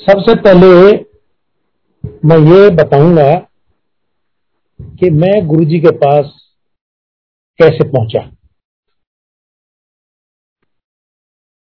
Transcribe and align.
सबसे 0.00 0.34
पहले 0.42 0.66
मैं 2.24 2.36
ये 2.46 2.68
बताऊँगा 2.74 3.28
कि 4.80 5.08
मैं 5.12 5.30
गुरुजी 5.46 5.78
के 5.80 5.90
पास 5.96 6.32
कैसे 7.58 7.88
पहुँचा। 7.88 8.20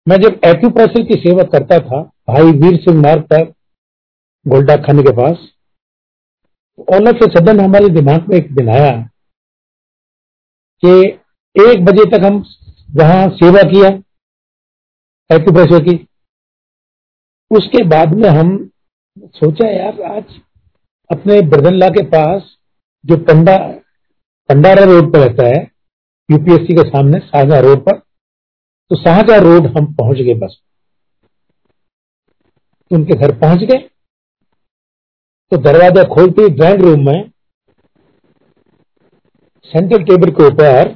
मैं 0.06 0.16
जब 0.16 0.40
एक्यूप्रेशर 0.46 1.04
की 1.06 1.14
सेवा 1.20 1.42
करता 1.52 1.78
था, 1.78 2.02
भाई 2.02 2.52
वीर 2.52 2.76
सिंह 2.80 3.00
मार्ग 3.02 3.22
पर, 3.22 3.44
गोल्डा 4.46 4.76
खाने 4.76 5.02
के 5.02 5.12
पास 5.16 5.48
ऑल 6.94 7.08
ऑफ़ 7.08 7.24
सदन 7.30 7.60
हमारे 7.60 7.88
दिमाग 7.94 8.28
में 8.28 8.36
एक 8.36 8.54
दिन 8.54 8.68
आया 8.68 8.92
कि 10.82 10.92
एक 11.56 11.84
बजे 11.84 12.04
तक 12.10 12.24
हम 12.24 12.42
वहाँ 12.96 13.28
सेवा 13.36 13.62
किया 13.72 13.88
एक्यूप्रेशर 15.30 15.84
की। 15.84 15.96
उसके 17.50 17.82
बाद 17.88 18.12
में 18.14 18.28
हम 18.28 18.50
सोचा, 19.34 19.68
यार, 19.68 20.00
आज 20.02 20.40
अपने 21.10 21.40
ब्रदनला 21.50 21.88
के 21.88 22.04
पास 22.06 22.56
जो 23.04 23.16
पंडा, 23.24 23.56
पंडारा 24.48 24.84
रोड 24.84 25.12
पर 25.12 25.18
रहता 25.18 25.46
है 25.46 25.60
यूपीएससी 26.28 26.74
के 26.74 26.88
सामने 26.88 27.18
शाहजहां 27.20 27.62
रोड 27.62 27.84
पर 27.86 27.98
तो 28.90 28.96
शाहजहां 28.96 29.40
रोड 29.40 29.66
हम 29.76 29.92
पहुँच 29.94 30.18
गए 30.18 30.34
बस 30.34 30.56
उनके 32.90 33.14
घर 33.16 33.36
पहुँच 33.38 33.64
गए। 33.64 33.78
तो 35.52 35.56
दरवाज़ा 35.58 36.02
खोलते 36.14 36.48
ड्राइंग 36.48 36.80
रूम 36.80 37.06
में 37.06 37.30
सेंट्रल 39.72 40.02
टेबल 40.04 40.30
के 40.30 40.46
ऊपर 40.46 40.94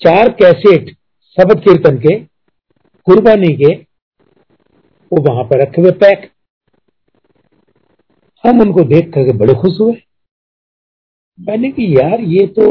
चार 0.00 0.28
कैसेट 0.40 0.94
शबद 1.38 1.60
कीर्तन 1.64 1.98
के, 1.98 2.18
कुर्बानी 3.06 3.54
के 3.56 3.74
वो 5.14 5.22
वहाँ 5.24 5.44
पर 5.44 5.60
रखे 5.62 5.80
हुए 5.82 5.90
पैक। 5.90 6.30
हम 8.44 8.60
उनको 8.60 8.84
देख 8.84 9.12
करके 9.14 9.32
बड़े 9.38 9.54
खुश 9.54 9.80
हुए। 9.80 9.92
मैंने 11.38 11.70
कि 11.70 11.84
यार 11.96 12.20
ये 12.20 12.46
तो 12.46 12.64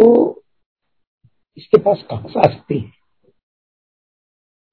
इसके 1.57 1.77
पास 1.77 2.03
कहाँ 2.09 2.27
से 2.27 2.39
आ 2.39 2.43
सकती 2.43 2.77
है? 2.79 2.85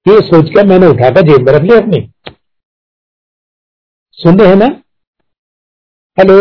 ये 0.06 0.20
सोचकर 0.26 0.66
मैंने 0.66 0.86
उठाकर 0.86 1.22
जेब 1.22 1.46
में 1.46 1.52
रख 1.52 1.62
लिया 1.62 1.78
अपने। 1.78 2.00
सुन 4.18 4.38
रहे 4.38 4.48
हैं 4.48 4.56
ना? 4.56 4.66
हेलो? 6.18 6.38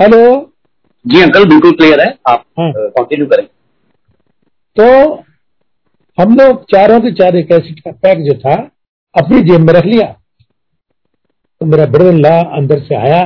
हेलो? 0.00 0.52
जी 1.04 1.22
अंकल 1.22 1.48
बिल्कुल 1.48 1.72
क्लियर 1.72 2.00
है। 2.00 2.06
आप 2.28 2.44
कंटिन्यू 2.58 3.26
करें। 3.26 3.46
तो 4.76 5.14
हम 6.18 6.34
लोग 6.36 6.64
चारों 6.64 7.00
के 7.00 7.12
चार 7.12 7.36
एक 7.36 7.50
एसिड 7.52 7.80
का 7.80 7.90
पैक 7.92 8.18
जो 8.18 8.38
था 8.40 8.54
अपनी 9.16 9.40
जेब 9.40 9.60
में 9.60 9.74
रख 9.74 9.84
लिया। 9.84 10.12
तो 11.60 11.66
मेरा 11.66 11.86
ब्रदर 11.86 12.12
ला 12.12 12.38
अंदर 12.56 12.80
से 12.80 12.94
आया। 12.94 13.22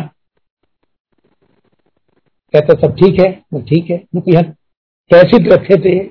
कहता, 2.54 2.74
सब 2.74 2.94
ठीक 2.94 3.20
है? 3.20 3.44
मैं, 3.54 3.64
ठीक 3.64 3.90
है। 3.90 3.98
क्योंकि 3.98 4.32
यहाँ 4.32 4.44
कैसेट 5.10 5.52
रखे 5.52 5.76
थे, 5.76 6.04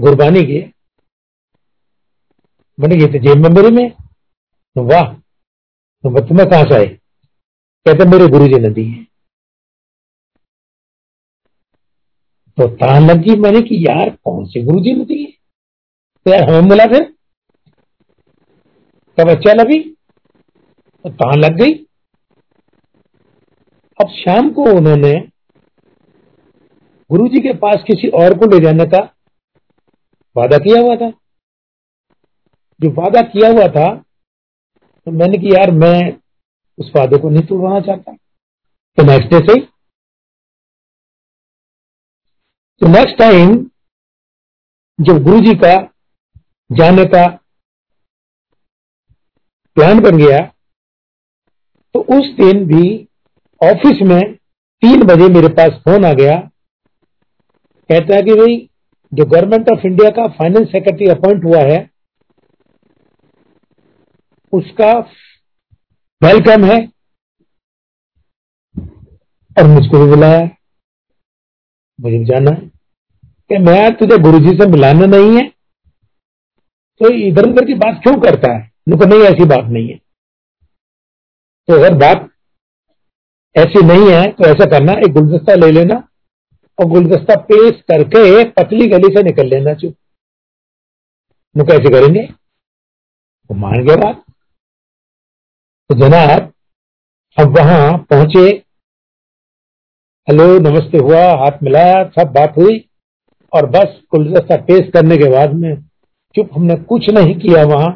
गुरबानी 0.00 0.42
के। 0.42 0.74
मैंने 2.80 2.94
ये 2.94 3.06
तो 3.06 3.18
जेब 3.18 3.38
में 3.38 3.50
मेरे 3.50 3.68
में 3.68 3.90
तो 4.76 4.82
वाह 4.82 5.14
तो 6.04 6.28
तुम्हें 6.28 6.48
कहाँ 6.50 6.64
से 6.64 6.74
आए 6.74 6.86
कहते, 7.86 8.04
मेरे 8.04 8.26
गुरु 8.26 8.48
जी 8.48 8.58
ने 8.58 8.70
दी 8.70 8.84
है। 8.84 9.04
तो 12.56 12.68
तान 12.68 13.10
लग 13.10 13.16
गई 13.16 13.36
मैंने 13.36 13.60
कि, 13.60 13.86
यार, 13.86 14.10
कौन 14.10 14.46
से 14.46 14.62
गुरु 14.62 14.80
जी 14.80 14.92
ने 14.92 15.04
दी 15.04 15.22
है? 15.22 15.30
तो 16.24 16.30
यार, 16.30 16.42
हमें 16.42 16.70
मिला 16.70 16.86
फिर? 16.86 17.14
कब 19.18 19.32
चल 19.40 19.58
अभी 19.58 19.78
तो 21.04 21.10
तान 21.10 21.40
लग 21.40 21.56
गई? 21.56 21.74
अब 23.98 24.08
शाम 24.10 24.50
को 24.50 24.64
उन्होंने 24.70 25.12
गुरु 27.10 27.28
जी 27.28 27.40
के 27.40 27.52
पास 27.56 27.84
किसी 27.86 28.08
और 28.20 28.38
को 28.38 28.46
ले 28.46 28.58
जाने 28.64 28.84
का 28.86 29.02
वादा 30.36 30.58
किया 30.58 30.80
हुआ 30.80 30.96
था। 30.96 31.10
जो 32.80 32.90
वादा 32.92 33.20
किया 33.24 33.50
हुआ 33.50 33.66
था 33.68 33.86
तो 33.96 35.10
मैंने 35.10 35.38
कि 35.38 35.48
यार, 35.48 35.70
मैं 35.72 36.16
उस 36.78 36.90
वादे 36.96 37.18
को 37.18 37.30
नहीं 37.30 37.46
तोड़वाना 37.46 37.80
चाहता। 37.80 38.12
तो 38.12 39.02
नेक्स्ट 39.02 39.30
डे 39.30 39.38
से 39.42 39.60
तो 42.80 42.86
नेक्स्ट 42.88 43.18
टाइम 43.18 43.56
जब 44.98 45.22
गुरु 45.24 45.40
जी 45.40 45.54
का 45.56 45.74
जाने 46.70 47.04
का 47.04 47.24
प्लान 49.74 50.00
बन 50.00 50.16
गया। 50.16 50.52
तो 51.94 52.00
उस 52.00 52.28
दिन 52.28 52.66
भी 52.66 53.08
ऑफ़िस 53.64 54.02
में 54.02 54.34
तीन 54.80 55.02
बजे 55.02 55.28
मेरे 55.28 55.48
पास 55.48 55.68
फ़ोन 55.68 56.04
आ 56.04 56.12
गया। 56.12 56.50
कहता 57.92 58.14
है 58.14 58.22
कि 58.22 58.34
भाई, 58.34 58.70
जो 59.14 59.24
गवर्नमेंट 59.24 59.70
ऑफ़ 59.70 59.86
इंडिया 59.86 60.10
का 60.10 60.28
फाइनेंस 60.28 60.72
सेक्रेटरी 60.72 61.06
अपॉइंट 61.06 61.44
हुआ 61.44 61.58
है, 61.58 61.90
उसका 64.52 64.98
वेलकम 66.22 66.64
है। 66.64 66.92
और 69.58 69.66
मुझको 69.66 70.04
भी 70.04 70.10
बुलाया। 70.10 70.50
मुझे 72.00 72.18
भी 72.18 72.24
जाना 72.24 72.50
है। 72.50 72.70
कि 73.48 73.58
मैं 73.58 73.96
तुझे 73.96 74.18
गुरुजी 74.18 74.48
से 74.48 74.66
मिलाना 74.66 75.06
नहीं 75.06 75.36
है। 75.36 75.48
तो 76.98 77.12
इधर 77.12 77.42
उधर 77.42 77.64
की 77.64 77.74
बात 77.74 78.00
क्यों 78.02 78.14
करता 78.14 78.52
है? 78.52 78.73
उनको 78.86 79.04
नहीं 79.06 79.22
ऐसी 79.24 79.44
बात 79.46 79.64
नहीं 79.64 79.88
है। 79.88 79.96
तो 81.68 81.74
अगर 81.74 81.94
बात 81.96 82.28
ऐसी 83.56 83.82
नहीं 83.86 84.10
है 84.10 84.24
तो 84.32 84.44
ऐसा 84.44 84.64
करना, 84.70 84.92
एक 84.92 85.12
गुलदस्ता 85.12 85.54
ले 85.54 85.70
लेना 85.72 85.96
और 86.78 86.86
गुलदस्ता 86.86 87.34
पेश 87.42 87.80
करके 87.82 88.44
पतली 88.52 88.88
गली 88.88 89.14
से 89.14 89.22
निकल 89.22 89.48
लेना 89.48 89.74
चुप 89.74 89.94
वो 91.54 91.64
कैसे 91.64 91.90
करेंगे 91.90 92.26
तो 92.26 93.54
मान 93.54 93.84
गया 93.84 93.96
बात। 93.96 94.22
तो 95.90 95.94
जनाब, 95.94 96.52
अब 97.36 97.58
वहाँ 97.58 97.96
पहुँचे। 98.10 98.46
हेलो, 100.28 100.46
नमस्ते, 100.60 100.98
हुआ, 100.98 101.24
हाथ 101.40 101.62
मिलाया, 101.62 102.04
सब 102.10 102.32
बात 102.32 102.56
हुई। 102.56 102.78
और 103.52 103.66
बस 103.70 104.00
गुलदस्ता 104.10 104.56
पेश 104.62 104.90
करने 104.94 105.16
के 105.16 105.30
बाद 105.30 105.52
में 105.54 105.74
चुप 106.34 106.50
हमने 106.54 106.76
कुछ 106.84 107.08
नहीं 107.10 107.34
किया 107.34 107.64
वहाँ। 107.66 107.90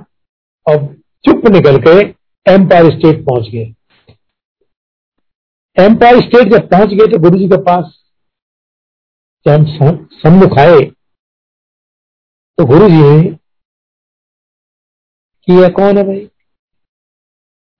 और 0.68 0.84
चुप 1.24 1.46
निकल 1.52 1.76
के 1.82 1.98
एम्पायर 2.46 2.90
स्टेट 2.92 3.24
पहुँच 3.24 3.48
गए। 3.48 3.74
एम्पायर 5.76 6.20
स्टेट 6.20 6.52
जब 6.52 6.68
पहुँच 6.70 6.90
गए 6.90 7.06
तो 7.12 7.18
गुरु 7.20 7.38
जी 7.38 7.48
के 7.48 7.56
पास 7.64 7.94
जब 9.46 9.66
सम्मुख 10.18 10.58
आए 10.58 10.80
तो 12.58 12.64
गुरु 12.66 12.88
जी 12.88 13.02
ने 13.02 13.22
कि 15.48 15.68
कौन 15.74 15.98
है 15.98 16.02
भाई? 16.04 16.24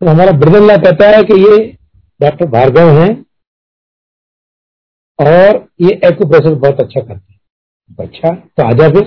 तो 0.00 0.06
हमारा 0.06 0.32
ब्रदरला 0.38 0.76
कहता 0.78 1.08
है 1.08 1.22
कि 1.24 1.40
ये 1.40 1.56
डॉक्टर 2.20 2.46
भार्गव 2.50 2.90
हैं 2.98 3.10
और 5.18 5.56
ये 5.80 5.94
एक्यूप्रेशर 6.06 6.54
बहुत 6.56 6.80
अच्छा 6.80 7.00
करते 7.00 7.32
हैं। 7.32 7.40
अच्छा 7.98 8.34
तो 8.34 8.62
आजा 8.64 8.88
फिर। 8.90 9.04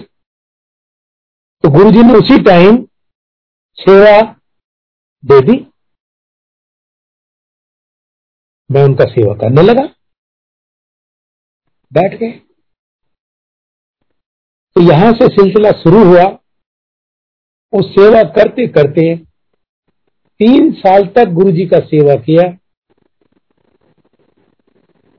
तो 1.63 1.69
गुरु 1.69 1.91
जी 1.91 2.03
ने 2.03 2.13
उसी 2.15 2.41
टाइम 2.43 2.77
सेवा 3.79 4.21
दे 5.23 5.39
दी 5.41 5.55
मैं 8.69 8.83
उनका 8.83 9.05
सेवा 9.05 9.33
करने 9.33 9.61
लगा। 9.61 9.83
बैठ 11.91 12.19
गए। 12.19 12.31
तो 14.75 14.81
यहाँ 14.81 15.11
से 15.11 15.27
सिलसिला 15.27 15.71
शुरू 15.71 16.03
हुआ। 16.03 16.25
उस 17.73 17.89
सेवा 17.91 18.23
करते 18.23 18.67
करते 18.67 19.15
तीन 20.39 20.71
साल 20.73 21.05
तक 21.07 21.31
गुरु 21.31 21.51
जी 21.51 21.65
का 21.65 21.79
सेवा 21.85 22.15
किया। 22.15 22.57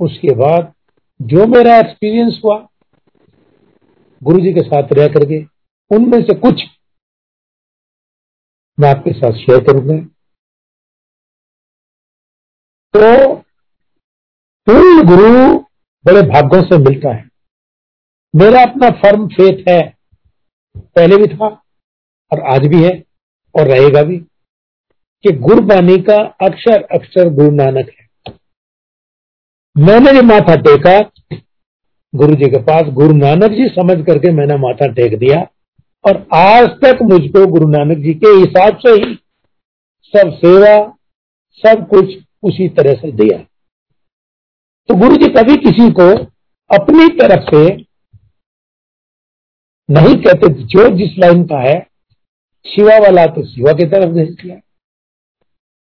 उसके 0.00 0.34
बाद 0.36 0.72
जो 1.20 1.46
मेरा 1.46 1.76
एक्सपीरियंस 1.78 2.40
हुआ 2.44 2.56
गुरु 4.22 4.38
जी 4.38 4.52
के 4.52 4.60
साथ 4.60 4.92
रह 4.92 5.08
करके 5.08 5.42
उनमें 5.90 6.22
से 6.22 6.34
कुछ 6.34 6.62
मैं 8.80 8.90
आपके 8.90 9.12
साथ 9.12 9.32
शेयर 9.32 9.60
करूँगा। 9.60 10.04
तो 12.94 13.34
पूर्ण 14.66 15.06
गुरु 15.06 15.58
बड़े 16.06 16.22
भाग्यों 16.22 16.62
से 16.62 16.78
मिलता 16.78 17.14
है। 17.14 17.28
मेरा 18.36 18.62
अपना 18.62 18.90
फर्म 18.90 19.28
फेथ 19.28 19.64
है। 19.68 19.96
पहले 20.76 21.16
भी 21.16 21.26
था, 21.26 21.46
और 22.32 22.40
आज 22.40 22.60
भी 22.60 22.84
है, 22.84 23.04
और 23.60 23.66
रहेगा 23.66 24.02
भी। 24.02 24.18
कि 25.22 25.32
गुरबानी 25.32 25.98
का 26.02 26.16
अक्षर 26.46 26.82
अक्षर 26.82 27.28
गुरु 27.28 27.50
नानक 27.50 27.90
है। 28.00 28.08
मैंने 29.78 30.12
जो 30.12 30.22
माथा 30.22 30.56
टेका, 30.56 31.10
गुरु 32.14 32.34
जी 32.34 32.50
के 32.50 32.58
पास, 32.62 32.82
गुरु 32.82 33.12
नानक 33.12 33.50
जी 33.50 33.68
समझ 33.68 34.06
करके 34.06 34.32
मैंने 34.32 34.56
माथा 34.56 34.86
टेक 34.86 35.18
दिया। 35.18 35.46
और 36.04 36.26
आज 36.34 36.68
तक 36.68 36.98
मुझको 37.02 37.46
गुरु 37.46 37.68
नानक 37.68 37.98
जी 37.98 38.14
के 38.14 38.26
हिसाब 38.26 38.78
से 38.78 38.90
ही 38.90 39.14
सब 40.14 40.32
सेवा, 40.32 40.98
सब 41.64 41.86
कुछ 41.88 42.18
उसी 42.42 42.68
तरह 42.68 42.94
से 42.94 43.12
दिया। 43.12 43.38
तो 44.88 44.94
गुरु 44.94 45.16
जी 45.16 45.28
कभी 45.28 45.56
किसी 45.56 45.90
को 45.90 46.08
अपनी 46.70 47.08
तरफ़ 47.08 47.44
से 47.50 47.84
नहीं 49.88 50.16
कहते, 50.16 50.48
जो 50.48 50.88
जिस 50.88 51.18
लाइन 51.18 51.44
का 51.44 51.58
है, 51.58 51.78
शिवा 52.66 52.98
वाला 52.98 53.26
तो 53.26 53.46
शिवा 53.46 53.72
की 53.72 53.86
तरफ़ 53.86 54.10
भेज 54.10 54.30
दिया। 54.30 54.60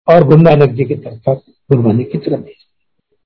और 0.09 0.25
गुरु 0.25 0.43
नानक 0.43 0.71
जी 0.71 0.85
की 0.85 0.95
तरफ़ 0.95 1.31
गुरु 1.71 1.83
नानक 1.83 2.09
की 2.13 2.19
तरफ़ 2.19 2.41
भेज 2.41 2.57
दिया। 2.57 3.19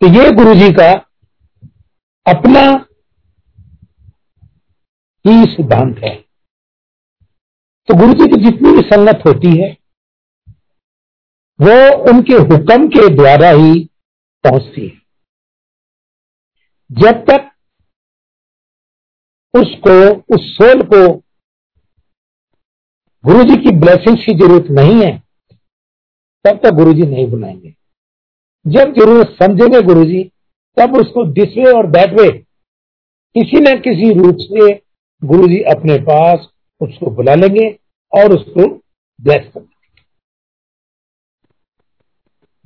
तो 0.00 0.22
ये 0.22 0.30
गुरु 0.30 0.54
जी 0.54 0.72
का 0.72 0.92
अपना 2.26 2.86
ही 5.30 5.44
सिद्धांत 5.44 5.98
है। 6.04 6.14
तो 7.88 7.94
गुरु 7.94 8.12
जी 8.12 8.26
की 8.26 8.50
जितनी 8.50 8.72
भी 8.72 8.82
संगत 8.82 9.22
होती 9.26 9.60
है, 9.60 9.76
वो 11.60 12.02
उनके 12.10 12.34
हुक्म 12.34 12.88
के 12.88 13.14
द्वारा 13.16 13.50
ही 13.50 13.90
पहुँचती 14.44 14.88
है। 14.88 15.06
जब 16.92 17.24
तक 17.30 17.52
उसको, 19.54 20.14
उस 20.34 20.56
सोल 20.56 20.82
को 20.82 21.22
गुरु 23.24 23.44
जी 23.44 23.56
की 23.56 23.70
ब्लेसिंग्स 23.76 24.26
की 24.26 24.34
ज़रूरत 24.34 24.66
नहीं 24.70 25.02
है, 25.02 25.22
तब 26.44 26.60
तक 26.64 26.70
गुरु 26.70 26.92
जी 26.92 27.02
नहीं 27.02 27.26
बुलाएँगे। 27.26 27.74
जब 28.66 28.92
ज़रूरत 28.92 29.26
समझेंगे 29.26 29.82
गुरु 29.82 30.04
जी, 30.04 30.32
तब 30.76 30.96
उसको 30.96 31.24
दिस 31.24 31.48
वे 31.48 31.72
और 31.72 31.86
दैट 31.86 32.20
वे 32.20 32.38
किसी 33.36 33.60
न 33.60 33.80
किसी 33.80 34.12
रूप 34.12 34.36
से 34.40 34.85
गुरु 35.22 35.46
जी 35.48 35.60
अपने 35.70 35.98
पास 36.02 36.48
उसको 36.80 37.10
बुला 37.10 37.34
लेंगे 37.34 37.68
और 38.12 38.32
उसको 38.32 38.66
ब्लेस 39.18 39.50
कर 39.54 39.64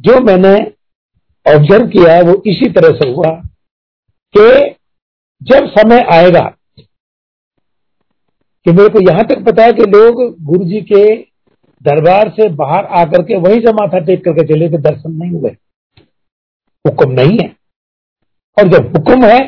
जो 0.00 0.20
मैंने 0.20 0.54
ऑब्ज़र्व 1.46 1.86
किया 1.88 2.14
है, 2.14 2.22
वो 2.22 2.42
इसी 2.46 2.70
तरह 2.72 2.96
से 2.98 3.08
हुआ 3.10 3.30
कि 4.34 4.74
जब 5.42 5.66
समय 5.68 6.00
आएगा, 6.12 6.42
कि 8.66 8.72
मेरे 8.72 8.88
को 8.88 9.00
यहाँ 9.00 9.24
तक 9.24 9.44
पता 9.44 9.64
है 9.64 9.72
कि 9.72 9.84
लोग 9.90 10.22
गुरु 10.44 10.64
जी 10.64 10.80
के 10.82 11.04
दरबार 11.82 12.30
से 12.30 12.48
बाहर 12.54 12.84
आकर 13.00 13.22
के 13.22 13.36
वहीं 13.38 13.60
से 13.60 13.72
माथा 13.72 13.98
टेक 14.06 14.24
करके 14.24 14.46
चले 14.48 14.68
थे 14.68 14.78
दर्शन 14.80 15.12
नहीं 15.12 15.30
हुए। 15.30 15.50
हुक्म 16.84 17.10
नहीं 17.10 17.38
है। 17.38 17.48
और 18.56 18.68
जब 18.68 18.96
हुक्म 18.96 19.24
है 19.24 19.38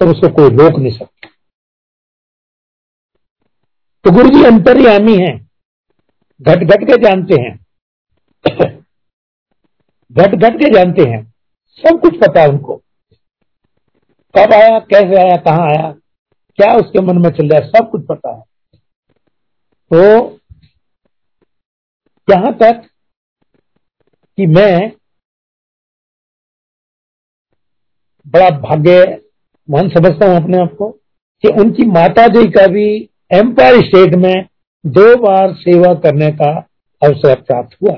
तो 0.00 0.10
उसको 0.10 0.28
कोई 0.34 0.56
रोक 0.56 0.78
नहीं 0.78 0.92
सकता। 0.92 1.28
तो 4.04 4.10
गुरु 4.10 4.28
जी 4.28 4.44
अंतर्यामी 4.44 5.16
हैं। 5.16 5.50
घट 6.40 6.58
घट 6.58 6.84
के 6.84 6.96
जानते 7.04 7.34
हैं। 7.34 7.66
घट 10.12 10.34
घट 10.34 10.54
के 10.54 10.74
जानते 10.74 11.02
हैं। 11.02 11.34
सब 11.78 12.00
कुछ 12.00 12.16
पता 12.16 12.44
उनको। 12.44 12.76
कब 14.36 14.52
आया, 14.52 14.78
कैसे 14.78 15.16
आया, 15.16 15.36
कहाँ 15.36 15.68
आया, 15.68 15.92
क्या 16.58 16.74
उसके 16.74 17.00
मन 17.00 17.18
में 17.18 17.30
चल 17.30 17.48
रहा 17.48 17.60
है, 17.60 17.68
सब 17.68 17.90
कुछ 17.90 18.06
पता 18.06 18.36
है। 18.36 18.42
तो 19.90 20.30
यहाँ 22.30 22.52
तक 22.52 22.88
कि 24.36 24.46
मैं 24.46 24.92
बड़ा 28.26 28.50
भाग्य 28.50 29.04
भाग्यवान 29.04 29.88
समझता 29.88 30.26
हूँ 30.26 30.42
अपने 30.42 30.58
आप 30.58 30.76
को, 30.78 30.90
कि 31.42 31.48
उनकी 31.48 31.84
माता 31.86 32.26
जी 32.26 32.50
का 32.50 32.66
भी 32.66 33.10
एम्पायर 33.30 33.80
स्टेट 33.82 34.14
में 34.16 34.34
दो 34.84 35.14
बार 35.18 35.52
सेवा 35.56 35.92
करने 36.00 36.30
का 36.32 36.50
अवसर 37.02 37.34
प्राप्त 37.36 37.76
हुआ। 37.82 37.94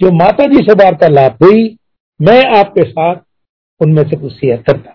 जो 0.00 0.10
माता 0.14 0.46
जी 0.46 0.64
से 0.64 0.74
वार्तालाप 0.74 1.42
हुई, 1.42 1.76
मैं 2.20 2.42
आपके 2.56 2.82
साथ 2.82 3.16
उनमें 3.80 4.02
से 4.02 4.16
कुछ 4.16 4.32
शेयर 4.32 4.62
करता 4.62 4.90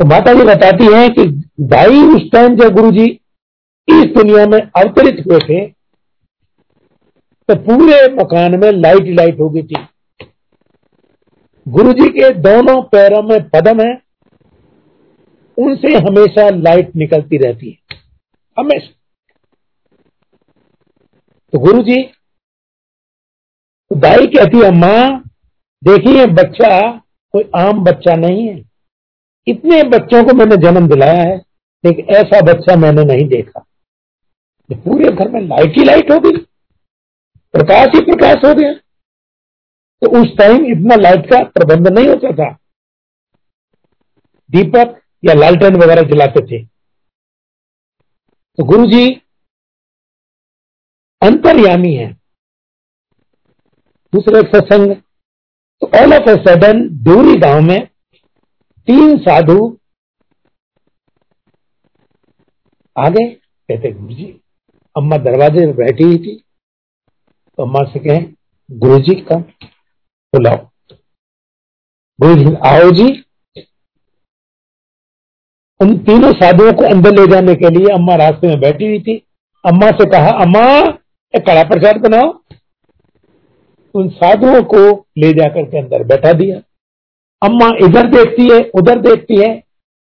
तो 0.00 0.04
माता 0.04 0.32
जी 0.34 0.42
बताती 0.44 0.84
हैं 0.86 1.08
कि 1.14 1.24
भाई, 1.64 2.02
उस 2.06 2.30
टाइम 2.32 2.56
जब 2.56 2.74
गुरु 2.74 2.90
जी 2.92 3.04
इस 3.88 4.04
दुनिया 4.14 4.44
में 4.46 4.58
अवतरित 4.58 5.24
हुए 5.26 5.38
थे 5.40 5.66
तो 7.48 7.54
पूरे 7.56 7.96
मकान 8.14 8.58
में 8.60 8.70
लाइट 8.72 9.06
लाइट 9.10 9.40
हो 9.40 9.48
गई 9.50 9.62
थी। 9.62 9.76
गुरु 11.66 11.92
जी 11.92 12.08
के 12.10 12.30
दोनों 12.40 12.80
पैरों 12.88 13.22
में 13.22 13.38
पदम 13.48 13.80
है 13.80 13.94
उनसे 15.58 15.94
हमेशा 15.98 16.48
लाइट 16.50 16.96
निकलती 16.96 17.36
रहती 17.36 17.70
है। 17.70 17.96
हमेशा। 18.58 18.92
तो 21.52 21.58
गुरु 21.58 21.82
जी 21.82 22.02
तो 23.90 23.96
दाई 23.96 24.26
कहती 24.26 24.58
है 24.58 24.70
माँ 24.70 25.24
देखिए 25.82 26.26
बच्चा, 26.26 26.90
कोई 27.34 27.50
आम 27.56 27.84
बच्चा 27.84 28.14
नहीं 28.16 28.48
है। 28.48 28.64
इतने 29.46 29.82
बच्चों 29.82 30.24
को 30.24 30.34
मैंने 30.34 30.56
जन्म 30.56 30.88
दिलाया 30.88 31.22
है, 31.22 31.36
लेकिन 31.84 32.06
ऐसा 32.06 32.40
बच्चा 32.40 32.76
मैंने 32.76 33.04
नहीं 33.04 33.28
देखा। 33.28 33.64
पूरे 34.70 35.10
घर 35.10 35.28
में 35.28 35.40
लाइट 35.40 35.78
ही 35.78 35.84
लाइट 35.84 36.10
हो 36.10 36.18
गई। 36.18 36.36
प्रकाश 37.54 37.88
ही 37.94 38.00
प्रकाश 38.00 38.36
हो 38.44 38.54
गया। 38.54 38.72
तो 40.02 40.22
उस 40.22 40.36
टाइम 40.38 40.66
इतना 40.66 40.94
लाइट 40.94 41.30
का 41.30 41.42
प्रबंध 41.44 41.88
नहीं 41.88 42.08
होता 42.08 42.32
था। 42.32 42.50
दीपक 44.50 45.00
या 45.22 45.34
लालटेन 45.34 45.76
वगैरह 45.76 46.08
जलाते 46.08 46.40
थे। 46.46 46.64
तो 48.58 48.64
गुरु 48.64 48.86
जी 48.86 49.08
अंतर्यामी 51.22 51.94
है। 51.94 52.12
दूसरे 54.12 54.40
सत्संग 54.42 54.94
तो 55.82 55.86
ऑल 55.98 56.14
ऑफ़ 56.14 56.28
ए 56.30 56.34
सडन 56.44 56.88
दूरी 57.04 57.34
गाँव 57.40 57.60
में 57.60 57.86
तीन 58.88 59.18
साधु 59.18 59.58
आ 62.96 63.08
गए। 63.08 63.28
कहते 63.68 63.92
गुरु 63.92 64.14
जी 64.14 64.26
अम्मा 64.96 65.16
दरवाजे 65.16 65.66
में 65.66 65.74
बैठी 65.76 66.04
हुई 66.04 66.18
थी। 66.18 66.34
तो 67.58 67.62
अम्मा 67.62 67.82
से 67.84 67.98
कहे 67.98 68.18
गुरु 68.70 68.98
जी 68.98 69.14
का 69.20 69.36
बुलाओ। 70.32 70.56
गुरु 72.18 72.34
जी 72.34 72.54
आओ 72.66 72.90
जी। 72.90 73.08
उन 75.82 75.98
तीनों 75.98 76.32
साधुओं 76.32 76.72
को 76.72 76.84
अंदर 76.84 77.10
ले 77.10 77.26
जाने 77.26 77.54
के 77.54 77.70
लिए 77.70 77.94
अम्मा 77.94 78.14
रास्ते 78.14 78.48
में 78.48 78.60
बैठी 78.60 78.86
हुई 78.86 79.00
थी। 79.00 79.26
अम्मा 79.66 79.90
से 79.90 80.10
कहा, 80.10 80.30
अम्मा, 80.30 80.80
एक 81.36 81.46
कड़ा 81.46 81.62
प्रसाद 81.62 81.96
बनाओ। 81.96 82.40
उन 83.94 84.08
साधुओं 84.08 84.62
को 84.62 85.06
ले 85.18 85.32
जाकर 85.32 85.62
के 85.62 85.78
अंदर 85.78 86.04
बैठा 86.04 86.32
दिया। 86.32 86.58
अम्मा 87.42 87.66
इधर 87.66 88.06
देखती 88.06 88.48
है, 88.52 88.70
उधर 88.74 88.98
देखती 88.98 89.36
है, 89.36 89.62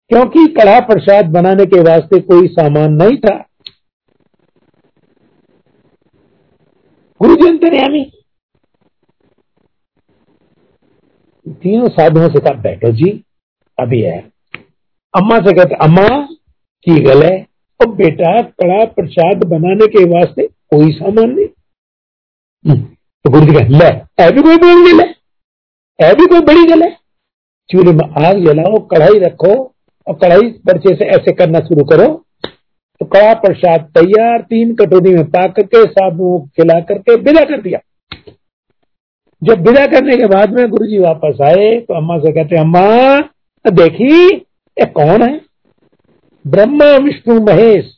क्योंकि 0.09 0.47
कड़ा 0.47 0.79
प्रसाद 0.79 1.25
बनाने 1.25 1.65
के 1.65 1.79
वास्ते 1.79 2.19
कोई 2.19 2.47
सामान 2.47 2.93
नहीं 2.93 3.17
था। 3.17 3.45
गुरु 7.21 7.35
जी 7.35 7.47
अंतर्यामी 7.47 8.11
तीनों 11.47 11.89
साधुओं 11.89 12.29
से 12.29 12.39
कहा, 12.39 12.53
बैठो 12.53 12.91
जी, 12.91 13.23
अभी 13.79 14.01
है। 14.01 14.32
अम्मा 15.13 15.37
से 15.39 15.53
कहते 15.53 15.75
अम्मा 15.83 16.07
की 16.87 16.99
गल 17.01 17.23
है? 17.23 17.35
और 17.79 17.89
बेटा 17.95 18.41
कड़ा 18.41 18.83
प्रसाद 18.87 19.43
बनाने 19.47 19.87
के 19.87 20.03
वास्ते 20.09 20.43
कोई 20.43 20.91
सामान 20.91 21.29
नहीं। 21.29 21.45
हम्म, 22.65 22.81
तो 22.81 23.29
गुरु 23.29 23.45
जी 23.45 23.53
कह 23.53 23.67
ले 23.69 24.31
भी 24.31 24.41
कोई 24.41 24.57
बड़ी 24.57 24.83
गल 24.83 25.01
है 25.01 25.13
ऐ 25.99 26.13
भी 26.13 26.25
कोई 26.25 26.41
बड़ी 26.43 26.65
गल 26.65 26.83
है। 26.83 26.89
चूल्हे 27.69 27.93
में 27.93 28.05
आग 28.19 28.43
जलाओ 28.45 28.79
कढ़ाई 28.87 29.19
रखो 29.19 29.53
और 30.07 30.13
कढ़ाई 30.13 30.49
पर्चे 30.67 30.95
से 30.95 31.05
ऐसे 31.09 31.31
करना 31.33 31.59
शुरू 31.59 31.83
करो। 31.85 32.07
तो 33.01 33.05
कड़ा 33.07 33.33
प्रसाद 33.41 33.81
तैयार 33.97 34.41
तीन 34.41 34.73
कटोरी 34.75 35.13
में 35.13 35.25
पा 35.27 35.45
करके 35.49 35.83
साधुओं 35.87 36.39
खिला 36.47 36.79
करके 36.81 37.15
विदा 37.17 37.43
कर 37.45 37.61
दिया। 37.61 37.79
जब 39.41 39.67
विदा 39.67 39.85
करने 39.87 40.17
के 40.17 40.25
बाद 40.27 40.53
में 40.53 40.69
गुरु 40.69 40.87
जी 40.87 40.99
वापस 40.99 41.41
आए 41.43 41.69
तो 41.79 41.93
अम्मा 41.93 42.17
से 42.17 42.31
कहते 42.31 42.59
अम्मा 42.59 42.83
देखी 43.65 44.29
ये 44.77 44.85
कौन 44.85 45.23
है? 45.23 45.41
ब्रह्मा, 46.47 46.97
विष्णु, 46.97 47.39
महेश। 47.39 47.97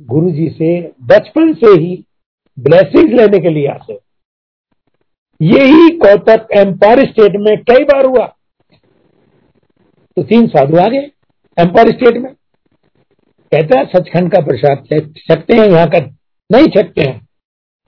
गुरु 0.00 0.30
जी 0.30 0.48
से, 0.48 0.92
बचपन 1.02 1.52
से 1.54 1.66
ही 1.66 2.04
ब्लेसिंग 2.58 3.12
लेने 3.12 3.38
के 3.38 3.50
लिए 3.50 3.66
आते 3.66 3.98
यही 5.42 5.88
कौतक 5.90 6.48
एम्पायर 6.56 7.06
स्टेट 7.06 7.32
में 7.36 7.56
कई 7.62 7.84
बार 7.84 8.06
हुआ। 8.06 8.26
तो 10.16 10.22
तीन 10.22 10.46
साधु 10.46 10.76
आ 10.76 10.88
गए 10.88 11.10
एम्पायर 11.58 11.88
स्टेट 11.88 12.16
में। 12.16 12.32
कहता 13.52 13.78
हैं, 13.78 13.86
सचखंड 13.86 14.32
का 14.32 14.40
प्रसाद 14.40 14.84
सकते 15.18 15.56
हैं, 15.56 15.66
यहाँ 15.66 15.88
का 15.88 15.98
नहीं 16.50 16.66
छकते 16.66 17.02
हैं। 17.02 17.28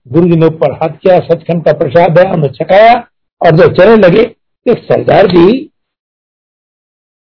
गुरु 0.09 0.28
जी 0.28 0.37
ने 0.37 0.47
ऊपर 0.47 0.73
हाथ 0.73 0.88
किया, 0.88 1.19
सचखंड 1.19 1.64
का 1.64 1.73
प्रसाद 1.73 2.19
है 2.19 2.33
उन्हें 2.33 2.52
छकाया 2.52 2.95
और 3.40 3.57
जब 3.57 3.75
चलने 3.75 4.09
लगे 4.09 4.25
कि 4.25 4.75
सरदार 4.85 5.26
जी 5.26 5.71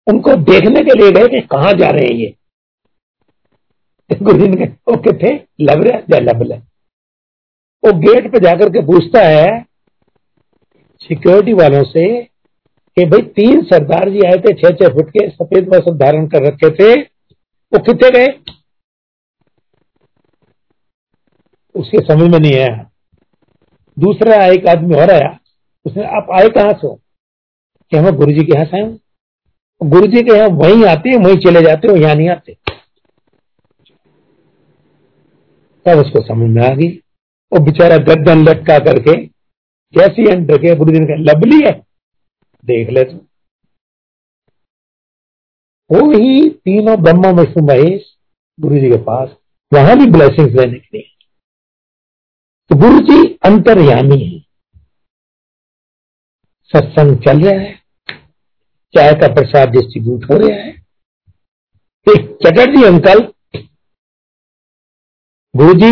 उनको 0.08 0.34
देखने 0.34 0.80
के 0.80 0.98
लिए 0.98 1.10
गए 1.10 1.28
कि 1.28 1.40
कहा 1.40 1.72
जा 1.72 1.90
रहे 1.90 2.04
हैं 2.04 2.14
ये? 2.14 2.34
गुरु 4.22 4.38
जी 4.38 4.48
ने 4.48 4.64
वो 4.64 4.96
लब 5.60 5.82
रहा 5.82 5.98
या 5.98 6.56
वो 7.84 7.92
गेट 7.98 8.32
पे 8.32 8.38
जाकर 8.38 8.68
के 8.68 8.80
पूछता 8.86 9.20
है, 9.20 9.66
सिक्योरिटी 11.00 11.52
वालों 11.52 11.82
से 11.84 12.24
कि 12.96 13.04
भाई 13.04 13.22
तीन 13.22 13.62
सरदार 13.62 14.10
जी 14.10 14.20
आए 14.26 14.32
थे, 14.32 14.52
छह 14.52 14.68
छह 14.68 14.88
फुट 14.88 15.10
के, 15.10 15.28
सफ़ेद 15.30 15.68
वस्त्र 15.68 15.94
धारण 15.94 16.26
कर 16.26 16.46
रखे 16.46 16.70
थे, 16.70 17.00
वो 17.72 17.78
कितने 17.78 18.10
गए? 18.10 18.26
उसके 21.74 21.98
समझ 21.98 22.30
में 22.30 22.38
नहीं 22.38 22.54
आया। 22.54 22.90
दूसरा 23.98 24.46
एक 24.46 24.66
आदमी 24.66 24.94
और 24.94 25.10
आया। 25.10 25.38
उसने 25.86 26.04
आप 26.04 26.26
आए 26.40 26.48
कहाँ 26.48 26.72
से 26.72 26.96
कि 27.90 27.96
हम 27.96 28.16
गुरु 28.16 28.32
जी 28.32 28.44
के 28.46 28.54
यहाँ 28.54 28.66
से 28.66 28.82
आए 28.82 28.98
गुरु 29.84 30.06
जी 30.06 30.22
के 30.22 30.36
यहाँ 30.36 30.48
वहीं 30.48 30.84
आते 30.84 31.10
हैं, 31.10 31.16
वहीं 31.16 31.36
चले 31.36 31.62
जाते 31.62 31.88
हो 31.88 31.96
यहाँ 31.96 32.14
नहीं 32.14 32.28
आते। 32.28 32.56
तब 35.86 35.98
उसको 35.98 36.22
समझ 36.22 36.50
में 36.50 36.70
आ 36.70 36.74
गई। 36.74 36.88
वो 37.52 37.64
बेचारा 37.64 37.96
गर्दन 37.96 38.44
लटका 38.44 38.78
करके, 38.78 39.26
जैसी 39.98 40.30
एंटर 40.30 40.58
के 40.58 40.76
गुरु 40.76 40.92
जी 40.92 40.98
ने 40.98 41.06
कहा, 41.06 41.16
लबली 41.16 41.66
है, 41.66 41.86
देख 42.64 42.90
ले 42.90 43.04
तू। 43.04 43.16
वो 45.92 46.10
ही 46.10 46.50
तीनों 46.50 47.02
ब्रह्मा, 47.02 47.30
विष्णु, 47.30 47.66
महेश, 47.66 48.16
गुरु 48.60 48.78
जी 48.78 48.90
के 48.90 48.96
पास, 48.96 49.28
वहाँ 49.74 49.98
भी 49.98 50.06
ब्लेसिंग 50.06 50.60
लेने 50.60 50.78
के 50.78 50.98
लिए। 50.98 51.08
तो 52.68 52.76
गुरु 52.76 52.98
जी 52.98 53.38
अंतर्यामी 53.44 54.24
है। 54.24 54.40
सत्संग 56.64 57.16
चल 57.16 57.50
रहा 57.50 57.60
है। 57.60 57.81
चाय 58.94 59.12
का 59.12 59.28
प्रसाद 59.34 59.70
डिस्ट्रीब्यूट 59.70 60.24
हो 60.24 60.36
रहा 60.38 60.56
है। 60.56 60.70
एक 62.06 62.26
चटर्जी 62.44 62.84
अंकल 62.84 63.20
गुरु 65.54 65.74
जी 65.74 65.90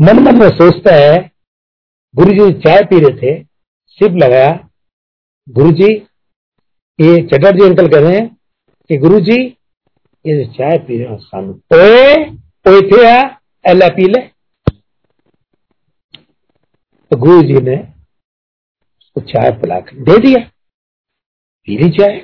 मन 0.00 0.18
मन 0.18 0.38
में 0.38 0.48
सोचता 0.50 0.94
है 0.94 1.18
गुरु 2.14 2.32
जी 2.32 2.52
चाय 2.60 2.82
पी 2.84 2.98
रहे 3.00 3.16
थे 3.18 3.32
सिप 3.98 4.16
लगाया 4.22 4.50
गुरु 5.48 5.72
जी 5.72 5.92
ये 6.98 7.16
चटर्जी 7.26 7.64
अंकल 7.64 7.88
कह 7.88 8.00
रहे 8.00 8.16
हैं 8.16 8.26
कि 8.90 8.96
गुरु 8.96 9.20
जी 9.20 9.38
ये 10.24 10.44
चाय 10.48 10.78
पी 10.78 10.98
रहे 10.98 11.08
हो 11.08 11.18
सामने 11.18 11.76
ओए 11.76 12.14
ओए 12.66 12.80
थे 12.90 13.00
एला 13.64 13.88
पी 13.96 14.06
ले। 14.08 14.20
तो 17.10 17.16
गुरु 17.16 17.42
जी 17.42 17.60
ने 17.62 17.76
चाय 19.16 19.50
पिला 19.60 19.78
दे 19.80 20.18
दिया। 20.18 20.40
पी 21.68 21.76
ली 21.76 21.88
चाय 21.90 22.18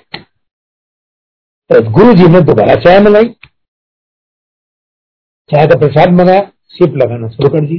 तो 1.71 1.81
गुरु 1.91 2.13
जी 2.15 2.27
ने 2.29 2.41
दोबारा 2.41 2.75
चाय 2.75 3.01
मंगाई। 3.01 3.29
चाय 5.51 5.67
का 5.67 5.79
प्रसाद 5.79 6.13
मंगाया, 6.13 6.41
सिप 6.69 6.95
लगाना 6.97 7.29
शुरू 7.29 7.49
कर 7.49 7.67
दी 7.67 7.79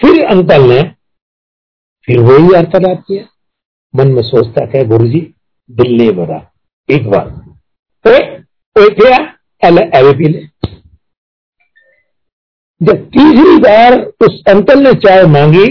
फिर 0.00 0.24
अंकल 0.26 0.62
ने 0.62 0.82
फिर 2.08 2.18
वही 2.20 2.44
वार्तालाप 2.44 3.04
किया। 3.08 3.24
मन 3.94 4.08
में 4.08 4.22
सोचता 4.22 4.64
है 4.74 4.84
गुरु 4.84 5.06
जी 5.08 5.20
दिल्ली 5.70 6.10
बड़ा 6.12 6.40
एक 6.88 7.08
बार। 7.10 7.26
एवे 8.76 10.12
पी, 10.14 10.28
ले। 10.28 10.40
जब 12.80 13.06
तीसरी 13.08 13.56
बार 13.58 13.98
उस 14.22 14.42
अंकल 14.48 14.78
ने 14.78 14.92
चाय 14.98 15.24
मांगी 15.28 15.66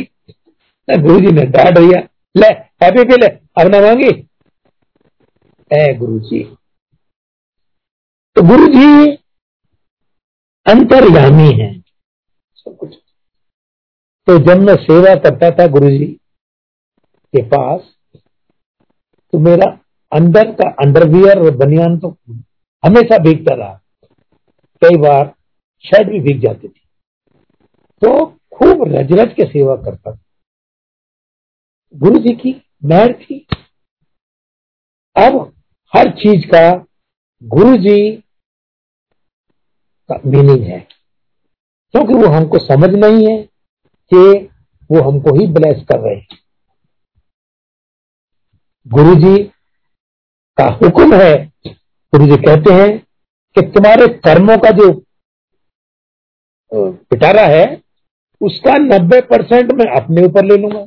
गुरु 0.87 1.19
जी 1.19 1.31
ने 1.31 1.45
डांट 1.47 1.77
दिया, 1.77 2.01
ले 2.35 2.47
हैप्पी 2.81 3.03
पी, 3.03 3.21
ले 3.21 3.27
अब 3.57 3.67
ना 3.67 3.81
मांगी। 3.81 4.11
ए 5.71 5.93
गुरु 5.95 6.19
जी 6.21 6.43
तो 8.35 8.41
गुरु 8.47 8.67
जी 8.69 9.11
अंतर्यामी 10.65 11.51
है। 11.59 11.69
सब 12.57 12.75
कुछ। 12.77 12.95
तो 14.27 14.37
जब 14.39 14.61
मैं 14.61 14.75
सेवा 14.77 15.13
करता 15.19 15.49
था 15.51 15.67
गुरु 15.67 15.89
जी 15.89 16.05
के 17.33 17.41
पास 17.49 17.81
तो 19.33 19.39
मेरा 19.39 19.65
अंदर 20.11 20.51
का 20.53 20.69
अंडरवियर 20.83 21.39
और 21.39 21.55
बनियान 21.57 21.97
तो 21.99 22.09
हमेशा 22.83 23.17
भीगता 23.23 23.55
रहा। 23.55 23.73
कई 24.81 24.97
बार 24.97 25.25
शर्ट 25.85 26.09
भी 26.09 26.19
भीग 26.19 26.41
जाती 26.41 26.67
थी। 26.67 26.81
तो 28.01 28.25
खूब 28.55 28.83
रज 28.87 29.11
रज 29.19 29.33
के 29.33 29.45
सेवा 29.45 29.75
करता 29.75 30.11
था। 30.11 30.19
गुरु 31.93 32.19
जी 32.19 32.33
की 32.35 32.53
मेहर 32.83 33.13
थी। 33.13 33.45
अब 35.15 35.51
हर 35.93 36.09
चीज़ 36.11 36.45
का 36.45 36.63
गुरु 37.43 37.75
जी 37.77 37.99
का 40.09 40.19
मीनिंग 40.25 40.63
है। 40.63 40.79
क्योंकि 41.93 42.13
वो 42.13 42.27
हमको 42.27 42.59
समझ 42.59 42.89
नहीं 42.95 43.27
है 43.27 43.41
कि 44.13 44.49
वो 44.91 45.01
हमको 45.01 45.33
ही 45.39 45.47
ब्लेस 45.47 45.83
कर 45.83 45.99
रहे 45.99 46.15
हैं। 46.15 46.37
गुरु 48.87 49.15
जी 49.15 49.43
का 50.57 50.65
हुक्म 50.75 51.15
है 51.15 51.33
गुरु 52.13 52.25
जी 52.25 52.35
कहते 52.37 52.73
हैं 52.73 52.97
कि 53.55 53.61
तुम्हारे 53.61 54.07
कर्मों 54.19 54.57
का 54.57 54.71
जो 54.71 54.91
पिटारा 56.71 57.45
है, 57.47 57.65
उसका 58.41 58.73
नब्बे 58.77 59.21
परसेंट 59.21 59.71
मैं 59.71 59.85
अपने 60.01 60.25
ऊपर 60.25 60.45
ले 60.45 60.57
लूँगा। 60.57 60.85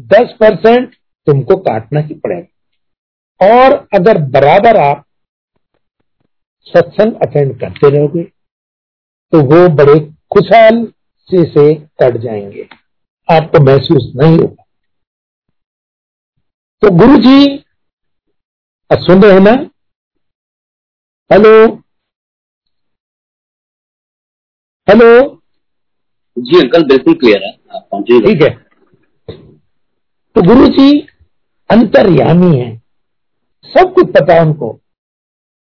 दस 0.00 0.32
परसेंट 0.40 0.94
तुमको 1.26 1.56
काटना 1.56 2.00
ही 2.00 2.14
पड़ेगा। 2.14 2.46
और 3.40 3.72
अगर 3.94 4.18
बराबर 4.30 4.76
आप 4.76 5.04
सत्संग 6.66 7.14
अटेंड 7.14 7.60
करते 7.60 7.90
रहोगे 7.90 8.22
तो 9.32 9.40
वो 9.40 9.68
बड़े 9.68 9.98
खुशहाल 10.32 10.84
से 11.30 11.44
से 11.44 11.74
कट 11.74 12.16
जाएँगे। 12.16 12.68
आपको 13.28 13.64
महसूस 13.64 14.12
नहीं 14.16 14.38
होगा। 14.38 14.64
तो 16.82 16.90
गुरु 16.90 17.16
जी 17.16 17.64
सुन 18.90 19.22
रहे 19.22 19.32
हैं 19.32 19.40
ना 19.40 19.50
हेलो। 21.30 21.52
हेलो। 24.88 25.42
जी 26.36 26.60
अंकल 26.60 26.82
बिल्कुल 26.82 27.14
क्लियर 27.14 27.42
है। 27.44 27.52
आप 27.76 27.88
पहुँचे 27.90 28.20
ठीक 28.20 28.42
है। 28.42 28.50
तो 30.36 30.42
गुरु 30.42 30.66
जी 30.68 31.00
अंतर्यामी 31.70 32.56
है। 32.58 32.79
सब 33.70 33.92
कुछ 33.94 34.10
पता 34.10 34.34
है 34.34 34.40
उनको। 34.40 34.72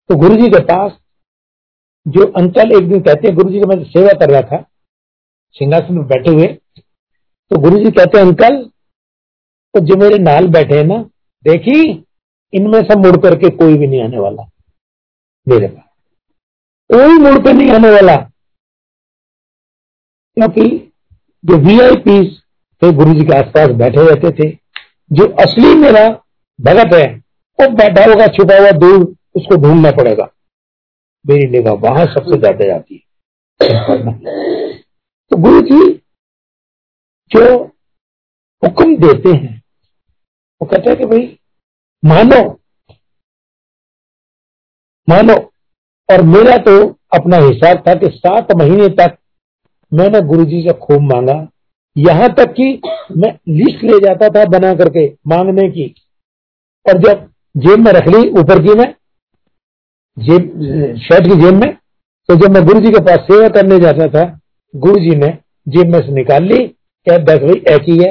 तो 0.10 0.16
गुरु 0.18 0.36
जी 0.36 0.48
के 0.50 0.60
पास 0.64 0.92
जो 2.06 2.26
अंकल 2.34 2.72
एक 2.74 2.90
दिन 2.90 3.02
कहते 3.02 3.28
हैं 3.28 3.36
गुरु 3.36 3.50
जी 3.50 3.60
का 3.60 3.68
मैं 3.68 3.84
सेवा 3.86 4.14
कर 4.20 4.30
रहा 4.32 4.42
था, 4.44 4.62
सिंहासन 5.56 5.94
में 5.94 6.08
बैठे 6.08 6.32
हुए 6.32 6.48
तो 7.52 7.60
गुरु 7.60 7.78
जी 7.78 7.92
कहते 7.92 8.18
हैं, 8.18 8.26
अंकल 8.26 8.64
तो 9.74 9.80
जो 9.80 9.96
मेरे 9.98 10.18
नाल 10.20 10.48
बैठे 10.50 10.78
हैं 10.78 10.86
ना, 10.86 10.98
देखी, 11.46 11.82
इनमें 12.54 12.82
से 12.82 12.96
मुड़ 12.98 13.16
करके 13.18 13.50
कोई 13.58 13.78
भी 13.78 13.88
नहीं 13.88 14.04
आने 14.04 14.20
वाला 14.20 14.44
मेरे 15.48 15.68
पास। 15.68 15.84
कोई 16.90 17.18
मुड़ 17.20 17.38
कर 17.44 17.54
नहीं 17.54 17.72
आने 17.72 17.90
वाला। 17.90 18.16
क्योंकि 20.38 20.68
जो 21.44 21.58
वीआईपी 21.60 22.20
थे 22.82 22.92
गुरु 22.94 23.14
जी 23.14 23.26
के 23.26 23.38
आसपास 23.38 23.70
बैठे 23.78 24.04
रहते 24.04 24.32
थे, 24.34 24.50
जो 25.12 25.28
असली 25.42 25.74
मेरा 25.78 26.10
भगत 26.60 26.94
है 26.94 27.08
वो 27.60 27.70
बैठा 27.76 28.04
होगा, 28.04 28.28
छुपा 28.28 28.58
हुआ 28.58 28.72
दूर, 28.74 29.02
उसको 29.36 29.56
ढूंढना 29.58 29.92
पड़ेगा। 29.94 30.28
मेरी 31.26 31.48
निगाह 31.50 31.74
वहाँ 31.82 32.06
सबसे 32.08 32.40
ज़्यादा 32.40 32.66
जाती 32.68 32.96
है। 32.96 33.02
तो 35.32 35.38
गुरु 35.38 35.62
जी 35.62 35.88
जो 37.32 37.44
हुक्म 38.64 38.96
देते 38.98 39.30
हैं, 39.32 39.62
वो 40.62 40.68
कहते 40.68 40.90
हैं 40.90 40.98
कि 41.00 41.06
भाई, 41.06 41.38
मानो 42.04 42.42
मानो, 45.08 45.36
और 46.10 46.22
मेरा 46.26 46.56
तो 46.60 46.74
अपना 47.14 47.38
हिसाब 47.40 47.84
था 47.88 47.94
कि 47.96 48.08
सात 48.10 48.52
महीने 48.58 48.88
तक 48.96 49.18
मैंने 49.92 50.22
गुरु 50.28 50.46
जी 50.46 50.62
से 50.64 50.74
खूब 50.80 51.02
मांगा। 51.04 51.36
यहाँ 51.96 52.28
तक 52.36 52.54
कि 52.54 52.68
मैं 53.18 53.32
लिस्ट 53.50 53.84
ले 53.84 54.00
जाता 54.00 54.30
था 54.30 54.44
बना 54.50 54.74
करके 54.76 55.06
मांगने 55.28 55.68
की। 55.70 55.88
और 56.86 56.98
जब 57.00 57.29
जेब 57.60 57.80
में 57.80 57.92
रख 57.92 58.08
ली, 58.08 58.30
ऊपर 58.32 58.62
की 58.64 58.74
मैं, 58.76 58.94
जेब, 60.18 60.98
शर्ट 61.04 61.28
की 61.28 61.42
जेब 61.42 61.56
में। 61.56 61.74
तो 62.30 62.36
जब 62.36 62.52
मैं 62.54 62.64
गुरु 62.66 62.80
जी 62.80 62.92
के 62.92 63.00
पास 63.06 63.20
सेवा 63.28 63.48
करने 63.52 63.78
जाता 63.80 64.08
था 64.10 64.24
गुरु 64.74 65.00
जी 65.02 65.16
ने 65.18 65.28
जेब 65.68 65.92
में 65.92 66.00
से 66.00 66.12
निकाल 66.14 66.44
ली 66.44 66.58
क्या 66.58 67.18
दस 67.20 67.40
भाई 67.42 67.62
एक 67.76 67.90
ही 67.90 67.98
है 67.98 68.10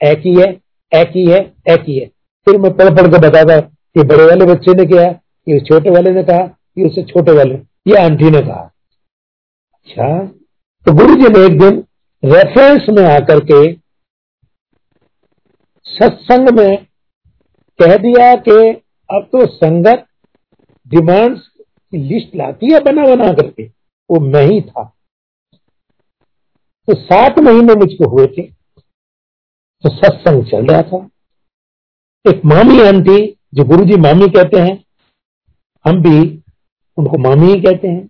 एक 0.00 0.22
ही 0.26 0.34
है 0.36 0.48
एक 0.92 1.10
ही 1.16 1.24
है 1.26 1.38
एक 1.68 1.84
ही 1.88 1.98
है। 1.98 2.06
फिर 2.46 2.58
मैं 2.60 2.72
पढ़ 2.76 2.88
पढ़ 2.90 3.06
के 3.06 3.18
बताता 3.18 3.58
कि 3.60 4.02
बड़े 4.04 4.24
वाले 4.24 4.44
बच्चे 4.46 4.74
ने 4.74 4.84
क्या, 4.86 5.02
ये 5.46 5.60
छोटे 5.60 5.90
वाले 5.90 6.10
ने 6.10 6.22
कहा 6.22 6.42
कि 6.42 6.84
उससे 6.86 7.02
छोटे 7.04 7.32
वाले, 7.32 7.54
ये 7.86 8.02
आंटी 8.02 8.30
ने 8.30 8.40
कहा। 8.40 8.70
अच्छा 9.74 10.24
तो 10.86 10.92
गुरु 10.94 11.14
जी 11.14 11.28
ने 11.28 11.44
एक 11.46 11.58
दिन 11.60 11.82
रेफरेंस 12.22 12.86
में 12.90 13.04
आकर 13.06 13.44
के 13.50 13.60
सत्संग 15.86 16.48
में 16.58 16.76
कह 17.78 17.96
दिया 17.98 18.34
कि 18.38 18.56
अब 19.12 19.22
तो 19.22 19.46
संगत 19.46 20.06
डिमांड्स 20.88 21.48
की 21.60 21.96
लिस्ट 21.96 22.36
लाती 22.36 22.72
है 22.72 22.80
बना 22.80 23.02
बना 23.04 23.32
करके। 23.32 23.62
वो 24.10 24.20
मैं 24.20 24.46
ही 24.46 24.60
था। 24.60 24.96
तो 26.86 26.94
सात 26.94 27.38
महीने 27.38 27.74
मुझको 27.74 28.10
हुए 28.10 28.26
थे। 28.26 28.42
तो 29.82 29.88
सत्संग 29.88 30.44
चल 30.44 30.66
रहा 30.66 30.82
था। 30.82 31.10
एक 32.30 32.42
मामी 32.44 32.80
आंटी, 32.80 33.36
जो 33.54 33.64
गुरुजी 33.64 34.00
मामी 34.00 34.26
कहते 34.28 34.60
हैं, 34.60 34.84
हम 35.88 36.02
भी 36.02 36.42
उनको 36.96 37.18
मामी 37.18 37.52
ही 37.52 37.60
कहते 37.60 37.88
हैं। 37.88 38.06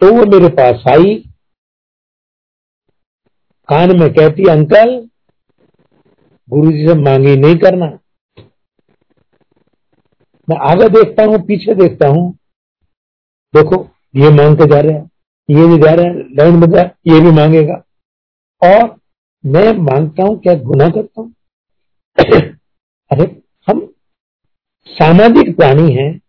तो 0.00 0.12
वो 0.12 0.38
मेरे 0.38 0.48
पास 0.48 0.84
आई। 0.88 1.14
कान 3.68 4.00
में 4.00 4.12
कहती, 4.12 4.42
अंकल, 4.50 5.08
गुरुजी 6.48 6.88
से 6.88 6.94
मांगी 6.94 7.36
नहीं 7.36 7.56
करना। 7.56 7.99
मैं 10.50 10.56
आगे 10.56 10.88
देखता 10.88 11.24
हूँ, 11.24 11.38
पीछे 11.38 11.74
देखता 11.74 12.08
हूँ। 12.08 12.32
देखो, 13.56 13.88
ये 14.16 14.30
मांग 14.30 14.56
के 14.56 14.66
जा 14.66 14.80
रहे 14.80 14.92
हैं, 14.92 15.10
ये 15.50 15.66
भी 15.66 15.78
जा 15.78 15.94
रहे 15.94 16.06
हैं, 16.06 16.14
लाइन 16.14 16.54
में 16.54 16.70
जा, 16.70 16.82
ये 16.82 17.20
भी 17.20 17.30
मांगेगा। 17.30 17.74
और 18.62 18.96
मैं 19.46 19.72
माँगता 19.72 20.22
हूँ, 20.22 20.40
क्या 20.40 20.54
गुना 20.54 20.88
करता 20.88 21.20
हूँ? 21.20 21.34
अरे, 23.12 23.42
हम 23.70 23.94
सामाजिक 24.86 25.56
प्राणी 25.56 25.92
हैं। 25.92 26.20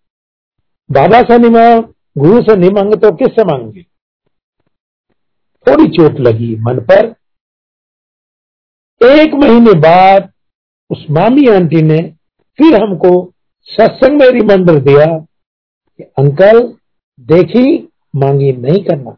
बाबा 0.91 1.21
से 1.21 1.37
नहीं 1.37 1.51
मांग, 1.51 1.83
गुरु 2.17 2.41
से 2.41 2.55
नहीं 2.55 2.71
मांगे 2.71 2.95
तो 2.95 3.11
किससे 3.11 3.43
मांगेंगे? 3.43 3.83
थोड़ी 5.67 5.89
चोट 5.89 6.19
लगी 6.19 6.55
मन 6.55 6.79
पर। 6.79 7.15
एक 9.05 9.33
महीने 9.33 9.73
बाद 9.73 10.31
उस 10.89 11.05
मामी 11.11 11.47
आंटी 11.47 11.81
ने 11.81 12.15
फिर 12.57 12.83
हमको 12.83 13.30
सत्संग 13.63 14.20
में 14.20 14.30
रिमाइंडर 14.30 14.75
दिया 14.75 15.06
कि 15.98 16.03
अंकल 16.03 16.77
देखी, 17.20 17.89
मांगी 18.15 18.51
नहीं 18.51 18.84
करना। 18.84 19.18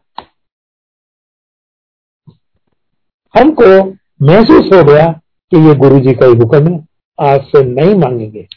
हमको 3.38 3.90
महसूस 4.22 4.66
हो 4.74 4.94
गया 4.94 5.12
कि 5.50 5.68
ये 5.68 5.74
गुरु 5.74 6.00
जी 6.00 6.12
का 6.14 6.26
ही 6.26 6.32
हुक्म 6.32 6.72
है, 6.72 6.86
आज 7.20 7.40
से 7.40 7.64
नहीं 7.64 7.94
मांगेंगे। 7.94 8.48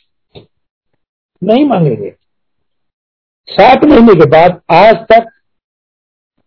नहीं 1.43 1.65
मांगेंगे। 1.65 2.15
सात 3.49 3.83
महीने 3.83 4.13
के 4.13 4.29
बाद 4.29 4.61
आज 4.71 4.95
तक 4.95 5.31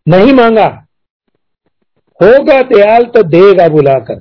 नहीं 0.08 0.32
मांगा। 0.32 0.86
होगा 2.22 2.62
दयाल 2.62 3.04
तो 3.04 3.22
देगा 3.22 3.68
बुलाकर। 3.68 4.20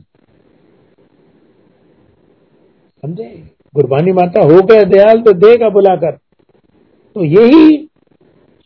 समझे? 3.02 3.49
गुरबानी 3.76 4.12
माता, 4.12 4.42
हो 4.42 4.62
गया 4.62 4.84
दयाल 4.84 5.22
तो 5.22 5.34
देगा 5.34 5.70
बुलाकर। 5.70 6.12
तो 6.12 7.24
यही 7.24 7.78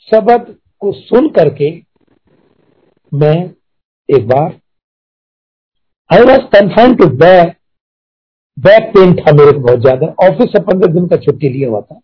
शब्द 0.07 0.55
को 0.81 0.91
सुन 0.91 1.29
करके 1.29 1.71
मैं 3.11 3.35
एक 4.09 4.27
बार 4.27 4.59
I 6.09 6.23
was 6.23 6.45
confirm 6.55 6.95
to 6.95 7.07
back 7.07 7.55
back 8.57 8.89
pain 8.89 9.13
था 9.13 9.31
मेरे 9.31 9.51
को 9.51 9.59
बहुत 9.59 9.79
ज़्यादा। 9.79 10.07
ऑफ़िस 10.27 10.49
से 10.49 10.59
पंद्रह 10.59 10.93
दिन 10.93 11.07
का 11.07 11.17
छुट्टी 11.17 11.49
लिया 11.49 11.69
हुआ 11.69 11.81
था। 11.81 11.99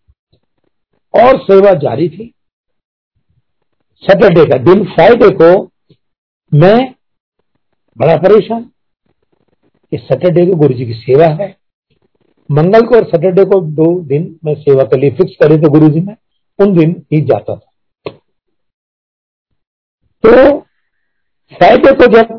और 1.14 1.38
सेवा 1.38 1.72
जारी 1.74 2.08
थी। 2.08 2.34
सैटरडे 4.02 4.44
का 4.44 4.56
दिन 4.64 4.84
फ्राइडे 4.84 5.30
को 5.34 5.50
मैं 6.52 6.94
बड़ा 7.98 8.16
परेशान। 8.16 8.62
कि 9.92 9.98
सैटरडे 9.98 10.46
को 10.46 10.56
गुरु 10.56 10.74
जी 10.74 10.86
की 10.86 10.94
सेवा 10.94 11.26
है। 11.26 11.59
मंगल 12.50 12.86
को 12.86 12.96
और 12.96 13.04
सैटरडे 13.04 13.44
को 13.44 13.60
दो 13.72 13.88
दिन 14.04 14.24
मैं 14.44 14.54
सेवा 14.56 14.84
के 14.84 14.96
लिए 15.00 15.10
फिक्स 15.16 15.36
करे 15.42 15.56
थे 15.56 15.68
गुरु 15.70 15.88
जी 15.88 16.00
में, 16.00 16.16
उन 16.58 16.76
दिन 16.76 16.90
ही 17.12 17.20
जाता 17.26 17.56
था। 17.56 18.12
तो 20.24 20.60
फ्राइडे 21.52 21.92
को 21.94 22.06
जब 22.12 22.32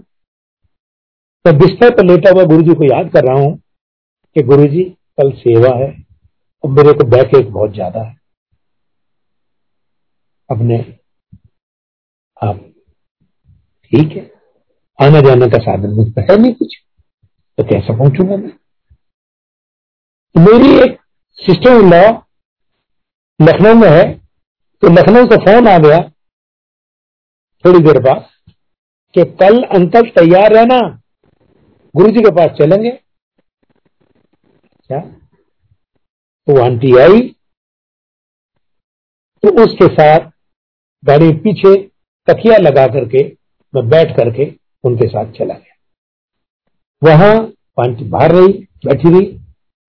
मैं 1.45 1.57
बिस्तर 1.57 1.95
पर 1.95 2.05
लेटा 2.05 2.31
हुआ 2.31 2.43
गुरु 2.45 2.63
जी 2.63 2.73
को 2.75 2.83
याद 2.85 3.11
कर 3.11 3.25
रहा 3.25 3.35
हूँ 3.35 3.55
कि 4.35 4.41
गुरु 4.43 4.67
जी 4.67 4.83
कल 5.19 5.31
सेवा 5.37 5.75
है 5.77 5.89
और 6.63 6.69
मेरे 6.71 6.93
को 6.93 7.07
बैक 7.09 7.35
एक 7.35 7.51
बहुत 7.51 7.73
ज़्यादा 7.73 8.01
है। 8.01 8.15
अपने 10.49 10.77
आप 12.41 12.59
ठीक 13.91 14.11
है। 14.11 14.29
आने 14.99 15.21
जाने 15.21 15.47
का 15.49 15.57
साधन 15.61 15.93
मुझ 15.93 16.07
पर 16.13 16.31
है 16.31 16.37
नहीं 16.37 16.53
कुछ। 16.53 16.75
तो 17.57 17.63
कैसे 17.63 17.97
पहुंचूँगा 17.97 18.35
मैं? 18.35 18.51
मेरी 20.35 20.69
एक 20.81 20.99
सिस्टर 21.39 21.71
इन 21.71 21.89
लॉ 21.91 22.01
लखनऊ 23.39 23.73
में 23.73 23.89
है 23.89 24.03
तो 24.83 24.89
लखनऊ 24.89 25.25
से 25.25 25.37
फ़ोन 25.37 25.67
आ 25.67 25.77
गया 25.77 25.97
थोड़ी 27.65 27.79
देर 27.79 27.99
बाद 27.99 28.29
कि 29.15 29.23
कल 29.41 29.61
अंकल 29.75 30.09
तैयार 30.09 30.53
रहना 30.53 30.79
गुरु 31.95 32.11
जी 32.11 32.21
के 32.21 32.31
पास 32.31 32.57
चलेंगे। 32.57 32.91
क्या? 34.89 34.99
तो 36.47 36.61
आंटी 36.63 36.95
आई 36.97 37.21
तो 39.43 39.51
उसके 39.63 39.87
साथ 39.87 40.29
गाड़ी 41.03 41.31
पीछे 41.39 41.75
तकिया 42.27 42.57
लगा 42.57 42.87
करके 42.87 43.23
मैं 43.73 43.87
बैठ 43.89 44.15
करके 44.17 44.51
उनके 44.83 45.07
साथ 45.07 45.31
चला 45.31 45.53
गया। 45.53 45.75
वहाँ 47.01 47.35
आंटी 47.79 48.09
बाहर 48.09 48.31
रही, 48.31 48.53
बैठी 48.85 49.09
रही। 49.09 49.40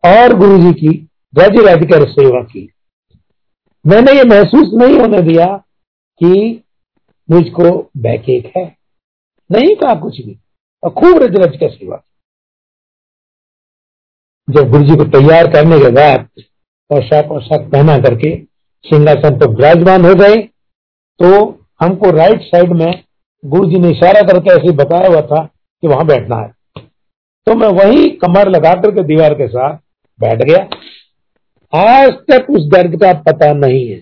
और 0.05 0.37
गुरु 0.38 0.59
जी 0.59 0.73
की, 0.73 0.88
रज 1.35 1.59
रज 1.67 1.85
कर 1.91 2.07
सेवा 2.11 2.41
की। 2.43 2.69
मैंने 3.85 4.12
ये 4.12 4.25
महसूस 4.27 4.71
नहीं 4.75 4.99
होने 4.99 5.21
दिया 5.23 5.47
कि 6.21 6.62
मुझको 7.29 7.71
बैकेक 7.99 8.53
है। 8.57 8.65
नहीं 9.51 9.75
कहा 9.77 9.95
कुछ 10.01 10.21
भी। 10.21 10.38
और 10.83 10.91
खूब 10.91 11.23
रज 11.23 11.37
रज 11.37 11.57
कर 11.57 11.71
सेवा 11.71 12.03
जब 14.49 14.71
गुरु 14.71 14.85
जी 14.85 14.97
को 14.97 15.05
तैयार 15.11 15.51
करने 15.53 15.79
के 15.79 15.91
बाद 15.91 16.29
पोशाक 16.91 17.25
पोशाक 17.25 17.69
पहना 17.73 17.97
करके 17.99 18.35
सिंहासन 18.85 19.38
पर 19.38 19.49
विराजमान 19.51 20.05
हो 20.05 20.15
गए 20.15 20.41
तो 21.21 21.29
हमको 21.81 22.11
राइट 22.11 22.43
साइड 22.45 22.73
में 22.73 23.03
गुरु 23.45 23.69
जी 23.71 23.79
ने 23.79 23.91
इशारा 23.91 24.23
करके 24.23 24.51
ऐसे 24.51 24.73
बताया 24.77 25.09
हुआ 25.09 25.21
था 25.23 25.45
कि 25.45 25.88
वहाँ 25.88 26.07
बैठना 26.07 26.37
है। 26.37 26.49
तो 27.47 27.55
मैं 27.55 27.69
वही 27.75 28.09
कमर 28.19 28.49
लगा 28.49 28.73
करके 28.83 29.03
दीवार 29.05 29.35
के 29.35 29.49
साथ 29.49 29.77
बैठ 30.18 30.42
गया। 30.42 30.62
आज 31.72 32.12
तक 32.31 32.51
उस 32.51 32.66
दर्द 32.70 32.94
का 33.03 33.12
पता 33.22 33.53
नहीं 33.55 33.88
है। 33.88 34.01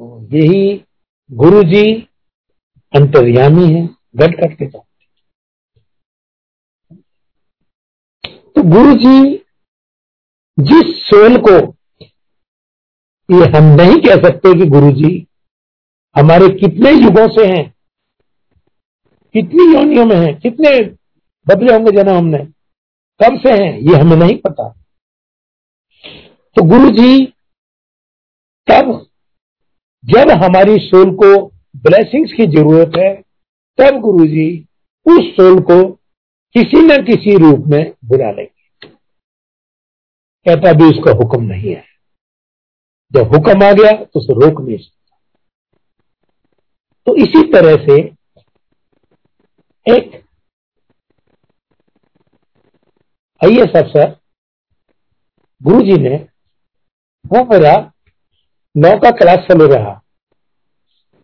तो 0.00 0.28
यही 0.32 0.84
गुरु 1.30 1.62
जी 1.64 1.84
अंतर्यामी 2.92 3.66
है 3.74 3.84
गट 4.16 4.34
कट 4.36 4.56
के 4.58 4.66
साथ 4.68 4.80
तो 8.56 8.62
गुरु 8.70 8.94
जी 8.94 9.34
जिस 10.58 10.94
सोल 11.02 11.36
को 11.40 11.52
ये 13.28 13.46
हम 13.50 13.64
नहीं 13.74 14.00
कह 14.00 14.16
सकते 14.22 14.52
कि 14.54 14.66
गुरु 14.70 14.90
जी 14.92 15.12
हमारे 16.16 16.48
कितने 16.56 16.90
युगों 16.92 17.26
से 17.28 17.46
हैं, 17.46 17.64
कितनी 19.34 19.64
योनियों 19.74 20.04
में 20.06 20.16
हैं, 20.16 20.34
कितने 20.40 20.70
बदले 21.46 21.72
होंगे 21.72 21.90
जन्म 21.92 22.16
हमने। 22.16 22.38
कब 23.22 23.38
से 23.38 23.52
हैं, 23.52 23.78
ये 23.78 23.96
हमें 23.96 24.16
नहीं 24.16 24.36
पता। 24.38 24.68
तो 26.56 26.62
गुरु 26.68 26.90
जी 26.90 27.26
तब 28.70 29.06
जब 30.04 30.30
हमारी 30.30 30.78
सोल 30.78 31.14
को 31.14 31.46
ब्लेसिंग्स 31.76 32.32
की 32.32 32.46
ज़रूरत 32.46 32.92
है, 32.98 33.22
तब 33.78 34.00
गुरु 34.00 34.26
जी 34.26 34.66
उस 35.06 35.36
सोल 35.36 35.60
को 35.60 35.92
किसी 36.54 36.82
न 36.82 37.04
किसी 37.04 37.36
रूप 37.36 37.64
में 37.66 37.94
बुला 38.04 38.30
लेंगे। 38.30 38.88
कहता 40.46 40.72
भी 40.72 40.84
उसका 40.84 41.12
हुक्म 41.12 41.42
नहीं 41.42 41.74
है। 41.74 41.84
जब 43.12 43.20
हुक्म 43.20 43.64
आ 43.64 43.72
गया 43.72 44.04
तो 44.04 44.20
उसे 44.20 44.32
रोक 44.32 44.60
नहीं 44.60 44.78
सकता। 44.78 45.16
तो 47.06 47.16
इसी 47.16 47.52
तरह 47.52 47.76
से 47.76 48.00
एक 49.96 50.21
आईएएस 53.42 53.76
अफसर 53.76 54.10
गुरु 55.62 55.80
जी 55.80 55.96
ने 56.02 56.16
वो 57.24 57.44
मेरा 57.44 57.72
नौ 58.74 58.90
का 58.98 59.10
क्लास 59.10 59.38
फेलो 59.38 59.66
रहा। 59.66 59.94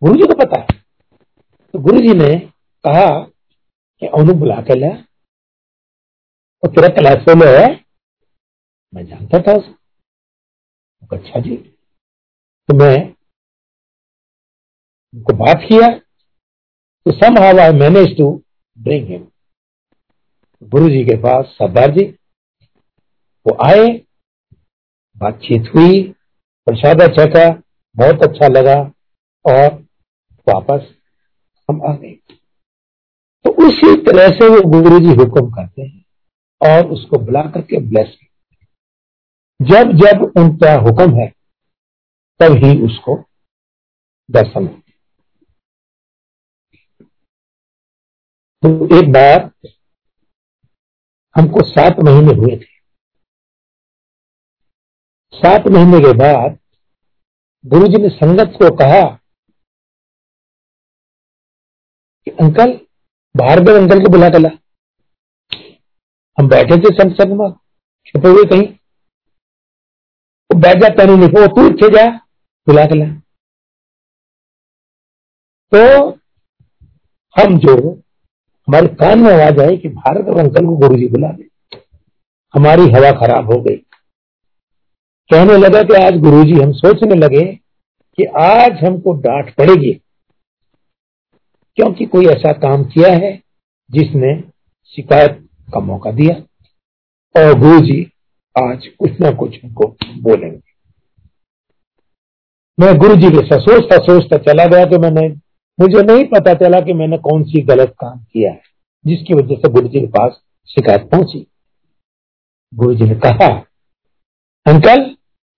गुरु 0.03 0.15
जी 0.15 0.27
को 0.27 0.35
पता 0.39 0.61
है। 0.61 0.79
तो 1.75 1.79
गुरु 1.79 1.99
जी 1.99 2.15
ने 2.15 2.39
कहा 2.85 3.07
कि 4.03 4.07
अनु 4.07 4.35
बुला 4.35 4.61
के 4.63 4.75
लिया 4.75 4.91
तो 6.63 6.69
तेरा 6.69 6.89
क्लास 6.95 7.25
फेलो 7.25 7.47
है। 7.59 7.67
मैं 8.93 9.07
जानता 9.07 9.39
था 9.39 9.57
उसे। 9.59 9.75
अच्छा 11.13 11.41
जी। 11.41 11.57
तो 12.69 12.75
मैं 12.75 12.95
उनको 15.15 15.33
बात 15.37 15.67
किया। 15.69 15.89
तो 17.07 17.13
somehow 17.43 17.59
I 17.59 17.79
manage 17.79 18.17
to 18.19 18.31
bring 18.79 19.09
him 19.09 19.29
Guru 20.63 20.89
ji 20.89 21.05
के 21.05 21.17
पास 21.17 21.45
सरदार 21.49 21.91
जी, 21.91 22.05
वो 23.47 23.57
आए, 23.65 23.87
बातचीत 25.17 25.71
हुई, 25.75 26.03
प्रसाद 26.67 27.03
चखा 27.11 27.49
बहुत 27.97 28.23
अच्छा 28.23 28.49
लगा 28.49 28.75
और 29.45 29.69
वापस 30.47 30.89
हम 31.69 31.81
आ 31.87 31.95
गए। 31.97 32.13
तो 33.45 33.51
उसी 33.67 33.95
तरह 34.03 34.29
से 34.29 34.49
वो 34.49 34.61
गुरु 34.71 34.99
जी 34.99 35.15
हुक्म 35.15 35.51
करते 35.51 35.83
हैं 35.83 36.05
और 36.61 36.91
उसको 36.91 37.19
बुला 37.19 37.43
करके 37.51 37.81
ब्लेस 37.81 38.17
करते 38.17 38.29
जब 39.61 39.97
जब 39.97 40.23
उनका 40.41 40.73
हुक्म 40.81 41.21
है 41.21 41.29
तब 42.41 42.57
ही 42.65 42.71
उसको 42.83 43.17
दर्शन 44.31 44.67
तो 48.63 48.99
एक 48.99 49.13
बार 49.13 49.51
हमको 51.39 51.63
सात 51.65 51.99
महीने 52.05 52.33
हुए 52.37 52.57
थे। 52.57 52.67
सात 55.35 55.67
महीने 55.69 55.99
के 56.01 56.13
बाद 56.19 56.59
गुरुजी 57.65 58.03
ने 58.03 58.09
संगत 58.11 58.57
को 58.57 58.71
कहा 58.77 59.03
कि 62.27 62.31
अंकल 62.41 62.73
भार्गव 63.35 63.77
अंकल 63.77 64.03
को 64.05 64.11
बुला 64.13 64.29
कला 64.29 64.49
हम 66.39 66.49
बैठे 66.49 66.77
थे 66.79 66.95
संत 66.95 67.17
संग 67.17 67.39
में 67.39 67.51
छुपे 68.07 68.29
हुए 68.29 68.45
कहीं। 68.51 68.67
वो 70.51 70.59
बैठ 70.61 70.83
जाता 70.83 71.05
नहीं 71.05 71.19
लिखो 71.19 71.47
तू 71.55 71.67
इच्छे 71.69 71.89
जा 71.95 72.05
बुला 72.67 72.85
कला 72.87 73.07
तो 75.73 75.81
हम 77.37 77.59
जो 77.59 77.75
हमारे 78.69 78.87
कान 78.95 79.19
में 79.19 79.31
आवाज़ 79.33 79.61
आई 79.61 79.77
कि 79.77 79.89
भारत 79.91 80.27
और 80.29 80.39
अंकल 80.39 80.67
को 80.67 80.77
गुरु 80.79 80.97
जी 80.97 81.07
बुला 81.09 81.29
ले 81.29 81.45
हमारी 82.55 82.83
हवा 82.93 83.11
खराब 83.21 83.53
हो 83.53 83.61
गई। 83.63 83.77
कहने 85.31 85.57
लगा 85.57 85.83
कि 85.83 85.95
आज 85.97 86.19
गुरु 86.21 86.43
जी 86.45 86.55
हम 86.55 86.73
सोचने 86.75 87.15
लगे 87.17 87.45
कि 88.19 88.25
आज 88.41 88.85
हमको 88.85 89.13
डांट 89.21 89.55
पड़ेगी, 89.55 89.93
क्योंकि 91.79 92.07
कोई 92.07 92.27
ऐसा 92.27 92.53
काम 92.59 92.85
किया 92.87 93.13
है 93.15 93.33
जिसने 93.91 94.35
शिकायत 94.95 95.43
का 95.69 95.81
मौका 95.83 96.11
दिया 96.13 96.35
और 97.35 97.59
गुरु 97.59 97.81
जी 97.81 98.01
आज 98.57 98.87
कुछ 98.99 99.21
ना 99.21 99.31
कुछ 99.33 99.59
हमको 99.65 99.89
बोलेंगे। 100.21 100.61
मैं 102.79 102.97
गुरु 102.99 103.17
जी 103.17 103.31
के 103.31 103.47
सोचता 103.51 103.97
सोचता 104.05 104.37
चला 104.45 104.67
गया 104.67 104.85
तो 104.87 104.99
मैंने 105.01 105.29
मुझे 105.79 106.03
नहीं 106.05 106.25
पता 106.27 106.53
चला 106.57 106.81
कि 106.81 106.93
मैंने 106.93 107.19
कौन 107.21 107.43
सी 107.45 107.61
गलत 107.65 107.95
काम 108.01 108.19
किया 108.23 108.51
है, 108.51 108.61
जिसकी 109.05 109.35
वजह 109.35 109.57
से 109.57 109.73
गुरु 109.73 109.89
जी 109.89 110.01
के 110.01 110.07
पास 110.09 110.41
शिकायत 110.69 111.09
पहुँची। 111.11 111.47
गुरु 112.73 112.95
जी 112.95 113.05
ने 113.05 113.15
कहा, 113.17 113.49
uncle, 114.67 115.05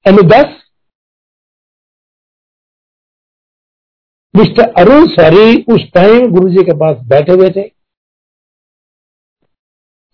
any 0.06 0.22
this 0.28 0.58
Mr 4.34 4.72
Arun 4.78 5.06
sorry 5.08 5.62
उस 5.74 5.90
टाइम 5.94 6.30
गुरु 6.32 6.48
जी 6.50 6.62
के 6.64 6.72
पास 6.78 6.96
बैठे 7.08 7.32
हुए 7.32 7.48
थे। 7.50 7.62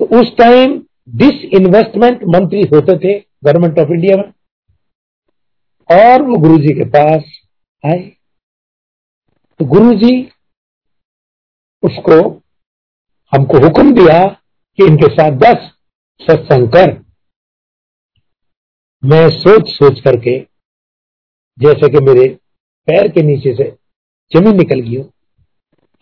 तो 0.01 0.05
उस 0.21 0.37
टाइम 0.39 0.79
डिस 1.17 1.45
इन्वेस्टमेंट 1.55 2.25
मंत्री 2.35 2.63
होते 2.73 2.97
थे 2.99 3.19
गवर्नमेंट 3.45 3.79
ऑफ़ 3.79 3.91
इंडिया 3.91 4.17
में, 4.17 4.33
और 5.91 6.23
वो 6.23 6.39
गुरु 6.39 6.59
जी 6.59 6.75
के 6.75 6.85
पास 6.91 7.25
आए। 7.85 8.01
तो 9.61 9.65
गुरु 9.65 9.93
जी 9.95 10.13
उसको 11.83 12.17
हमको 13.33 13.59
हुक्म 13.59 13.93
दिया 13.95 14.19
कि 14.79 14.87
इनके 14.87 15.09
साथ 15.15 15.39
दस 15.39 15.71
सत्संग 16.21 16.69
कर। 16.69 16.93
मैं 19.03 19.29
सोच 19.31 19.69
सोच 19.69 20.01
करके, 20.01 20.39
जैसे 21.59 21.89
कि 21.89 22.05
मेरे 22.05 22.29
पैर 22.89 23.09
के 23.09 23.23
नीचे 23.23 23.55
से 23.55 23.71
ज़मीन 24.33 24.57
निकल 24.57 24.81
गई 24.81 24.97
हो 24.97 25.11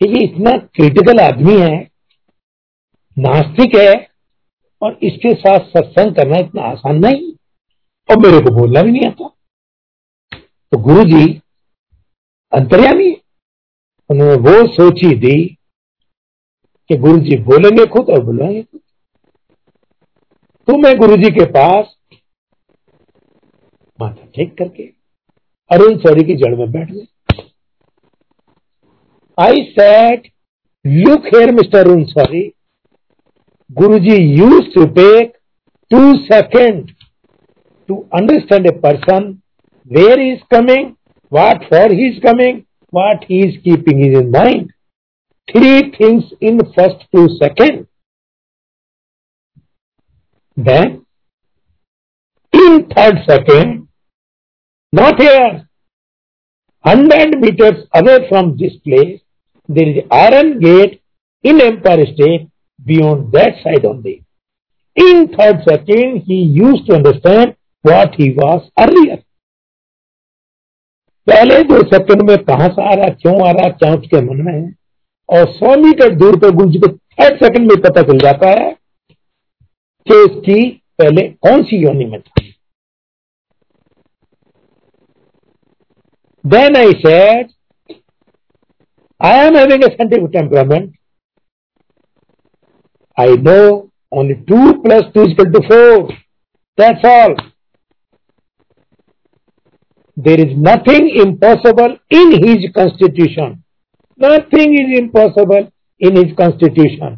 ये 0.01 0.23
इतना 0.23 0.51
क्रिटिकल 0.75 1.19
आदमी 1.19 1.59
है, 1.61 1.75
नास्तिक 3.17 3.75
है, 3.75 3.93
और 4.81 4.97
इसके 5.03 5.33
साथ 5.35 5.67
सत्संग 5.67 6.15
करना 6.15 6.37
इतना 6.37 6.63
आसान 6.63 6.97
नहीं, 6.97 7.31
और 8.09 8.17
मेरे 8.19 8.39
को 8.39 8.55
बोलना 8.55 8.81
भी 8.81 8.91
नहीं 8.91 9.09
आता। 9.09 9.27
तो 10.71 10.77
गुरु 10.83 11.03
जी 11.05 11.23
अंतर्यामी 12.53 13.11
उन्होंने 14.09 14.35
वो 14.45 14.65
सोची 14.73 15.15
दी 15.17 15.35
कि 16.89 16.95
गुरु 16.97 17.17
जी 17.19 17.37
बोलेंगे 17.43 17.85
खुद 17.93 18.09
और 18.09 18.23
बुलाएँगे 18.25 18.61
तो 20.67 20.77
मैं 20.77 20.95
गुरु 20.97 21.15
जी 21.23 21.29
के 21.31 21.45
पास 21.51 21.95
माथा 23.99 24.27
ठीक 24.35 24.57
करके 24.57 24.83
अरुण 25.71 25.97
सौरी 25.97 26.23
की 26.23 26.35
जड़ 26.35 26.55
में 26.55 26.71
बैठ 26.71 26.91
गए। 26.91 27.05
I 29.37 29.63
said 29.71 30.27
look 30.85 31.25
here 31.35 31.51
Mr 31.55 31.79
Arun 31.79 32.03
sorry 32.03 32.43
Guru 33.69 33.99
ji 33.99 34.15
use 34.39 34.73
to 34.75 34.85
take 34.99 35.33
two 35.91 36.01
second 36.25 36.91
to 37.89 37.95
understand 38.13 38.67
a 38.67 38.71
person 38.85 39.27
where 39.91 40.19
is 40.21 40.39
coming 40.55 40.91
what 41.31 41.63
for 41.63 41.91
he 41.91 42.07
is 42.07 42.19
coming 42.19 42.61
what 42.95 43.25
he 43.27 43.39
is 43.47 43.55
keeping 43.63 44.03
in 44.05 44.31
mind. 44.31 44.71
Three 45.51 45.91
things 45.97 46.23
in 46.39 46.57
the 46.57 46.69
first 46.75 47.03
two 47.13 47.27
seconds. 47.41 47.87
Then, 50.55 51.05
in 52.53 52.87
third 52.95 53.17
second, 53.27 53.89
not 54.93 55.19
here, 55.19 55.67
100 56.83 57.39
meters 57.41 57.85
away 57.93 58.29
from 58.29 58.55
this 58.57 58.75
place, 58.85 59.19
there 59.67 59.89
is 59.89 60.03
iron 60.09 60.59
gate 60.61 61.01
in 61.43 61.59
Empire 61.59 62.05
State 62.13 62.49
beyond 62.85 63.33
that 63.33 63.55
side 63.61 63.83
only. 63.83 64.23
In 64.95 65.35
third 65.37 65.63
second, 65.67 66.23
he 66.25 66.39
used 66.65 66.85
to 66.87 66.95
understand 66.95 67.57
what 67.81 68.15
he 68.15 68.31
was 68.31 68.71
earlier. 68.79 69.24
पहले 71.27 71.61
दो 71.63 71.79
second 71.93 72.29
में 72.29 72.37
कहा 72.37 72.67
से 72.67 72.81
आ 72.81 72.93
रहा, 72.93 73.09
क्यों 73.09 73.47
आ 73.47 73.51
रहा 73.51 73.69
क्या 73.69 73.93
उसके 73.93 74.21
मन 74.21 74.41
में 74.41 74.53
है 74.53 74.75
और 75.29 75.51
सौ 75.51 75.75
मीटर 75.81 76.15
दूर 76.15 76.39
पर 76.39 76.51
गुरु 76.55 76.69
जी 76.71 76.79
को 76.79 76.87
थर्ड 76.87 77.43
सेकंड 77.43 77.71
में 77.71 77.81
पता 77.81 78.01
चल 78.01 78.17
जाता 78.17 78.49
है 78.49 78.71
कि 80.07 80.13
उसकी 80.13 80.61
पहले 80.99 81.27
कौन 81.47 81.63
सी 81.63 81.77
योनि 81.77 82.05
में 82.05 82.19
था 82.21 82.43
then 86.45 86.75
I 86.77 86.91
said 87.05 87.53
I 89.21 89.45
am 89.45 89.55
having 89.55 89.83
a 89.83 89.87
scientific. 89.87 90.93
I 93.17 93.27
know 93.35 93.89
only 94.11 94.35
2 94.35 94.81
plus 94.83 95.05
2 95.13 95.21
is 95.21 95.31
equal 95.31 95.51
to 95.53 95.61
4. 95.67 96.09
That's 96.77 96.99
all. 97.03 97.35
There 100.17 100.39
is 100.39 100.53
nothing 100.59 101.09
impossible 101.21 101.97
in 102.13 102.33
his 102.43 102.71
constitution 102.75 103.57
nothing 104.19 104.79
is 104.79 104.93
impossible 104.99 105.67
in 106.01 106.17
his 106.17 106.35
constitution 106.35 107.17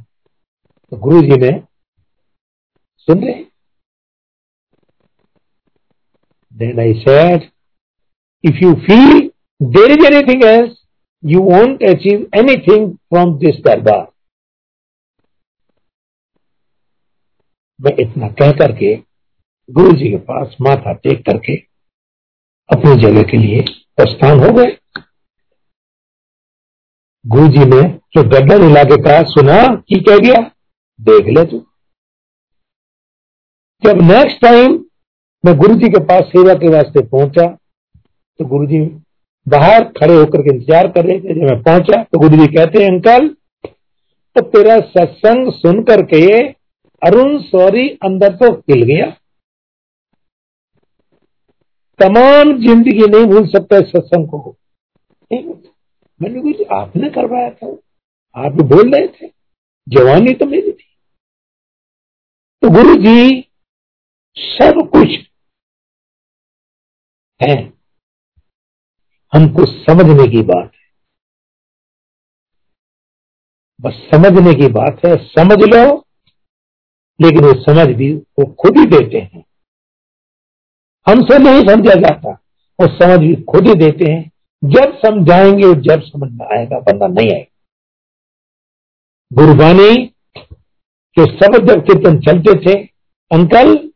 Guru 0.92 1.22
ji 1.22 1.38
ने 1.42 1.52
सुन 3.08 3.24
रहे 3.24 3.44
then 6.56 6.80
I 6.80 6.94
said 7.00 7.50
if 8.44 8.64
you 8.64 8.74
feel 8.82 9.20
there 9.62 9.92
is 9.92 10.06
anything 10.06 10.44
else 10.44 10.76
you 11.24 11.42
want 11.44 11.84
achieve 11.84 12.28
anything 12.36 12.92
from 12.92 13.38
this 13.40 13.60
दरबार 13.66 14.06
मैं 17.80 17.96
इतना 18.00 18.28
कह 18.40 18.52
करके 18.58 18.96
गुरु 19.70 19.92
जी 19.92 20.10
के 20.10 20.18
पास 20.28 20.56
माथा 20.62 20.94
टेक 21.04 21.26
करके 21.26 21.56
अपनी 22.70 22.96
जगह 23.02 23.24
के 23.24 23.38
लिए 23.38 23.62
प्रस्थान 23.98 24.40
हो 24.40 24.52
गए। 24.54 24.76
गुरु 27.26 27.48
जी 27.50 27.66
ने 27.66 27.82
जो 28.16 28.24
गड्ढा 28.26 28.56
हिला 28.58 28.84
के 28.86 29.02
कहा 29.04 29.22
सुना, 29.30 29.64
की 29.66 30.00
कह 30.02 30.18
गया 30.20 30.42
देख 31.00 31.28
ले 31.30 31.44
तू। 31.46 31.58
जब 33.84 34.02
नेक्स्ट 34.04 34.42
टाइम 34.42 34.80
मैं 35.44 35.58
गुरु 35.58 35.76
जी 35.76 35.90
के 35.90 36.04
पास 36.06 36.24
सेवा 36.28 36.54
के 36.56 36.70
वास्ते 36.70 37.02
पहुँचा 37.08 37.46
तो 38.40 38.46
गुरु 38.48 38.66
जी 38.68 38.80
बाहर 39.48 39.84
खड़े 39.98 40.16
होकर 40.16 40.42
के 40.42 40.56
इंतज़ार 40.56 40.88
कर 40.90 41.06
रहे 41.06 41.20
थे। 41.20 41.34
जब 41.34 41.44
मैं 41.44 41.62
पहुँचा 41.64 42.02
तो 42.04 42.20
गुरु 42.20 42.38
जी 42.38 42.48
कहते 42.48 42.84
हैं, 42.84 42.90
अंकल 42.90 43.28
तो 44.36 44.42
तेरा 44.48 44.80
सत्संग 44.88 45.52
सुन 45.54 45.82
करके 45.84 46.26
अरुण 47.02 47.38
सौरी 47.44 47.88
अंदर 48.04 48.36
तो 48.38 48.52
हिल 48.70 48.84
गया। 48.86 49.06
तमाम 52.00 52.58
ज़िंदगी 52.62 53.08
नहीं 53.08 53.26
भूल 53.26 53.48
सकता 53.48 53.78
इस 53.78 53.88
सत्संग 53.88 54.28
को। 54.30 54.56
मैंने 55.32 56.54
जी 56.54 56.64
आपने 56.74 57.10
करवाया 57.10 57.50
था। 57.50 57.68
आप 58.36 58.52
भी 58.52 58.64
बोल 58.66 58.92
रहे 58.96 59.08
थे। 59.08 59.28
जवानी 59.88 60.34
तो 60.34 60.46
मेरी 60.46 60.72
थी। 60.72 60.86
तो 62.62 62.70
गुरु 62.70 62.96
जी, 62.96 63.42
सब 64.38 64.80
कुछ 64.94 65.18
है। 67.42 67.56
हमको 69.34 69.66
समझने 69.84 70.28
की 70.28 70.42
बात 70.44 70.72
है। 70.76 70.86
बस 73.80 74.00
समझने 74.12 74.54
की 74.54 74.68
बात 74.74 75.06
है। 75.06 75.16
समझ 75.26 75.58
लो, 75.64 75.84
लेकिन 77.20 77.46
वो 77.46 77.54
समझ 77.64 77.88
भी 77.96 78.14
वो 78.14 78.46
खुद 78.54 78.78
ही 78.78 78.86
देते 78.88 79.18
हैं। 79.18 79.44
हमसे 81.10 81.38
नहीं 81.38 81.62
समझा 81.62 81.94
जाता। 81.94 82.30
वो 82.82 82.88
समझ 82.88 83.20
भी 83.20 83.44
खुद 83.44 83.68
ही 83.68 83.76
देते 83.76 84.12
हैं। 84.12 84.32
जब 84.64 84.98
समझाएँगे 84.98 85.64
और 85.64 85.82
जब 85.82 86.02
समझ 86.02 86.32
में 86.32 86.58
आएगा, 86.58 86.80
बंदा 86.80 87.08
नहीं 87.08 87.34
आएगा। 87.34 87.54
गुरबानी 89.34 90.06
के 91.20 91.26
शब्द 91.26 91.70
जब 91.70 91.86
कीर्तन 91.86 92.20
चलते 92.20 92.66
थे, 92.66 92.84
अंकल 93.32 93.92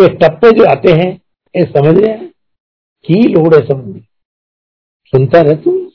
ये 0.00 0.08
टप्पे 0.08 0.50
जो 0.50 0.64
आते 0.70 0.92
हैं, 0.92 1.22
ये 1.56 1.64
समझ 1.64 1.98
रहे 1.98 2.12
हैं? 2.12 2.28
की 3.04 3.28
लोड़ 3.28 3.54
है 3.54 3.66
समझ 3.66 3.84
में? 3.84 4.06
सुनता 5.04 5.40
रहे 5.40 5.56
तू 5.56 5.92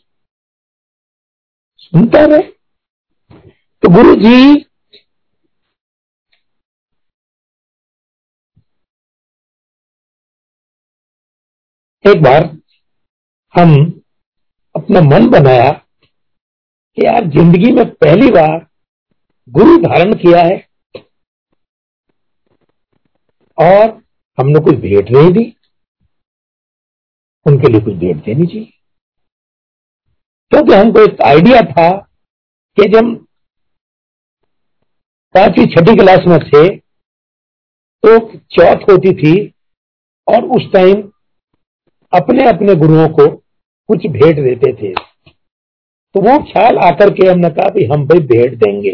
सुनता 1.77 2.25
रहे? 2.25 2.41
तो 3.81 3.89
गुरु 3.89 4.15
जी 4.15 4.65
एक 12.05 12.21
बार 12.23 12.43
हम 13.53 13.73
अपना 14.75 15.01
मन 15.01 15.27
बनाया 15.29 15.69
कि 15.71 17.05
यार 17.05 17.27
ज़िंदगी 17.29 17.71
में 17.71 17.83
पहली 17.95 18.29
बार 18.31 18.55
गुरु 19.49 19.77
धारण 19.77 20.13
किया 20.13 20.41
है 20.45 20.57
और 23.57 23.85
हमने 24.37 24.59
कुछ 24.59 24.79
भेंट 24.79 25.11
नहीं 25.11 25.31
दी। 25.33 25.45
उनके 27.45 27.71
लिए 27.71 27.81
कुछ 27.81 27.93
भेंट 27.95 28.23
देनी 28.25 28.47
चाहिए। 28.47 28.65
क्योंकि 30.51 30.73
हमको 30.73 31.03
एक 31.03 31.21
आइडिया 31.21 31.61
था 31.71 31.89
कि 32.77 32.89
जब 32.89 33.15
पांचवी, 35.35 35.65
छठी 35.65 35.95
क्लास 35.95 36.27
में 36.27 36.39
थे 36.39 36.67
तो 38.03 38.19
चौथ 38.35 38.89
होती 38.91 39.13
थी 39.13 39.35
और 40.27 40.45
उस 40.57 40.71
टाइम 40.73 41.10
अपने 42.13 42.47
अपने 42.49 42.75
गुरुओं 42.75 43.07
को 43.09 43.29
कुछ 43.89 44.05
भेंट 44.07 44.35
देते 44.35 44.73
थे। 44.73 44.93
तो 46.15 46.21
वो 46.21 46.37
ख्याल 46.43 46.77
आकर 46.77 47.13
के 47.13 47.27
हमने 47.27 47.49
कहा 47.49 47.69
भी 47.69 47.85
हम 47.85 48.05
भाई 48.07 48.19
भेंट 48.27 48.55
देंगे। 48.55 48.91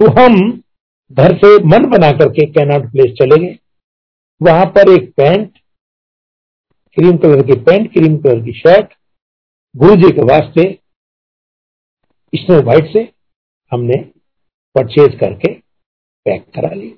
तो 0.00 0.10
हम 0.20 0.62
घर 1.10 1.36
से 1.36 1.56
मन 1.64 1.84
बना 1.86 2.10
करके 2.12 2.46
कैनॉट 2.46 2.90
प्लेस 2.92 3.12
चले 3.12 3.36
गए। 3.44 3.58
वहाँ 4.40 4.66
पर 4.66 4.90
एक 4.90 5.12
पैंट, 5.16 5.58
क्रीम 6.96 7.16
कलर 7.16 7.42
की 7.42 7.60
पैंट, 7.60 7.92
क्रीम 7.92 8.16
कलर 8.16 8.44
की 8.44 8.52
शर्ट 8.52 8.92
गुरु 9.74 9.96
जी 9.96 10.10
के 10.10 10.22
वास्ते 10.22 10.62
स्नो 12.32 12.60
व्हाइट 12.62 12.92
से 12.92 13.00
हमने 13.72 13.96
परचेज 14.74 15.18
करके 15.20 15.52
पैक 16.26 16.44
करा 16.54 16.74
ली। 16.74 16.90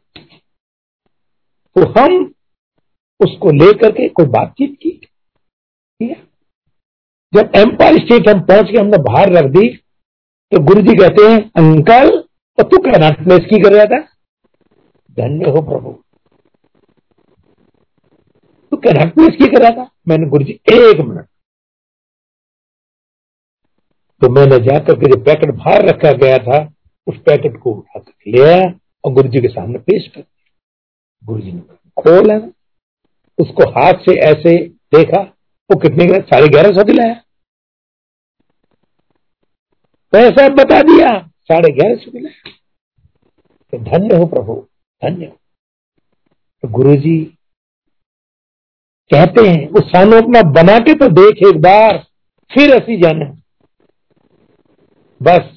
तो 1.76 1.86
हम 1.90 2.34
उसको 3.20 3.50
लेकर 3.50 3.92
के 3.92 4.08
कोई 4.08 4.26
बातचीत 4.26 4.74
की। 4.82 4.90
जब 6.02 7.52
एम्पायर 7.56 7.98
स्टेट 7.98 8.28
हम 8.28 8.40
पहुँच 8.40 8.70
के 8.70 8.78
हमने 8.78 8.98
बाहर 9.02 9.32
रख 9.32 9.50
दी 9.50 9.68
तो 10.52 10.62
गुरु 10.64 10.80
जी 10.82 10.96
कहते 10.96 11.26
हैं, 11.26 11.38
अंकल 11.56 12.08
तो 12.58 12.62
तू 12.62 12.78
कहना 12.82 13.10
प्लेस 13.24 13.40
की 13.40 13.62
कर 13.62 13.72
रहा 13.72 13.84
था? 13.84 14.00
धन्य 15.16 15.50
हो 15.50 15.60
प्रभु। 15.62 15.92
तू 18.72 18.76
कहना 18.76 19.04
प्लेस 19.10 19.36
की 19.38 19.46
कर 19.46 19.62
रहा 19.62 19.70
था? 19.70 19.90
मैंने 20.08 20.26
गुरु 20.26 20.44
जी, 20.44 20.52
एक 20.52 21.00
मिनट। 21.00 21.26
तो 24.22 24.28
मैंने 24.28 24.58
जाकर 24.58 24.94
के 24.94 25.10
जो 25.10 25.20
पैकेट 25.24 25.54
बाहर 25.54 25.88
रखा 25.88 26.12
गया 26.12 26.38
था, 26.38 26.58
उस 27.06 27.16
पैकेट 27.16 27.56
को 27.56 27.70
उठा 27.70 27.98
कर 27.98 28.30
ले 28.30 28.42
आया 28.42 28.72
और 29.04 29.12
गुरु 29.12 29.28
जी 29.28 29.40
के 29.40 29.48
सामने 29.48 29.78
पेश 29.78 30.06
कर 30.08 30.20
दिया। 30.20 31.26
गुरु 31.26 31.40
जी 31.40 31.52
ने 31.52 31.60
खोला, 32.02 32.36
उसको 33.38 33.70
हाथ 33.70 33.94
से 33.94 34.18
ऐसे 34.20 34.56
देखा 34.94 35.22
वो 35.70 35.78
कितने 35.78 36.20
साढ़े 36.20 36.48
ग्यारह 36.48 36.72
सौ 36.72 36.82
दिलाया। 36.82 37.14
पैसा 40.12 40.48
बता 40.48 40.80
दिया, 40.82 41.08
साढ़े 41.42 41.72
ग्यारह 41.72 41.96
सौ 41.96 42.10
दिलाया। 42.10 42.50
तो 43.72 43.78
धन्य 43.80 44.16
हो 44.16 44.26
प्रभु, 44.26 44.54
धन्य 45.02 45.26
हो। 45.26 45.36
तो 46.62 46.68
गुरु 46.68 46.96
जी 46.96 47.18
कहते 49.10 49.46
हैं 49.48 49.68
उस 49.68 49.88
सानू 49.88 50.16
अपना 50.16 50.42
बना 50.52 50.78
के 50.78 50.94
तो 50.94 51.08
देख 51.10 51.42
एक 51.46 51.60
बार, 51.62 51.98
फिर 52.50 52.70
ऐसी 52.70 53.00
जाना। 53.02 53.24
बस, 55.20 55.48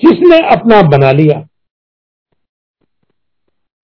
किसने 0.00 0.38
अपना 0.50 0.80
बना 0.88 1.10
लिया? 1.12 1.40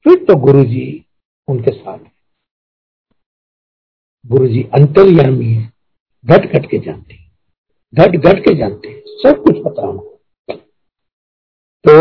फिर 0.04 0.24
तो 0.24 0.36
गुरु 0.36 0.64
जी 0.64 1.04
उनके 1.48 1.70
साथ 1.70 1.98
गुरु 4.32 4.46
जी 4.48 4.62
अंतर्यामी 4.74 5.52
है, 5.54 5.62
घट 6.24 6.44
घट 6.46 6.70
के 6.70 6.78
जानते 6.78 7.14
हैं, 7.14 7.30
घट 7.92 8.16
घट 8.18 8.38
के 8.44 8.54
जानते 8.58 8.88
हैं, 8.88 9.00
सब 9.22 9.42
कुछ 9.44 9.56
पता 9.64 9.86
हमको 9.88 10.10
तो 11.84 11.94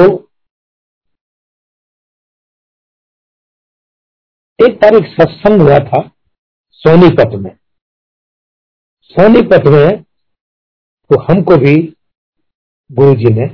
एक 4.59 4.75
बार 4.75 4.95
एक 4.95 5.05
सत्संग 5.11 5.61
हुआ 5.61 5.77
था 5.85 6.01
सोनीपत 6.81 7.35
में। 7.35 7.51
सोनीपत 9.11 9.67
में 9.67 10.03
तो 11.09 11.19
हमको 11.23 11.57
भी 11.57 11.75
गुरु 12.89 13.15
जी 13.15 13.33
ने 13.33 13.47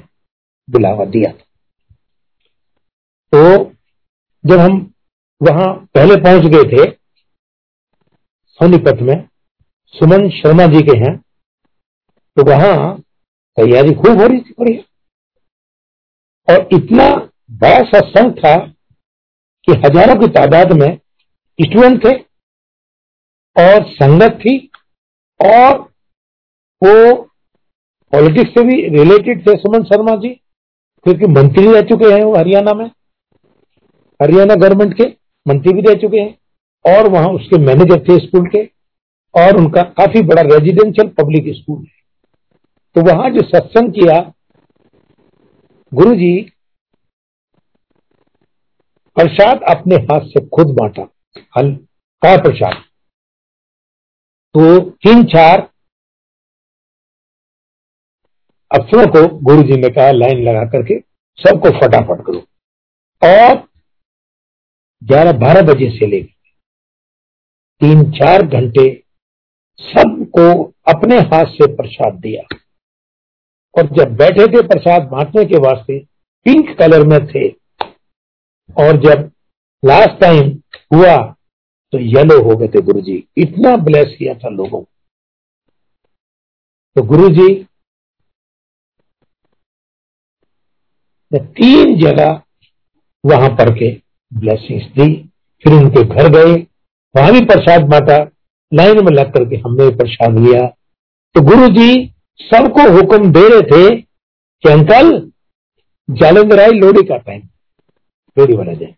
बुलावा 0.68 1.06
दिया 1.08 1.32
था। 1.32 1.46
तो 3.34 3.42
जब 4.44 4.60
हम 4.60 4.80
वहाँ 5.42 5.74
पहले 5.96 6.16
पहुँच 6.22 6.52
गए 6.54 6.64
थे 6.72 6.86
सोनीपत 8.60 9.02
में 9.02 9.18
सुमन 9.96 10.30
शर्मा 10.32 10.66
जी 10.68 10.82
के 10.84 10.98
हैं। 11.00 11.16
तो 12.38 12.44
वहाँ 12.46 12.78
तैयारी 13.58 13.94
खूब 13.94 14.20
हो 14.22 14.28
रही 14.28 14.40
थी, 14.40 14.54
बढ़िया। 14.60 14.82
और 16.48 16.68
इतना 16.74 17.06
बड़ा 17.54 17.84
सत्संग 17.90 18.32
था 18.36 18.56
कि 19.68 19.74
हज़ारों 19.86 20.16
की 20.16 20.28
तादाद 20.34 20.72
में 20.74 20.90
स्टूडेंट 21.60 22.04
थे 22.06 22.14
और 23.56 23.84
संगत 23.92 24.38
थी 24.42 24.58
और 25.40 25.78
वो 26.82 26.94
पॉलिटिक्स 28.14 28.52
से 28.52 28.64
भी 28.64 28.82
रिलेटेड 28.90 29.46
थे 29.48 29.56
सुमन 29.58 29.84
शर्मा 29.86 30.16
जी, 30.18 30.30
क्योंकि 31.06 31.28
मंत्री 31.30 31.66
रह 31.66 31.82
चुके 31.90 32.14
हैं 32.14 32.24
वो 32.24 32.36
हरियाणा 32.36 32.74
में। 32.74 32.86
हरियाणा 34.20 34.56
गवर्नमेंट 34.56 34.94
के 34.98 35.08
मंत्री 35.46 35.74
भी 35.74 35.82
रह 35.82 36.00
चुके 36.02 36.20
हैं। 36.20 36.38
और 36.86 37.08
वहाँ 37.08 37.30
उसके 37.30 37.58
मैनेजर 37.58 38.04
थे 38.04 38.18
स्कूल 38.18 38.48
के, 38.48 38.64
और 39.34 39.58
उनका 39.58 39.82
काफ़ी 39.98 40.22
बड़ा 40.24 40.42
रेजिडेंशियल 40.44 41.08
पब्लिक 41.18 41.54
स्कूल 41.56 41.80
है। 41.80 41.96
तो 42.96 43.02
वहाँ 43.06 43.30
जो 43.30 43.42
सत्संग 43.48 43.94
किया 43.94 44.20
गुरु 45.92 46.16
जी 46.16 46.36
प्रसाद 49.18 49.62
अपने 49.70 49.96
हाथ 50.04 50.28
से 50.28 50.46
खुद 50.48 50.76
बांटा। 50.76 51.04
हल, 51.58 51.72
का 52.22 52.36
प्रसाद? 52.38 52.84
तो 54.56 54.80
तीन 54.80 55.24
चार 55.26 55.62
अफसरों 58.72 59.06
को 59.08 59.28
गुरु 59.40 59.64
जी 59.64 59.78
ने 59.78 59.90
कहा, 59.90 60.12
लाइन 60.12 60.44
लगा 60.44 60.64
करके 60.66 61.00
सबको 61.40 61.70
फटाफट 61.80 62.26
करो। 62.26 62.40
और 63.22 63.56
ग्यारह 65.02 65.32
बारह 65.40 65.62
बजे 65.64 65.90
से 65.90 66.08
लेकर 66.08 66.36
तीन 67.82 68.12
चार 68.12 68.42
घंटे 68.42 68.86
सबको 69.80 70.48
अपने 70.88 71.18
हाथ 71.20 71.46
से 71.46 71.76
प्रसाद 71.76 72.14
दिया। 72.14 72.58
और 73.76 73.88
जब 73.96 74.16
बैठे 74.16 74.48
थे 74.48 74.62
प्रसाद 74.68 75.04
बांटने 75.04 75.44
के 75.46 75.58
वास्ते 75.58 76.00
पिंक 76.46 76.78
कलर 76.78 77.08
में 77.08 77.20
थे। 77.28 77.48
और 78.70 78.98
जब 78.98 79.32
लास्ट 79.84 80.20
टाइम 80.22 80.50
हुआ 80.94 81.16
तो 81.94 82.00
येलो 82.00 82.42
हो 82.44 82.56
गए 82.58 82.68
थे 82.68 82.82
गुरु 82.82 83.02
जी 83.02 83.28
इतना 83.38 83.76
ब्लेस 83.76 84.16
किया 84.20 84.34
था 84.34 84.50
लोगों 84.50 84.82
को। 84.82 84.88
तो 86.96 87.04
गुरु 87.04 87.30
जी 87.30 87.54
ने 91.32 91.40
तीन 91.40 91.96
जगह 92.00 92.42
वहाँ 93.24 93.50
पर 93.50 93.74
के 93.74 93.92
ब्लेसिंग्स 94.34 94.86
दी। 94.86 95.14
फिर 95.64 95.74
उनके 95.74 96.04
घर 96.04 96.30
गए। 96.30 96.67
वहाँ 97.18 97.32
भी 97.34 97.46
प्रसाद 97.46 97.90
बांटा 97.90 98.18
लाइन 98.72 99.04
में 99.06 99.12
लग 99.12 99.34
करके 99.34 99.56
हमने 99.58 99.90
प्रसाद 99.98 100.38
लिया। 100.40 100.66
तो 101.36 101.42
गुरु 101.42 101.68
जी 101.70 101.90
सबको 102.40 102.90
हुक्म 102.92 103.32
दे 103.32 103.48
रहे 103.50 103.62
थे 103.64 103.96
कि 103.96 104.70
अंकल, 104.70 105.10
जालंधर 106.10 106.60
आई 106.60 106.80
लोड़ी 106.80 107.04
का 107.08 107.18
टाइम 107.18 107.42
लोड़ी 108.38 108.56
वाला 108.56 108.74
जाए 108.74 108.96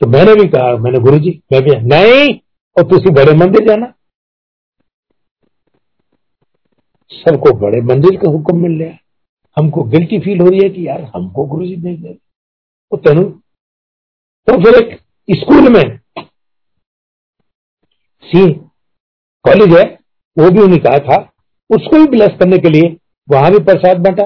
तो 0.00 0.06
मैंने 0.06 0.34
भी 0.34 0.48
कहा, 0.48 0.76
मैंने 0.76 0.98
गुरु 0.98 1.18
जी 1.18 1.30
मैं 1.52 1.62
भी, 1.62 1.70
नहीं, 1.70 2.34
और 2.76 2.84
तुम 2.90 3.14
बड़े 3.14 3.32
मंदिर 3.34 3.66
जाना। 3.68 3.92
सबको 7.10 7.52
बड़े 7.58 7.80
मंदिर 7.84 8.16
का 8.16 8.30
हुक्म 8.30 8.56
मिल 8.58 8.82
रहा 8.82 8.96
हमको 9.56 9.82
गिल्टी 9.84 10.18
फील 10.18 10.40
हो 10.40 10.48
रही 10.48 10.60
है 10.62 10.68
कि 10.70 10.86
यार 10.88 11.02
हमको 11.16 11.44
गुरु 11.46 11.66
जी 11.66 11.76
नहीं 11.76 11.96
दे 11.96 12.14
तो 12.92 12.96
तो 14.48 14.62
फिर 14.62 14.74
एक 14.74 14.98
स्कूल 15.28 15.68
में 15.68 15.99
सी 18.24 18.50
कॉलेज 19.44 19.72
है, 19.74 19.84
वो 20.36 20.50
भी 20.50 20.60
उन्हें 20.60 20.80
कहा 20.80 20.98
था। 21.00 21.16
उसको 21.70 21.96
भी 21.96 22.06
ब्लेस 22.08 22.36
करने 22.40 22.58
के 22.58 22.70
लिए 22.70 22.96
वहाँ 23.28 23.50
भी 23.52 23.58
प्रसाद 23.64 23.98
बांटा। 24.00 24.24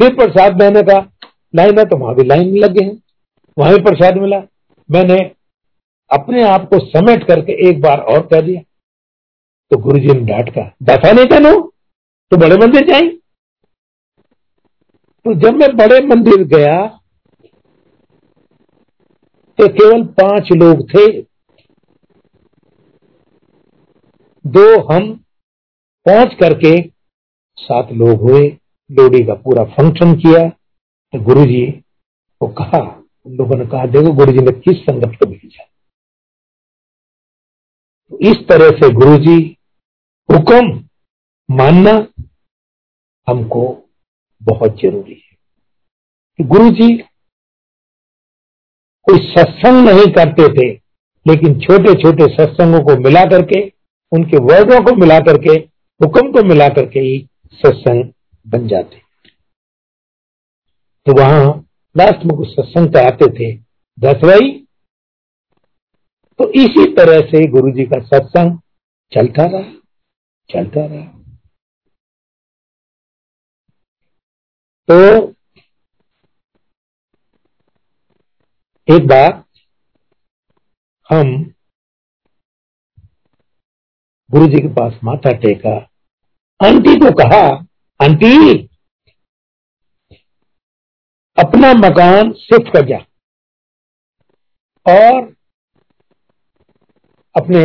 फिर 0.00 0.14
प्रसाद 0.16 0.56
देने 0.58 0.82
का 0.84 0.98
लाइन 1.54 1.78
है 1.78 1.84
तो 1.84 1.96
वहाँ 1.96 2.14
भी 2.14 2.24
लाइन 2.24 2.54
लग 2.56 2.72
गए 2.72 2.96
वहाँ 3.56 3.74
भी 3.74 3.82
प्रसाद 3.82 4.16
मिला। 4.18 4.38
मैंने 4.88 5.18
अपने 6.10 6.42
आप 6.44 6.68
को 6.68 6.78
समेट 6.80 7.26
करके 7.28 7.52
एक 7.68 7.80
बार 7.82 8.00
और 8.02 8.26
कह 8.26 8.40
दिया। 8.40 8.60
तो 9.70 9.78
गुरु 9.78 9.98
जी 9.98 10.06
ने 10.08 10.20
डांट 10.26 10.50
का 10.50 10.62
दफ़ा 10.84 11.12
नहीं 11.12 11.26
कहना 11.26 11.52
तो 12.32 12.36
बड़े 12.36 12.56
मंदिर 12.56 12.86
जाए? 12.86 13.08
तो 15.26 15.34
जब 15.36 15.56
मैं 15.56 15.68
बड़े 15.76 16.00
मंदिर 16.06 16.44
गया 16.48 16.76
तो 19.58 19.68
केवल 19.70 20.04
पाँच 20.18 20.52
लोग 20.54 20.82
थे 20.90 21.06
दो 24.46 24.64
हम 24.92 25.12
पहुँच 26.06 26.34
करके 26.34 26.70
सात 27.58 27.88
लोग 27.92 28.20
हुए 28.20 28.48
लोडी 28.90 29.24
का 29.24 29.34
पूरा 29.34 29.64
फ़ंक्शन 29.64 30.14
किया 30.14 30.48
तो 31.12 31.20
गुरु 31.20 31.44
जी 31.44 31.66
को 32.40 32.48
कहा, 32.48 32.78
उन 33.26 33.36
लोगों 33.36 33.56
ने 33.56 33.66
कहा, 33.66 33.86
देखो 33.86 34.12
गुरु 34.12 34.32
जी 34.32 34.38
ने 34.38 34.52
किस 34.60 34.82
संगत 34.82 35.18
को 35.18 35.26
भेजा। 35.26 35.64
तो 38.10 38.18
इस 38.18 38.46
तरह 38.48 38.70
से 38.70 38.92
गुरु 38.94 39.16
जी 39.16 39.36
हुक्म 40.28 40.88
मानना 41.50 41.92
हमको 43.28 43.64
बहुत 44.42 44.78
ज़रूरी 44.80 45.12
है। 45.12 45.36
कि 46.38 46.44
गुरु 46.44 46.70
जी 46.70 46.96
कोई 49.06 49.18
सत्संग 49.18 49.88
नहीं 49.88 50.12
करते 50.12 50.48
थे, 50.48 50.68
लेकिन 51.26 51.58
छोटे 51.60 51.92
छोटे 52.02 52.34
सत्संगों 52.34 52.84
को 52.84 52.96
मिला 53.00 53.24
करके 53.24 53.77
उनके 54.12 54.38
वर्डों 54.44 54.80
को 54.84 54.94
मिला 54.96 55.18
करके, 55.22 55.52
हुक्म 56.00 56.32
को 56.32 56.42
मिला 56.44 56.68
करके 56.68 57.00
ही 57.00 57.18
सत्संग 57.60 58.12
बन 58.46 58.68
जाते। 58.68 59.00
तो 61.06 61.18
वहाँ 61.18 61.44
लास्ट 61.94 62.24
में 62.26 62.36
कुछ 62.36 62.48
सत्संग 62.48 62.92
कराते 62.94 63.26
थे 63.34 63.52
दसवाई 63.98 64.50
तो 66.38 66.48
इसी 66.54 66.84
तरह 66.94 67.20
से 67.28 67.46
गुरु 67.50 67.70
जी 67.72 67.84
का 67.84 67.98
सत्संग 68.06 68.58
चलता 69.12 69.44
रहा 69.46 69.72
चलता 70.50 70.84
रहा। 70.86 71.02
तो 74.88 74.96
एक 78.88 79.06
बार 79.06 79.32
हम 81.10 81.32
गुरु 84.30 84.46
जी 84.46 84.60
के 84.60 84.68
पास 84.68 84.92
माथा 85.04 85.32
टेका। 85.32 85.76
आंटी 86.66 86.94
को 86.94 87.10
कहा 87.10 87.44
आंटी 88.04 88.62
अपना 91.38 91.72
मकान 91.74 92.32
शिफ्ट 92.32 92.68
कर 92.68 92.86
जा 92.86 92.98
और 94.92 95.22
अपने 97.36 97.64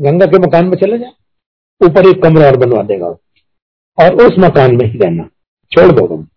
गंगा 0.00 0.26
के 0.26 0.38
मकान 0.38 0.66
में 0.66 0.76
चले 0.76 0.98
जा। 0.98 1.08
ऊपर 1.86 2.08
एक 2.08 2.22
कमरा 2.22 2.46
और 2.46 2.56
बनवा 2.56 2.82
देगा। 2.82 3.06
और 3.98 4.14
उस 4.14 4.32
मकान 4.38 4.76
में 4.76 4.86
ही 4.86 4.98
रहना। 4.98 5.24
छोड़ 5.72 5.92
दो 5.92 6.06
तुम। 6.08 6.28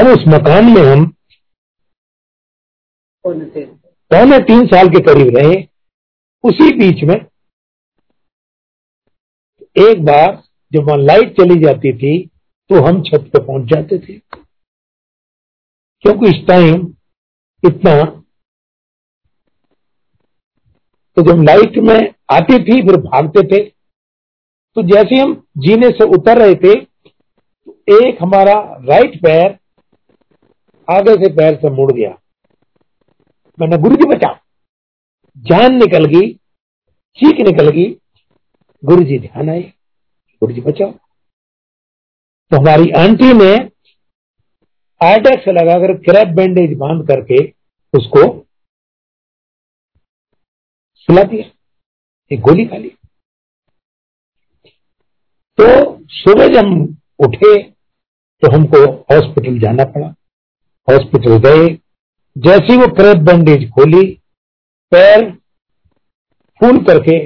अब 0.00 0.06
उस 0.06 0.24
मकान 0.28 0.64
में 0.64 0.82
हम 0.82 1.06
पौने 3.26 4.38
तीन 4.38 4.66
साल 4.66 4.88
के 4.88 5.00
करीब 5.00 5.36
रहे। 5.36 5.73
उसी 6.44 6.72
बीच 6.78 7.02
में 7.04 7.14
एक 9.76 10.04
बार 10.04 10.42
जब 10.72 10.86
वहाँ 10.86 10.98
लाइट 10.98 11.32
चली 11.36 11.58
जाती 11.60 11.92
थी 11.98 12.18
तो 12.70 12.80
हम 12.84 13.02
छत 13.02 13.30
पे 13.32 13.38
पहुँच 13.38 13.68
जाते 13.70 13.98
थे। 13.98 14.18
क्योंकि 16.04 16.30
इस 16.30 16.46
टाइम 16.48 16.86
इतना 17.64 17.94
तो 21.16 21.22
जब 21.22 21.42
लाइट 21.42 21.76
में 21.78 21.98
आती 22.32 22.58
थी, 22.58 22.80
फिर 22.82 22.96
भागते 23.00 23.42
थे। 23.48 23.62
तो 24.76 24.82
जैसे 24.84 25.20
हम 25.20 25.34
जीने 25.58 25.88
से 25.90 26.04
उतर 26.14 26.38
रहे 26.38 26.54
थे 26.56 26.74
तो 26.80 27.72
एक 27.98 28.22
हमारा 28.22 28.54
राइट 28.88 29.20
पैर 29.22 29.58
आगे 30.88 31.14
से 31.14 31.32
पैर 31.34 31.54
से 31.56 31.70
मुड़ 31.70 31.90
गया। 31.92 32.10
मैंने 33.58 33.76
गुरु 33.78 33.96
जी 33.96 34.08
बचा 34.08 34.32
जान 35.36 35.74
निकल 35.74 36.04
गई 36.08 36.32
चीख 37.18 37.40
निकल 37.46 37.70
गई 37.70 37.86
गुरु 38.82 39.04
जी 39.04 39.18
ध्यान 39.18 39.50
आए 39.50 39.62
गुरु 40.42 40.54
जी 40.54 40.60
बचाओ। 40.60 40.90
तो 40.90 42.56
हमारी 42.56 42.90
आंटी 42.98 43.32
ने 43.34 43.52
आर्टेक्स 45.00 45.48
लगाकर 45.50 45.92
क्रैप 46.00 46.28
बैंडेज 46.36 46.76
बाँध 46.78 47.06
करके 47.08 47.42
उसको 47.94 48.22
सुला 51.08 51.22
दिया, 51.24 51.44
एक 52.30 52.40
गोली 52.40 52.64
खा 52.66 52.76
ली। 52.76 52.88
तो 55.58 55.66
सुबह 56.14 56.48
जब 56.48 56.58
हम 56.58 56.96
उठे 57.24 57.60
तो 57.62 58.50
हमको 58.52 58.78
हॉस्पिटल 59.04 59.58
जाना 59.60 59.84
पड़ा। 59.86 60.06
हॉस्पिटल 60.88 61.36
गए, 61.40 61.68
जैसी 62.36 62.76
वो 62.76 62.86
क्रैप 62.94 63.16
बैंडेज 63.24 63.68
खोली 63.70 64.04
पैर 64.94 65.30
फूल 66.60 66.78
करके 66.84 67.16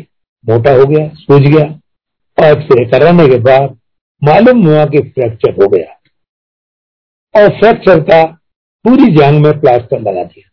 मोटा 0.44 0.72
हो 0.72 0.85
गया 0.87 1.09
सूझ 1.16 1.40
गया 1.42 1.64
और 2.38 2.44
एक्सरे 2.46 2.85
कराने 2.90 3.26
के 3.28 3.38
बाद 3.42 3.76
मालूम 4.22 4.66
हुआ 4.66 4.85
कि 4.87 4.98
फ्रैक्चर 5.00 5.52
हो 5.54 5.68
गया। 5.68 5.94
और 7.35 7.48
फ्रैक्चर 7.59 8.00
का 8.02 8.22
पूरी 8.85 9.12
जांग 9.14 9.40
में 9.40 9.61
प्लास्टर 9.61 10.00
लगा 10.00 10.22
दिया। 10.24 10.48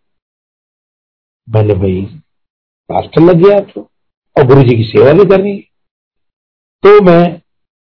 मैंने 1.47 1.73
भाई, 1.75 2.01
प्लास्टर 2.89 3.21
लग 3.21 3.43
गया 3.43 3.59
तो 3.61 3.81
और 4.35 4.47
गुरु 4.47 4.63
जी 4.63 4.75
की 4.77 4.83
सेवा 4.83 5.11
भी 5.13 5.25
करनी 5.25 5.57
तो 6.83 6.99
मैं 7.03 7.21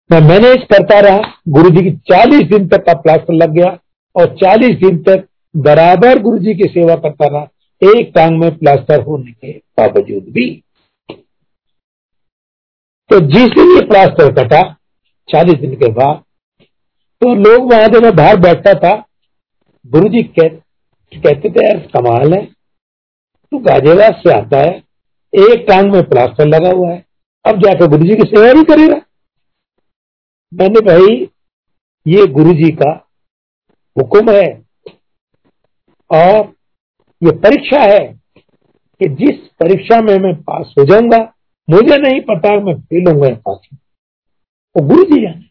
मैं 0.09 0.19
मैनेज 0.21 0.63
करता 0.65 0.99
रहा। 0.99 1.33
गुरु 1.47 1.69
जी 1.69 1.83
की 1.83 1.91
चालीस 2.07 2.47
दिन 2.47 2.67
तक 2.67 2.85
का 2.85 2.93
प्लास्टर 3.01 3.33
लग 3.33 3.51
गया 3.51 3.77
और 4.15 4.35
चालीस 4.35 4.77
दिन 4.77 4.97
तक 5.03 5.27
बराबर 5.55 6.19
गुरु 6.19 6.37
जी 6.37 6.53
की 6.55 6.69
सेवा 6.69 6.95
करता 6.97 7.27
रहा। 7.27 7.47
एक 7.81 8.11
टांग 8.15 8.39
में 8.39 8.57
प्लास्टर 8.57 9.01
होने 9.01 9.31
के 9.31 9.51
बावजूद 9.77 10.23
भी। 10.29 10.49
तो 13.09 13.19
जिस 13.27 13.49
दिन 13.49 13.71
ये 13.75 13.85
प्लास्टर 13.87 14.31
कटा 14.33 14.61
चालीस 15.29 15.59
दिन 15.59 15.75
के 15.75 15.91
बाद 15.91 16.23
तो 17.21 17.33
लोग 17.35 17.71
वहाँ 17.73 17.87
जब 17.87 18.15
बाहर 18.15 18.37
बैठता 18.39 18.73
था 18.73 18.95
गुरु 19.85 20.09
जी 20.09 20.23
कह, 20.23 20.47
कहते 21.13 21.49
थे 21.49 21.65
यार 21.65 21.79
कमाल 21.93 22.33
है। 22.33 22.45
तू 22.45 23.57
गाजियाबाद 23.59 24.15
से 24.15 24.31
आता 24.33 24.57
है। 24.57 24.75
एक 25.33 25.65
टांग 25.69 25.91
में 25.91 26.03
प्लास्टर 26.03 26.47
लगा 26.47 26.69
हुआ 26.69 26.89
है। 26.91 27.05
अब 27.45 27.59
जाकर 27.59 27.87
गुरु 27.87 28.03
जी 28.03 28.15
की 28.15 28.23
सेवा 28.23 28.53
भी 28.53 28.63
करेगा। 28.63 29.01
मैंने 30.53 30.81
भाई 30.81 31.15
ये 32.05 32.25
गुरु 32.27 32.53
जी 32.53 32.71
का 32.71 32.91
हुक्म 33.95 34.31
है। 34.31 34.47
और 36.09 36.58
ये 37.21 37.31
परीक्षा 37.39 37.79
है 37.81 37.99
कि 39.01 39.07
जिस 39.15 39.39
परीक्षा 39.59 40.01
में 40.01 40.17
मैं 40.19 40.33
पास 40.41 40.73
हो 40.79 40.85
जाऊँगा, 40.85 41.17
मुझे 41.67 41.97
नहीं 41.97 42.21
पता 42.21 42.53
मैं 42.59 42.79
फेल 42.81 43.07
होऊँगा 43.07 43.27
या 43.27 43.35
पास 43.47 43.67
वो 44.75 44.85
गुरु 44.87 45.03
जी 45.03 45.21
जाने। 45.21 45.49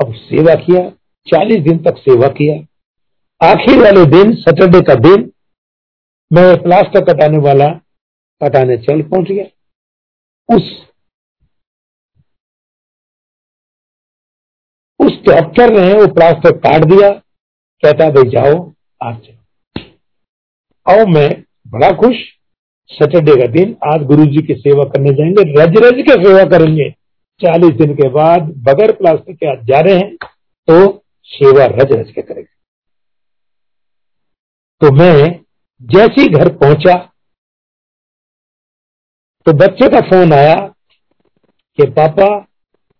अब 0.00 0.12
सेवा 0.14 0.54
किया, 0.54 0.88
चालीस 1.26 1.62
दिन 1.64 1.78
तक 1.78 1.98
सेवा 1.98 2.28
किया। 2.28 2.54
आखिर 3.40 3.82
वाले 3.82 4.04
दिन, 4.06 4.34
सैटरडे 4.34 4.80
का 4.80 4.94
दिन, 5.00 5.30
मैं 6.30 6.62
प्लास्टर 6.62 7.04
कटाने 7.04 7.38
वाला 7.38 7.68
कटाने 8.40 8.76
चल 8.78 9.02
पहुँच 9.02 9.26
गया। 9.28 9.44
उस 10.48 10.70
उस 15.00 15.20
डॉक्टर 15.24 15.72
ने 15.72 15.92
वो 15.94 16.06
प्लास्टर 16.14 16.56
काट 16.58 16.84
दिया, 16.84 17.10
कहता 17.82 18.10
भाई 18.10 18.30
जाओ 18.30 18.54
आज 19.02 19.16
चलो 19.16 19.37
और 20.88 21.08
मैं 21.08 21.28
बड़ा 21.66 21.90
खुश 21.92 22.16
सैटरडे 22.90 23.34
का 23.36 23.46
दिन, 23.52 23.76
आज 23.86 24.02
गुरु 24.02 24.24
जी 24.26 24.42
की 24.42 24.54
सेवा 24.56 24.84
करने 24.84 25.10
जाएँगे 25.12 25.42
रज 25.54 25.76
रज 25.84 26.00
के 26.02 26.12
सेवा 26.22 26.44
करेंगे। 26.50 26.88
चालीस 27.40 27.74
दिन 27.76 27.94
के 27.94 28.08
बाद 28.08 28.42
बगैर 28.68 28.92
प्लास्टिक 28.92 29.36
के 29.36 29.50
आज 29.50 29.66
जा 29.66 29.80
रहे 29.80 29.96
हैं 29.96 30.14
तो 30.68 30.78
सेवा 31.28 31.64
रज 31.64 31.92
रज 31.92 32.10
के 32.12 32.22
करेंगे। 32.22 32.48
तो 34.80 34.92
मैं 34.92 35.40
जैसे 35.80 36.26
घर 36.28 36.48
पहुँचा 36.56 36.94
तो 39.46 39.52
बच्चे 39.56 39.88
का 39.88 40.00
फ़ोन 40.08 40.32
आया 40.32 40.54
कि 41.78 41.86
पापा, 41.90 42.26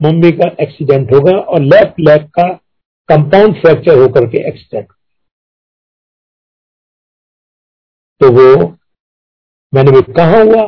मम्मी 0.00 0.30
का 0.32 0.48
एक्सीडेंट 0.62 1.12
होगा 1.12 1.36
और 1.38 1.62
लेफ़्ट 1.62 2.00
लेग 2.00 2.28
का 2.38 2.48
कंपाउंड 3.08 3.60
फ्रैक्चर 3.60 3.98
होकर 3.98 4.26
के 4.26 4.46
एक्सीडेंट 4.48 4.86
तो 8.20 8.30
वो, 8.30 8.76
मैंने 9.74 9.90
भी 9.90 10.12
कहा 10.12 10.42
हुआ 10.42 10.62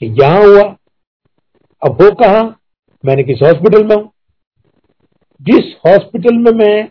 कि 0.00 0.06
यहाँ 0.22 0.40
हुआ, 0.40 0.62
अब 1.82 2.02
वो 2.02 2.10
कहा 2.14 2.42
मैंने 3.04 3.24
किस 3.24 3.42
हॉस्पिटल 3.42 3.84
में 3.84 3.96
हूँ। 3.96 4.10
जिस 5.40 5.76
हॉस्पिटल 5.86 6.34
में 6.34 6.52
मैं 6.52 6.88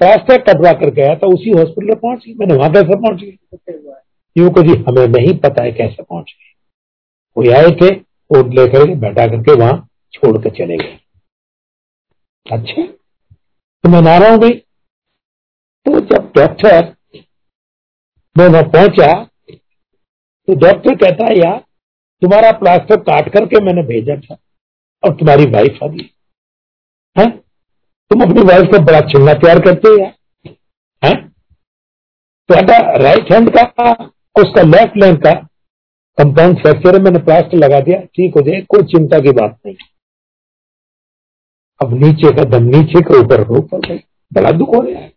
प्लास्टर 0.00 0.42
कटवा 0.42 0.72
कर 0.72 0.90
गया 0.90 1.14
था, 1.14 1.26
उसी 1.26 1.50
हॉस्पिटल 1.50 1.86
में 1.86 1.96
पहुँच। 1.96 2.24
गई 2.26 2.34
मैंने 2.34 2.54
वहाँ 2.54 2.72
कैसे 2.72 2.96
पहुँच 2.96 3.20
गई 3.20 3.38
यूँ 4.36 4.50
को 4.50 4.62
जी, 4.62 4.82
हमें 4.82 5.06
नहीं 5.08 5.38
पता 5.38 5.62
है 5.62 5.72
कैसे 5.72 6.02
पहुँच 6.02 6.34
गए। 6.38 6.54
वो 7.36 7.52
आए 7.56 7.70
थे 7.70 7.94
कोट 7.94 8.54
लेकर 8.54 8.94
बैठा 8.94 9.26
करके 9.26 9.54
वहाँ 9.54 9.88
छोड़ 10.12 10.38
कर 10.42 10.50
चले 10.50 10.76
गए। 10.76 10.98
अच्छा? 12.52 12.86
तो 13.84 13.88
मैं 13.88 14.02
नारा 14.02 14.30
हूँ 14.30 14.38
गई। 14.38 14.50
तो 15.86 16.00
जब 16.00 16.32
डॉक्टर 16.36 16.97
मैं 18.38 18.48
वहाँ 18.48 18.62
पहुँचा 18.64 19.12
तो 20.48 20.54
डॉक्टर 20.54 20.94
कहता 20.94 21.24
है, 21.24 21.38
यार, 21.38 21.58
तुम्हारा 22.22 22.50
प्लास्टर 22.52 23.00
काट 23.00 23.28
करके 23.28 23.60
मैंने 23.64 23.82
भेजा 23.82 24.16
था 24.16 24.36
और 25.02 25.14
तुम्हारी 25.14 25.44
वाइफ 25.44 25.78
आ 25.84 25.86
गई। 25.86 26.10
है? 27.16 27.30
तुम 28.10 28.22
अपनी 28.22 28.42
वाइफ 28.42 28.70
को 28.70 28.78
बड़ा 28.84 29.00
चिन्ना 29.00 29.34
प्यार 29.34 29.58
करते 29.58 29.88
हो, 29.88 29.98
यार। 29.98 31.14
तो 32.48 32.54
राइट 33.02 33.32
हैंड 33.32 33.50
का 33.58 33.92
उसका 34.42 34.62
लेफ़्ट 34.62 34.96
लेग 34.96 35.16
का 35.16 35.32
कंपाउंड 36.18 36.62
फ्रैक्चर 36.62 36.96
है, 36.96 37.02
मैंने 37.02 37.18
प्लास्टर 37.18 37.56
लगा 37.56 37.80
दिया। 37.80 38.00
ठीक 38.00 38.34
हो 38.34 38.40
जाए, 38.40 38.60
कोई 38.60 38.82
चिंता 38.82 39.18
की 39.18 39.30
बात 39.30 39.58
नहीं। 39.66 39.76
अब 41.80 41.94
नीचे 41.94 42.32
का 42.36 42.44
दम 42.44 42.64
नीचे 42.64 43.00
के 43.00 43.18
ऊपर 43.18 43.48
ऊपर 43.50 43.96
बड़ा 44.32 44.50
दुख 44.50 44.68
हो 44.68 44.80
रहा 44.82 45.00
है। 45.00 45.12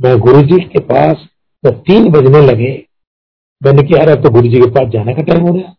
मैं 0.00 0.18
गुरु 0.18 0.42
जी 0.42 0.64
के 0.64 0.80
पास 0.84 1.28
जब 1.64 1.80
तीन 1.80 2.10
बजने 2.10 2.40
लगे। 2.46 2.72
मैंने 3.60 3.82
कहा 3.82 4.04
रहा 4.04 4.14
तो 4.14 4.30
गुरु 4.30 4.48
जी 4.48 4.60
के 4.60 4.70
पास 4.70 4.88
जाने 4.88 5.14
का 5.14 5.22
टाइम 5.22 5.40
हो 5.40 5.52
गया। 5.52 5.74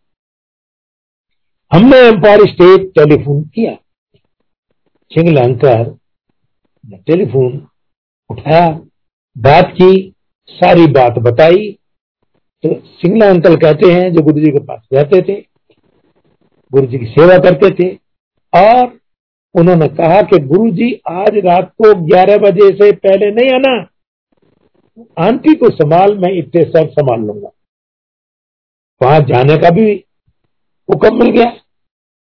हमने 1.72 1.98
एम्पायर 1.98 2.46
स्टेट 2.46 2.90
टेलीफोन 2.90 3.42
किया। 3.44 3.74
सिंगल 5.10 5.36
अंकर 5.36 5.84
टेलीफोन 7.06 7.66
उठाया, 8.30 8.68
बात 9.36 9.72
की, 9.72 10.14
सारी 10.48 10.86
बात 10.86 11.18
बताई। 11.18 11.70
तो 12.64 12.74
सिंगला 12.74 13.28
अंकल 13.30 13.56
कहते 13.56 13.90
हैं, 13.92 14.12
जो 14.12 14.22
गुरु 14.22 14.40
जी 14.40 14.50
के 14.50 14.58
पास 14.58 14.86
रहते 14.92 15.20
थे 15.22 15.40
गुरु 16.72 16.86
जी 16.86 16.98
की 16.98 17.06
सेवा 17.06 17.38
करते 17.38 17.70
थे, 17.70 17.88
और 18.52 18.98
उन्होंने 19.54 19.88
कहा 19.88 20.20
कि 20.22 20.38
गुरु 20.38 20.70
जी 20.70 20.92
आज 21.10 21.36
रात 21.44 21.72
को 21.82 21.94
11 22.06 22.38
बजे 22.38 22.68
से 22.74 22.90
पहले 22.92 23.30
नहीं 23.30 23.50
आना। 23.52 23.74
आंटी 25.18 25.54
को 25.54 25.70
संभाल, 25.70 26.16
मैं 26.18 26.32
इतने 26.32 26.62
सब 26.64 26.90
संभाल 26.90 27.20
लूँगा। 27.20 27.50
वहाँ 29.00 29.20
जाने 29.20 29.56
का 29.56 29.70
भी 29.70 29.92
हुक्म 30.88 31.18
मिल 31.18 31.30
गया। 31.30 31.50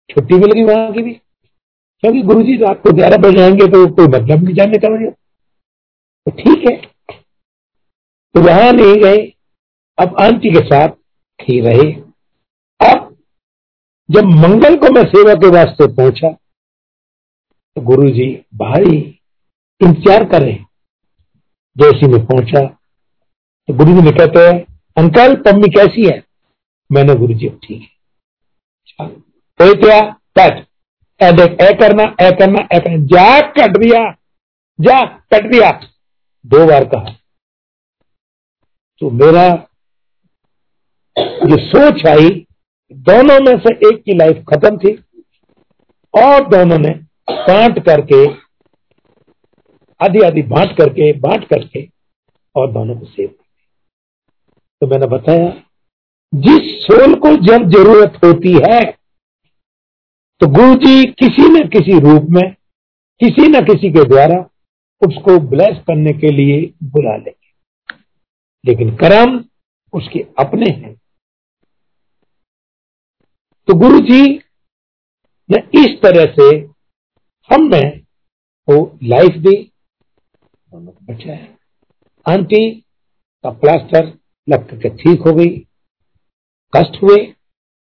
छुट्टी 0.09 0.35
मिल 0.35 0.51
गई 0.51 0.63
वहाँ 0.63 0.91
की 0.93 1.01
भी। 1.01 1.13
क्योंकि 1.13 2.21
गुरु 2.21 2.43
जी 2.43 2.55
रात 2.57 2.81
को 2.83 2.91
ग्यारह 2.91 3.17
बजे 3.17 3.41
आएँगे 3.41 3.67
तो 3.67 3.85
कोई 3.87 4.07
मतलब 4.07 4.43
नहीं 4.43 4.55
जाने 4.55 4.77
का 4.77 4.89
मुझे। 4.89 5.09
तो 6.27 6.31
ठीक 6.33 6.67
है। 6.67 6.75
तो 8.35 8.41
वहाँ 8.41 8.71
नहीं 8.71 8.95
गए। 8.95 9.17
अब 9.97 10.15
आंटी 10.21 10.49
के 10.49 10.59
साथ 10.65 10.89
ही 11.39 11.59
रहे। 11.61 11.91
अब 12.81 13.15
जब 14.09 14.25
मंगल 14.37 14.75
को 14.77 14.93
मैं 14.93 15.03
सेवा 15.05 15.33
के 15.33 15.49
वास्ते 15.49 15.87
पहुँचा 15.93 16.31
तो 16.31 17.81
गुरु 17.81 18.09
जी 18.09 18.27
भाई 18.55 18.95
इंतज़ार 19.81 20.25
करें 20.25 20.55
जैसी 21.77 22.07
में 22.07 22.25
पहुँचा। 22.25 22.65
तो 23.67 23.73
गुरु 23.73 23.93
जी 23.93 24.01
ने 24.01 24.11
कहते 24.11 24.39
हैं, 24.39 24.59
अंकल, 24.97 25.35
पम्मी 25.35 25.69
कैसी 25.69 26.05
है? 26.05 26.23
मैंने 26.89 27.15
गुरु 27.15 27.33
जी 27.33 27.49
ठीक 27.63 27.81
है। 27.81 27.97
क्या? 29.59 29.99
ए 31.21 31.73
करना 31.73 32.03
ए 32.21 32.31
करना 32.31 32.67
ए 32.73 32.79
करना। 32.79 33.05
जा, 33.05 33.39
कट 33.51 33.77
दिया 33.77 33.99
जा, 34.79 35.03
कट 35.33 35.51
दिया 35.51 35.71
दो 36.45 36.65
बार 36.65 36.85
कहा। 36.85 37.11
तो 39.01 39.09
मेरा 39.11 39.47
जो 41.17 41.57
सोच 41.59 42.05
आई, 42.07 42.29
दोनों 42.91 43.39
में 43.41 43.57
से 43.59 43.73
एक 43.87 44.03
की 44.03 44.13
लाइफ 44.13 44.43
खत्म 44.49 44.77
थी 44.77 44.93
और 46.13 46.47
दोनों 46.47 46.77
ने 46.77 46.89
काट 47.31 47.79
करके 47.85 48.46
आधी 49.99 50.21
आधी 50.21 50.41
बांट 50.45 50.77
करके 50.77 51.11
बांट 51.19 51.47
करके 51.47 51.87
और 52.55 52.71
दोनों 52.71 52.95
को 52.95 53.05
सेव 53.05 53.27
कर 53.27 53.45
तो 54.81 54.87
मैंने 54.87 55.07
बताया, 55.07 55.49
जिस 56.33 56.83
सोल 56.83 57.13
को 57.15 57.29
जब 57.45 57.69
ज़रूरत 57.69 58.19
होती 58.23 58.53
है 58.63 58.79
तो 60.41 60.47
गुरु 60.47 60.73
जी 60.75 61.03
किसी 61.11 61.47
न 61.49 61.67
किसी 61.67 61.99
रूप 61.99 62.27
में, 62.31 62.53
किसी 63.21 63.47
न 63.47 63.61
किसी 63.65 63.89
के 63.89 64.03
द्वारा 64.03 64.37
उसको 65.01 65.37
ब्लेस 65.49 65.77
करने 65.87 66.13
के 66.13 66.31
लिए 66.31 66.61
बुला 66.83 67.15
लेंगे। 67.15 67.53
लेकिन 68.65 68.95
कर्म 68.95 69.33
उसके 69.93 70.19
अपने 70.39 70.69
हैं। 70.71 70.93
तो 73.67 73.73
गुरु 73.79 73.99
जी 74.01 74.21
ने 75.49 75.59
इस 75.81 76.01
तरह 76.01 76.25
से 76.33 76.55
हम 77.49 77.69
वो 78.67 78.77
लाइफ 79.03 79.37
दी। 79.39 79.55
दोनों 80.77 80.91
को 80.91 81.13
बचाया 81.13 82.33
आंटी 82.33 82.69
का 83.43 83.49
प्लास्टर 83.51 84.07
लग 84.47 84.69
करके 84.69 84.89
ठीक 84.95 85.21
हो 85.21 85.33
गई। 85.33 85.49
कष्ट 86.73 87.01
हुए 87.03 87.15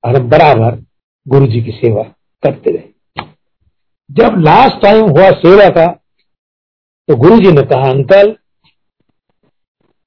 और 0.05 0.17
हम 0.17 0.29
बराबर 0.31 0.79
गुरु 1.27 1.47
जी 1.47 1.61
की 1.63 1.73
सेवा 1.73 2.03
करते 2.43 2.73
रहे। 2.73 3.25
जब 4.11 4.39
लास्ट 4.39 4.83
टाइम 4.83 5.03
हुआ 5.09 5.31
सेवा 5.41 5.69
का 5.71 5.87
तो 7.09 7.17
गुरु 7.17 7.39
जी 7.39 7.53
ने 7.53 7.63
कहा, 7.65 7.91
अंकल, 7.91 8.37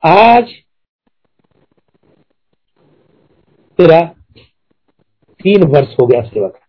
आज 0.04 0.50
तेरा 3.80 4.02
तीन 5.40 5.64
वर्ष 5.70 5.96
हो 6.02 6.08
गया 6.08 6.22
सेवा 6.24 6.48
का। 6.48 6.60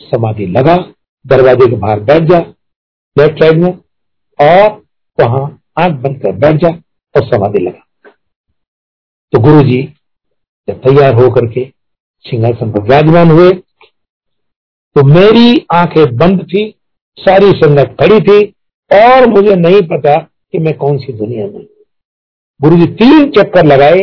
समाधि 0.00 0.46
लगा, 0.48 0.76
दरवाजे 1.24 1.70
के 1.70 1.76
बाहर 1.76 2.00
बैठ 2.02 2.30
जा 2.30 2.40
लेफ़्ट 3.16 3.42
साइड 3.42 3.62
में 3.62 3.83
और 4.38 4.70
वहाँ 5.18 5.42
आँख 5.78 6.00
बंद 6.02 6.20
कर 6.22 6.32
बैठ 6.36 6.56
जा 6.56 6.68
और 7.14 7.24
समाधि 7.24 7.60
लगा। 7.60 8.12
तो 9.32 9.40
गुरु 9.40 9.62
जी 9.62 9.82
जब 10.68 10.80
तैयार 10.80 11.14
होकर 11.14 11.46
के 11.52 11.64
सिंहासन 12.24 12.72
पर 12.72 12.82
विराजमान 12.82 13.30
हुए 13.30 13.50
तो 14.96 15.02
मेरी 15.04 15.66
आँखें 15.74 16.16
बंद 16.16 16.42
थी, 16.44 16.68
सारी 17.18 17.50
संगत 17.52 17.96
खड़ी 18.00 18.20
थी 18.20 18.44
और 18.90 19.26
मुझे 19.28 19.54
नहीं 19.56 19.80
पता 19.88 20.16
कि 20.16 20.58
मैं 20.58 20.76
कौन 20.78 20.98
सी 20.98 21.12
दुनिया 21.12 21.46
में 21.46 21.64
गुरु 22.60 22.76
जी 22.76 22.86
तीन 22.94 23.30
चक्कर 23.32 23.64
लगाए, 23.66 24.02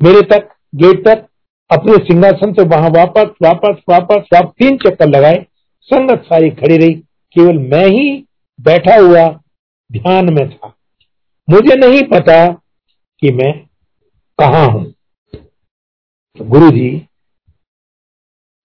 मेरे 0.00 0.20
तक, 0.22 0.48
गेट 0.74 1.04
तक, 1.06 1.26
अपने 1.70 1.96
सिंहासन 2.04 2.52
से 2.52 2.64
वहाँ 2.68 2.90
वापस 2.92 3.34
वापस 3.42 3.80
वापस 3.88 4.28
वापस 4.32 4.54
तीन 4.54 4.76
चक्कर 4.78 5.08
लगाए, 5.08 5.44
संगत 5.90 6.22
सारी 6.24 6.50
खड़ी 6.52 6.76
रही। 6.76 6.94
केवल 7.38 7.58
मैं 7.58 7.86
ही 7.86 8.26
बैठा 8.60 8.96
हुआ 8.96 9.28
ध्यान 9.92 10.32
में 10.32 10.48
था। 10.50 10.76
मुझे 11.50 11.74
नहीं 11.76 12.02
पता 12.02 12.52
कि 13.20 13.30
मैं 13.32 13.52
कहा 14.40 14.64
हूँ। 14.64 14.92
तो 16.38 16.44
गुरु 16.44 16.70
जी 16.70 17.08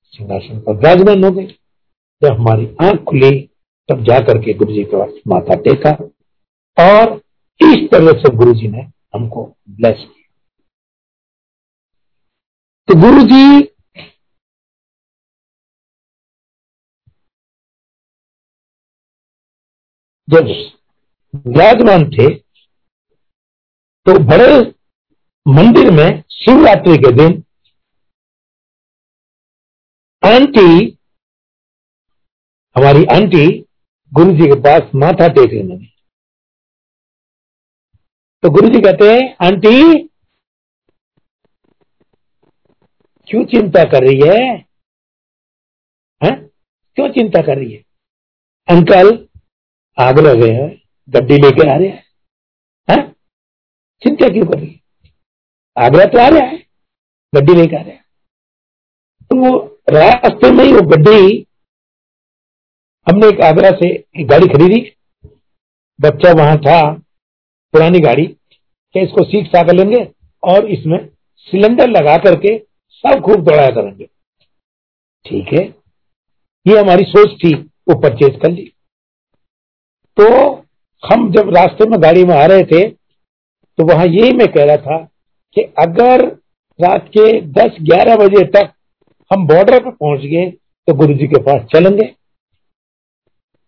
सिंहासन 0.05 0.59
पर 0.59 0.75
विराजमान 0.75 1.23
हो 1.23 1.31
गए। 1.31 1.47
जब 2.23 2.31
हमारी 2.39 2.65
आँख 2.81 3.03
खुली, 3.03 3.49
तब 3.89 4.03
जाकर 4.03 4.37
के 4.37 4.53
गुरु 4.53 4.73
जी 4.73 4.83
के 4.83 4.97
पास 4.97 5.09
माथा 5.27 5.55
टेका 5.55 5.91
और 6.83 7.21
इस 7.61 7.89
तरह 7.91 8.11
से 8.11 8.35
गुरु 8.35 8.53
जी 8.53 8.67
ने 8.67 8.81
हमको 9.15 9.55
ब्लेस 9.69 9.97
किया। 9.99 10.27
तो 12.87 13.01
गुरु 13.01 13.23
जी 13.23 13.71
जब 20.31 20.47
विराजमान 21.47 22.03
थे 22.09 22.27
तो 24.05 24.13
बड़े 24.23 24.61
मंदिर 25.45 25.91
में 25.91 26.23
शिवरात्रि 26.31 26.97
के 26.97 27.11
दिन 27.11 27.43
आंटी, 30.25 30.97
हमारी 32.75 33.05
आंटी 33.05 33.45
गुरु 34.13 34.31
जी 34.31 34.47
के 34.47 34.55
पास 34.59 34.91
माथा 34.95 35.27
टेक 35.27 35.51
लेने 35.51 35.77
गई। 35.77 35.85
तो 38.43 38.49
गुरु 38.49 38.67
जी 38.67 38.81
कहते 38.81 39.11
हैं, 39.11 39.35
आंटी, 39.45 40.07
क्यों 43.27 43.43
चिंता 43.45 43.83
कर 43.83 44.03
रही 44.03 44.21
है? 44.27 44.57
हैं? 46.21 46.35
क्यों 46.97 47.09
चिंता 47.09 47.41
कर 47.41 47.57
रही 47.57 47.73
है? 47.73 47.83
अंकल 48.67 49.27
आगरा 50.01 50.33
गए 50.33 50.51
हैं, 50.51 50.69
गड्डी 51.09 51.37
लेके 51.37 51.69
आ 51.69 51.75
रहे 51.77 51.87
हैं। 51.87 52.03
है? 52.89 53.11
चिंता 54.01 54.27
क्यों 54.27 54.45
कर 54.45 54.79
आगरा 55.77 56.05
तो 56.05 56.19
आ 56.19 56.27
रहा 56.27 56.47
है, 56.47 56.57
गड्डी 57.33 57.53
लेके 57.53 57.75
आ 57.75 57.81
रहे 57.81 57.91
हैं। 57.91 58.05
तो 59.23 59.35
वो 59.37 59.57
रास्ते 59.89 60.51
में 60.51 60.63
ही 60.63 60.73
वो 60.73 60.81
गड्डी, 60.81 61.45
हमने 63.07 63.27
एक 63.27 63.41
आगरा 63.41 63.69
से 63.71 63.87
एक 63.89 64.27
गाड़ी 64.27 64.47
खरीदी। 64.47 64.81
बच्चा 65.99 66.31
वहाँ 66.31 66.57
था, 66.57 66.93
पुरानी 67.73 67.99
गाड़ी 67.99 68.25
क्या 68.25 69.03
इसको 69.03 69.23
सीट 69.23 69.47
साकर 69.47 69.73
लेंगे 69.73 70.03
और 70.43 70.65
इसमें 70.65 71.09
सिलेंडर 71.37 71.89
लगा 71.89 72.17
करके 72.17 72.57
सब 72.93 73.21
खूब 73.21 73.43
दौड़ाया 73.43 73.69
करेंगे। 73.69 74.05
ठीक 75.25 75.53
है? 75.53 75.63
ये 76.65 76.79
हमारी 76.79 77.03
सोच 77.03 77.37
थी, 77.43 77.53
वो 77.55 77.99
परचेज 77.99 78.39
कर 78.41 78.51
ली। 78.51 78.70
तो 80.21 80.51
हम 81.03 81.31
जब 81.31 81.49
रास्ते 81.49 81.89
में 81.89 82.01
गाड़ी 82.03 82.23
में 82.23 82.35
आ 82.35 82.45
रहे 82.45 82.63
थे 82.63 82.87
तो 83.77 83.85
वहाँ 83.85 84.05
यही 84.05 84.31
मैं 84.33 84.47
कह 84.47 84.63
रहा 84.65 84.77
था 84.77 84.97
कि 85.55 85.61
अगर 85.79 86.25
रात 86.79 87.07
के 87.07 87.29
10-11 87.51 88.17
बजे 88.17 88.43
तक 88.45 88.71
हम 89.31 89.45
बॉर्डर 89.47 89.83
पर 89.83 89.91
पहुँच 89.91 90.21
गए 90.21 90.49
तो 90.87 90.93
गुरु 90.93 91.13
जी 91.13 91.27
के 91.27 91.41
पास 91.41 91.61
चलेंगे। 91.73 92.05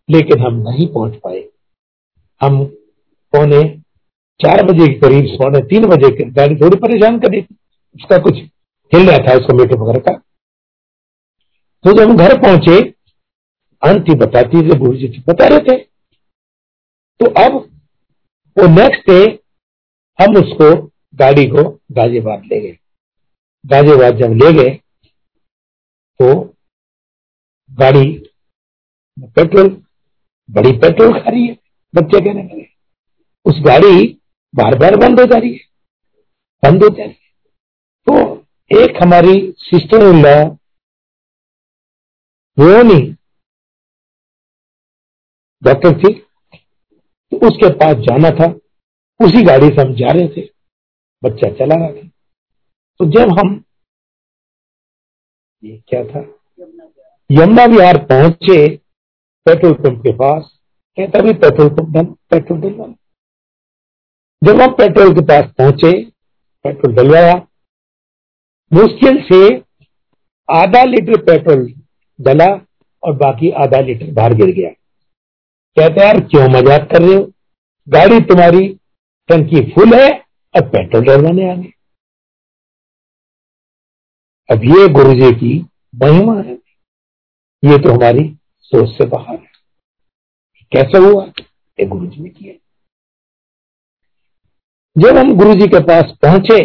लेकिन 0.10 0.40
हम 0.40 0.56
नहीं 0.70 0.88
पहुँच 0.88 1.16
पाए। 1.16 1.44
हम 2.42 2.64
पौने 3.34 3.62
चार 4.40 4.64
बजे 4.66 4.88
के 4.88 5.00
करीब, 5.00 5.26
पौने 5.38 5.60
तीन 5.60 5.86
बजे 5.86 6.10
के 6.10 6.24
गाड़ी 6.32 6.56
थोड़ी 6.56 6.78
परेशान 6.78 7.20
कर 7.20 7.32
थी। 7.32 7.46
उसका 7.96 8.18
कुछ 8.18 8.38
हिल 8.92 9.10
रहा 9.10 9.18
था, 9.18 9.38
उसका 9.38 9.54
मीटर 9.54 9.78
वगैरह 9.78 10.00
का 10.00 10.14
तो 11.86 11.94
जब 11.94 12.10
हम 12.10 12.18
घर 12.18 12.38
पहुँचे, 12.42 12.80
आंटी 13.84 14.16
बताती 14.16 14.62
थी, 14.62 14.78
गुरु 14.78 14.96
जी 14.96 15.24
बता 15.30 15.48
रहे 15.48 15.60
थे 15.60 15.93
तो 17.24 17.30
अब 17.40 17.54
वो 18.58 18.68
नेक्स्ट 18.70 19.10
डे 19.10 19.20
हम 20.20 20.36
उसको 20.38 20.70
गाड़ी 21.16 21.46
को 21.48 21.64
गाजियाबाद 21.92 22.42
ले 22.44 22.60
गए। 22.62 22.78
गाजियाबाद 23.66 24.18
जब 24.18 24.34
ले 24.34 24.52
गए 24.54 24.70
तो 26.20 26.34
गाड़ी 27.72 28.06
पेट्रोल, 29.36 29.70
बड़ी 30.50 30.72
पेट्रोल 30.80 31.14
खा 31.14 31.30
रही 31.30 31.46
है, 31.48 31.54
बच्चे 31.94 32.20
कहने 32.20 32.44
लगे, 32.44 32.68
उस 33.46 33.62
गाड़ी 33.66 34.04
बार 34.54 34.78
बार 34.80 34.96
बंद 34.98 35.20
हो 35.20 35.26
जा 35.26 35.38
रही 35.38 35.54
है, 35.54 35.60
बंद 36.64 36.84
हो 36.84 36.90
जा 36.90 37.04
रही 37.04 37.14
है। 37.14 37.32
तो 38.08 38.82
एक 38.82 39.02
हमारी 39.04 39.36
सिस्टर 39.60 40.08
इन 40.08 40.22
लॉ 40.24 40.36
नहीं 42.58 43.14
डॉक्टर 45.62 45.98
थी 46.00 46.14
तो 47.34 47.48
उसके 47.48 47.70
पास 47.74 47.96
जाना 47.96 48.30
था। 48.30 48.52
उसी 49.26 49.44
गाड़ी 49.44 49.68
से 49.68 49.82
हम 49.82 49.94
जा 49.94 50.12
रहे 50.12 50.28
थे। 50.28 50.50
बच्चा 51.24 51.50
चला 51.50 51.76
रहा 51.76 51.88
था। 51.88 52.08
तो 53.00 53.06
जब 53.12 53.40
हम 53.40 53.64
ये 55.64 55.84
क्या 55.88 56.04
था? 56.04 56.20
यमुना 57.32 57.66
विहार 57.66 57.98
पहुँचे 57.98 58.78
पेट्रोल 59.46 59.74
पंप 59.74 60.00
के 60.00 60.14
पास। 60.14 60.60
कहता 60.98 61.20
भी 61.20 61.34
पेट्रोल 61.34 61.70
पंप 61.70 61.90
डल 61.90 62.06
पेट्रोल 62.06 62.60
डलवा 62.62 62.88
जब 64.42 64.62
हम 64.62 64.74
पेट्रोल 64.74 65.14
के 65.14 65.22
पास 65.22 65.52
पहुँचे, 65.58 66.04
पेट्रोल 66.64 66.96
डलवाया। 66.96 67.34
मुश्किल 68.74 69.22
से 69.32 69.56
आधा 70.50 70.84
लीटर 70.84 71.22
पेट्रोल 71.22 71.74
डला 72.22 72.48
और 73.04 73.16
बाकी 73.16 73.50
आधा 73.52 73.80
लीटर 73.80 74.12
बाहर 74.12 74.34
गिर 74.34 74.56
गया। 74.56 74.70
कहते 75.78 76.02
यार, 76.02 76.20
क्यों 76.22 76.48
मज़ाक 76.50 76.90
कर 76.92 77.02
रहे 77.02 77.14
हो? 77.14 77.22
गाड़ी 77.88 78.20
तुम्हारी 78.24 78.68
टंकी 79.30 79.62
फुल 79.72 79.94
है 79.94 80.10
अब 80.54 80.68
पेट्रोल 80.72 81.04
डलवाने 81.06 81.50
आ 81.52 81.56
गए 81.56 81.72
अब 84.50 84.64
ये 84.66 84.88
गुरु 84.94 85.14
जी 85.14 85.32
की 85.36 85.54
महिमा 85.96 86.36
है। 86.36 86.54
ये 87.64 87.78
तो 87.78 87.94
हमारी 87.94 88.24
सोच 88.72 88.90
से 88.90 89.06
बाहर 89.08 89.36
है। 89.36 89.52
कैसे 90.72 90.98
हुआ? 91.00 91.26
ये 91.78 91.86
गुरु 91.86 92.06
जी 92.08 92.22
ने 92.22 92.30
किया। 92.30 92.54
जब 94.96 95.18
हम 95.18 95.34
गुरु 95.38 95.54
जी 95.56 95.68
के 95.68 95.80
पास 95.84 96.12
पहुँचे 96.22 96.60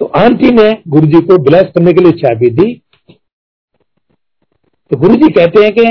तो 0.00 0.06
आंटी 0.18 0.50
ने 0.52 0.70
गुरु 0.88 1.06
जी 1.06 1.20
को 1.26 1.36
ब्लेस 1.44 1.70
करने 1.74 1.92
के 1.92 2.00
लिए 2.00 2.12
चाबी 2.20 2.50
दी। 2.52 2.74
तो 4.90 4.96
गुरु 4.96 5.16
जी 5.16 5.32
कहते 5.34 5.62
हैं 5.64 5.72
कि 5.74 5.84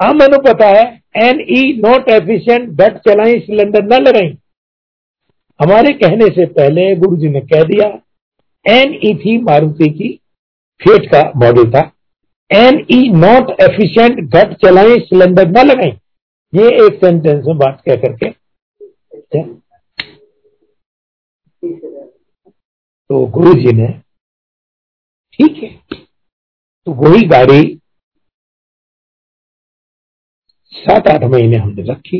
हाँ 0.00 0.12
मैंने 0.14 0.38
पता 0.42 0.66
है 0.68 0.84
एन 1.20 1.40
ई 1.52 1.60
नॉट 1.80 2.08
एफिशिएंट 2.10 2.68
डट 2.76 2.96
चलाई 3.08 3.38
सिलेंडर 3.40 3.82
न 3.84 4.00
लगाई 4.02 4.28
हमारे 5.60 5.92
कहने 5.94 6.26
से 6.34 6.46
पहले 6.52 6.94
गुरु 6.96 7.16
जी 7.16 7.28
ने 7.28 7.40
कह 7.42 7.64
दिया 7.64 7.88
एन 8.66 8.94
ई 9.04 9.14
थी 9.16 9.36
मारुति 9.42 9.88
की 9.90 10.08
फेट 10.80 11.10
का 11.12 11.20
मॉडल 11.36 11.70
था। 11.70 11.80
एन 12.50 12.78
ई 12.90 13.08
नॉट 13.14 13.50
एफिशिएंट 13.60 14.20
घट 14.20 14.54
चलाए 14.64 14.94
सिलेंडर 15.00 15.48
न 15.48 15.64
लगाए। 15.66 15.90
ये 16.52 16.68
एक 16.84 16.94
सेंटेंस 17.00 17.44
में 17.46 17.58
बात 17.58 17.82
कह 17.88 17.96
करके। 17.96 18.30
तो 23.10 23.26
गुरु 23.28 23.52
जी 23.54 23.72
ने, 23.72 23.88
ठीक 25.32 25.62
है 25.62 25.68
तो 26.86 26.92
वही 27.02 27.26
गाड़ी 27.28 27.79
सात 30.80 31.08
आठ 31.08 31.24
महीने 31.24 31.56
हमने 31.56 31.82
रखी 31.82 32.18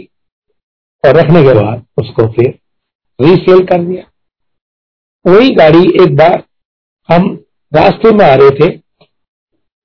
और 1.04 1.16
रखने 1.16 1.42
के 1.42 1.54
बाद 1.54 1.86
उसको 1.98 2.32
फिर 2.32 2.48
रीसेल 3.20 3.64
कर 3.64 3.84
दिया। 3.84 4.04
वही 5.26 5.50
गाड़ी 5.54 5.84
एक 6.02 6.16
बार 6.16 6.42
हम 7.08 7.44
रास्ते 7.72 8.10
में 8.14 8.24
आ 8.24 8.34
रहे 8.34 8.50
थे। 8.50 8.76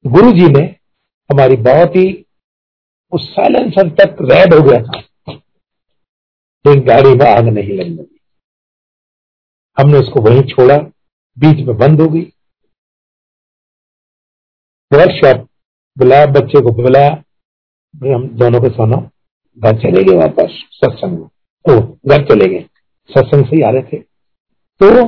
गुरु 0.08 0.32
जी 0.32 0.48
ने 0.48 0.64
हमारी 1.30 1.56
बहुत 1.56 1.96
ही 1.96 2.26
उस 3.12 3.30
साइलेंसर 3.32 3.90
तक 3.90 4.18
रेड 4.22 4.54
हो 4.54 4.62
गया 4.62 4.82
था। 4.82 5.00
लेकिन 6.68 6.86
गाड़ी 6.86 7.10
में 7.10 7.26
आग 7.32 7.48
नहीं 7.48 7.78
लगने 7.78 8.04
दी 8.04 8.20
हमने 9.78 9.98
उसको 9.98 10.22
वहीं 10.22 10.42
छोड़ा। 10.42 10.78
बीच 11.38 11.68
में 11.68 11.78
बंद 11.78 12.02
हो 12.02 12.10
गई। 12.10 12.22
वर्कशॉप 14.92 15.48
बुलाया 15.98 16.26
बच्चे 16.26 16.62
को 16.62 16.72
बुलाया 16.72 17.24
हम 17.96 18.28
दोनों 18.30 18.62
को 18.62 18.70
सोना। 18.70 19.10
घर 19.58 19.78
चले 19.78 20.04
गए 20.04 20.18
वापस, 20.18 20.64
सत्संग 20.72 21.20
में। 21.20 21.28
घर 22.08 22.26
चले 22.26 22.48
गए। 22.48 22.66
सत्संग 23.10 23.46
से 23.46 23.56
ही 23.56 23.62
आ 23.62 23.70
रहे 23.70 23.82
थे। 23.82 23.98
तो 24.80 25.06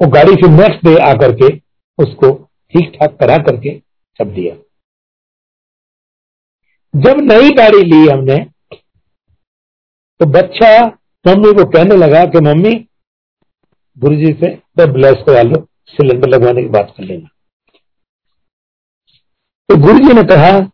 वो 0.00 0.08
गाड़ी 0.08 0.34
फिर 0.34 0.50
नेक्स्ट 0.50 0.84
डे 0.84 0.96
आकर 0.96 1.32
के 1.32 1.56
उसको 1.98 2.50
ठीक 2.72 2.92
ठाक 2.94 3.16
करा 3.20 3.36
करके 3.36 3.82
सब 4.18 4.34
दिया। 4.34 4.54
जब 6.96 7.20
नई 7.20 7.50
गाड़ी 7.50 7.82
ली 7.82 8.08
हमने 8.08 8.38
तो 10.20 10.26
बच्चा 10.26 10.86
मम्मी 11.26 11.52
को 11.52 11.64
कहने 11.64 11.96
लगा 11.96 12.24
कि, 12.24 12.40
मम्मी 12.40 12.88
गुरु 13.98 14.16
जी 14.16 14.32
से 14.32 14.56
तो 14.56 14.92
ब्लैस 14.92 15.16
करा 15.26 15.42
लो 15.42 15.68
सिलेंडर 15.86 16.28
लगवाने 16.28 16.62
की 16.62 16.68
बात 16.68 16.94
कर 16.96 17.04
लेना। 17.04 17.28
तो 19.68 19.76
गुरु 19.76 19.98
जी 19.98 20.14
ने 20.14 20.22
कहा, 20.22 20.70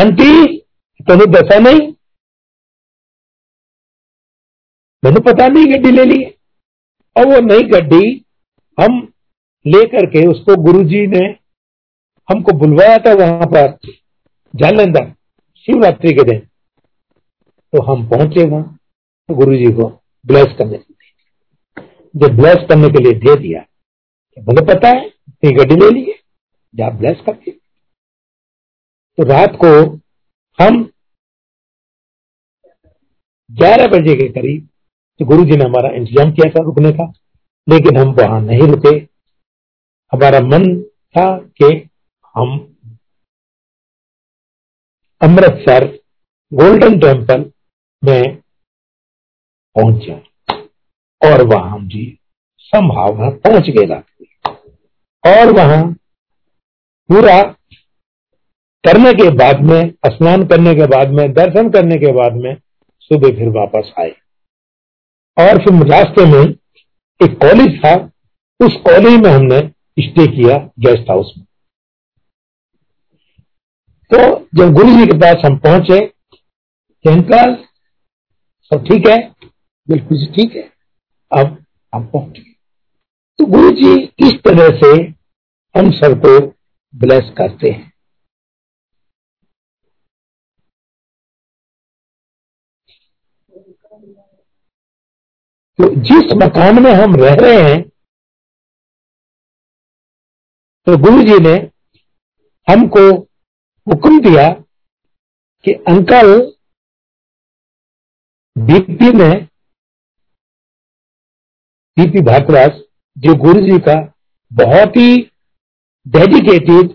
आंटी 0.00 0.65
तुम्हें 1.08 1.30
दसा 1.32 1.58
नहीं। 1.60 1.80
मैंने 5.02 5.20
पता 5.22 5.46
नहीं 5.48 5.66
गड्डी 5.66 5.90
ले 5.90 6.04
ली। 6.04 6.24
और 7.16 7.26
वो 7.26 7.40
नई 7.40 7.62
गड्डी 7.70 8.24
हम 8.78 9.00
लेकर 9.64 10.06
के 10.06 10.26
उसको 10.26 10.56
गुरुजी 10.62 11.06
ने 11.06 11.24
हमको 12.28 12.52
बुलवाया 12.58 12.96
था 12.96 13.12
वहाँ 13.14 13.46
पर 13.46 13.76
जालंधर, 14.54 15.12
शिवरात्रि 15.66 16.12
के 16.12 16.24
दिन। 16.24 16.38
तो 17.72 17.82
हम 17.82 18.08
पहुँचे 18.08 18.44
वहाँ 18.44 18.78
तो 19.28 19.34
गुरु 19.34 19.56
जी 19.56 19.72
को 19.72 19.88
ब्लेस 20.26 20.54
करने 20.58 20.78
के 20.78 20.94
लिए। 20.94 21.84
जब 22.14 22.36
ब्लेस 22.36 22.66
करने 22.68 22.88
के 22.88 23.02
लिए 23.04 23.12
दे 23.20 23.36
दिया 23.36 23.64
मुझे 24.38 24.64
पता 24.66 24.88
है, 24.88 25.06
इतनी 25.06 25.52
गड्डी 25.52 25.74
ले 25.76 25.90
लिए 25.90 26.18
जा 26.74 26.90
ब्लेस 26.90 27.20
करके। 27.26 27.50
तो 27.50 29.28
रात 29.28 29.56
को 29.64 29.70
हम 30.58 30.82
ग्यारह 33.50 33.86
बजे 33.88 34.14
के 34.14 34.28
करीब 34.30 34.68
तो 35.20 35.24
गुरु 35.24 35.44
जी 35.44 35.56
ने 35.56 35.64
हमारा 35.64 35.88
इंतज़ाम 35.90 36.30
किया 36.32 36.50
था, 36.50 36.62
रुकने 36.64 36.90
का। 36.92 37.12
लेकिन 37.66 37.96
हम 37.96 38.08
वहाँ 38.14 38.40
नहीं 38.40 38.66
रुके। 38.68 38.96
हमारा 40.12 40.40
मन 40.42 40.64
था 41.14 41.26
कि 41.58 41.68
हम 42.34 42.56
अमृतसर 45.20 45.86
गोल्डन 46.52 46.98
टेंपल 46.98 47.44
में 48.02 48.36
पहुँच 49.76 50.06
जाए। 50.06 50.22
और 51.22 51.42
वहाँ 51.44 51.70
हम 51.70 51.88
जी 51.88 52.04
संभावना 52.62 53.30
पहुँच 53.44 53.70
गए 53.70 54.00
और 55.24 55.52
वहाँ 55.52 55.82
पूरा 57.10 57.42
करने 58.84 59.12
के 59.12 59.30
बाद 59.36 59.60
में, 59.62 59.92
स्नान 60.06 60.46
करने 60.46 60.74
के 60.74 60.86
बाद 60.88 61.10
में, 61.10 61.32
दर्शन 61.32 61.70
करने 61.70 61.96
के 61.96 62.12
बाद 62.12 62.32
में 62.34 62.54
सुबह 63.06 63.28
फिर 63.28 63.48
वापस 63.48 63.92
आए। 63.98 64.10
और 65.38 65.58
फिर 65.58 65.86
रास्ते 65.86 66.24
में 66.24 66.44
एक 67.20 67.36
कॉलेज 67.38 67.80
था, 67.84 67.94
उस 68.60 68.76
कॉलेज 68.76 69.20
में 69.20 69.30
हमने 69.30 69.60
स्टे 70.00 70.26
किया 70.26 70.56
गेस्ट 70.58 71.10
हाउस 71.10 71.34
में। 71.38 71.46
तो 74.14 74.48
जब 74.54 74.72
गुरु 74.72 74.88
जी 74.88 75.06
के 75.06 75.18
पास 75.18 75.44
हम 75.46 75.56
पहुँचे 75.56 76.00
अंकल 77.04 77.54
सब 78.70 78.84
ठीक 78.84 79.08
है? 79.08 79.18
बिल्कुल 79.88 80.26
ठीक 80.26 80.56
है। 80.56 80.62
अब 81.32 81.64
हम 81.94 82.06
पहुँच। 82.06 82.38
तो 83.38 83.46
गुरु 83.46 83.70
जी 83.70 84.02
इस 84.02 84.32
तरह 84.44 84.76
से 84.76 85.02
हम 85.74 85.90
सबको 85.90 86.40
ब्लेस 86.94 87.30
करते 87.38 87.70
हैं? 87.70 87.85
तो 95.78 95.88
जिस 96.00 96.32
मकान 96.36 96.82
में 96.82 96.92
हम 96.92 97.14
रह 97.14 97.34
रहे 97.34 97.62
हैं 97.62 97.82
तो 100.86 100.96
गुरु 100.96 101.22
जी 101.22 101.38
ने 101.38 101.54
हमको 102.66 103.04
हुक्म 103.86 104.20
दिया 104.20 104.48
कि 105.64 105.72
अंकल 105.72 106.32
बीपी 108.56 109.12
ने 109.12 109.30
दीपी 111.96 112.20
भारद्वाज, 112.20 112.70
जो 113.18 113.34
गुरु 113.34 113.60
जी 113.60 113.78
का 113.78 113.94
बहुत 114.52 114.96
ही 114.96 115.16
डेडिकेटेड 116.06 116.94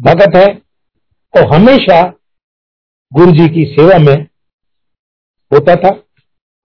भगत 0.00 0.36
है 0.36 0.46
और 1.34 1.54
हमेशा 1.54 2.19
गुरु 3.12 3.32
जी 3.32 3.48
की 3.48 3.64
सेवा 3.64 3.98
में 3.98 4.22
होता 5.52 5.74
था। 5.76 5.90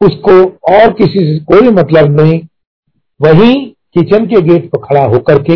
उसको 0.02 0.34
और 0.74 0.94
किसी 0.94 1.20
से 1.20 1.40
कोई 1.46 1.70
मतलब 1.70 2.20
नहीं। 2.20 2.40
वही 3.20 3.54
किचन 3.94 4.26
के 4.26 4.42
गेट 4.42 4.70
पर 4.72 4.78
खड़ा 4.78 5.04
होकर 5.06 5.42
के 5.44 5.56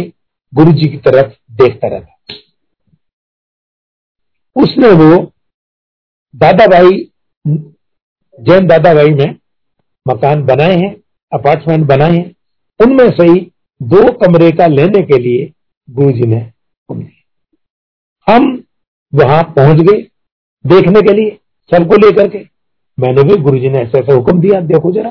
गुरु 0.53 0.71
जी 0.71 0.87
की 0.87 0.97
तरफ़ 0.97 1.33
देखता 1.51 1.87
रहता। 1.87 2.33
उसने 4.55 4.89
वो 4.89 5.31
दादा 6.35 6.67
भाई 6.67 7.11
जैन 8.37 8.67
दादा 8.67 8.93
भाई 8.93 9.09
में 9.09 9.35
मकान 10.05 10.43
बनाए 10.43 10.75
हैं, 10.75 10.95
अपार्टमेंट 11.31 11.85
बनाए 11.87 12.11
हैं। 12.11 12.35
उनमें 12.79 13.09
से 13.09 13.23
ही 13.23 13.39
दो 13.81 14.11
कमरे 14.17 14.51
का 14.51 14.67
लेने 14.67 15.01
के 15.01 15.17
लिए 15.17 15.51
गुरु 15.89 16.11
जी 16.11 16.27
ने 16.27 16.39
हम 18.27 18.63
वहाँ 19.13 19.43
पहुँच 19.43 19.77
गए। 19.81 20.08
देखने 20.69 21.01
के 21.01 21.13
लिए, 21.13 21.39
सबको 21.73 21.95
लेकर 21.95 22.29
के। 22.29 22.47
मैंने 22.99 23.23
भी 23.23 23.35
गुरु 23.35 23.59
जी 23.59 23.69
ने 23.69 23.79
ऐसा 23.79 23.97
ऐसा 23.97 24.13
हुक्म 24.13 24.41
दिया 24.41 24.61
देखो 24.61 24.91
जरा। 24.91 25.09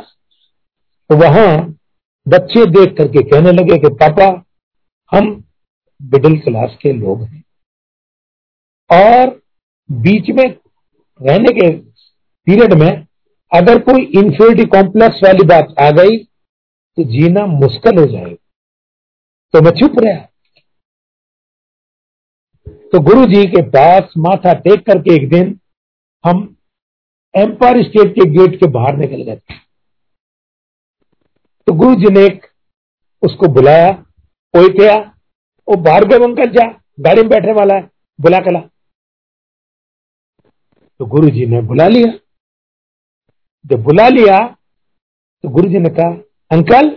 तो 1.11 1.16
वहाँ 1.16 1.74
बच्चे 2.28 2.66
देख 2.66 2.98
करके 2.98 3.22
कहने 3.22 3.52
लगे 3.52 3.78
कि, 3.78 3.88
पापा, 3.88 4.44
हम 5.16 5.44
मिडिल 6.02 6.38
क्लास 6.38 6.76
के 6.82 6.92
लोग 6.92 7.22
हैं। 7.22 7.44
और 8.92 9.42
बीच 9.90 10.30
में 10.30 10.50
रहने 11.22 11.61
के 11.61 11.76
पीरियड 12.46 12.74
में 12.74 13.06
अगर 13.54 13.78
कोई 13.78 14.02
इंफ्योरिटी 14.04 14.64
कॉम्प्लेक्स 14.64 15.20
वाली 15.24 15.46
बात 15.46 15.74
आ 15.80 15.90
गई 15.90 16.24
तो 16.96 17.04
जीना 17.04 17.46
मुश्किल 17.46 17.98
हो 17.98 18.06
जाएगा। 18.06 18.50
तो 19.52 19.61
मैं 19.62 19.70
चुप 19.70 19.92
रहा। 19.98 20.28
तो 22.93 23.01
गुरु 23.01 23.24
जी 23.24 23.45
के 23.47 23.62
पास 23.68 24.12
माथा 24.18 24.53
टेक 24.61 24.84
करके 24.86 25.14
एक 25.14 25.28
दिन 25.28 25.59
हम 26.24 26.39
एम्पायर 27.34 27.82
स्टेट 27.82 28.12
के 28.12 28.28
गेट 28.30 28.59
के 28.61 28.66
बाहर 28.70 28.97
निकल 28.97 29.22
गए 29.22 29.36
तो 31.66 31.72
गुरु 31.74 31.95
जी 31.95 32.11
ने 32.11 32.24
एक 32.26 32.47
उसको 33.22 33.49
बुलाया 33.55 33.91
कोई 34.55 34.68
क्या 34.68 34.95
वो 35.68 35.76
बाहर 35.82 36.05
गए 36.05 36.24
अंकल 36.24 36.51
जा, 36.53 36.64
गाड़ी 37.01 37.20
में 37.22 37.28
बैठने 37.30 37.53
वाला 37.53 37.74
है, 37.74 37.82
बुला 38.18 38.39
कला। 38.41 38.61
तो 41.01 41.07
गुरु 41.07 41.30
जी 41.30 41.47
ने 41.47 41.61
बुला 41.62 41.89
लिया। 41.89 42.12
जब 43.64 43.82
बुला 43.84 44.09
लिया 44.09 44.39
तो 45.45 45.49
गुरु 45.49 45.68
जी 45.68 45.78
ने 45.78 45.91
कहा, 45.91 46.09
अंकल 46.51 46.91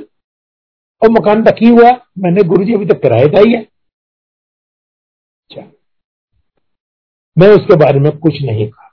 और 1.02 1.10
मकान 1.12 1.44
का 1.44 1.52
की 1.52 1.70
हुआ, 1.70 1.92
मैंने 2.18 2.44
गुरु 2.44 2.66
जी 2.66 2.74
अभी 2.74 2.86
तक 2.86 3.02
किराए 3.02 3.28
का 3.28 3.40
ही 3.40 3.54
है। 3.54 3.62
अच्छा। 5.42 5.62
मैं 7.38 7.48
उसके 7.50 7.76
बारे 7.76 8.00
में 8.00 8.12
कुछ 8.18 8.42
नहीं 8.42 8.68
कहा। 8.72 8.88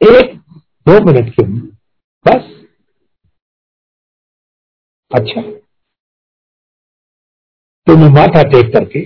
एक, 0.00 0.34
दो 0.86 0.98
मिनट 1.04 1.32
के 1.34 1.42
बस। 2.26 2.50
अच्छा। 5.10 5.42
तो 7.86 7.96
मैं 7.96 8.08
माथा 8.10 8.42
टेक 8.50 8.72
करके 8.72 9.04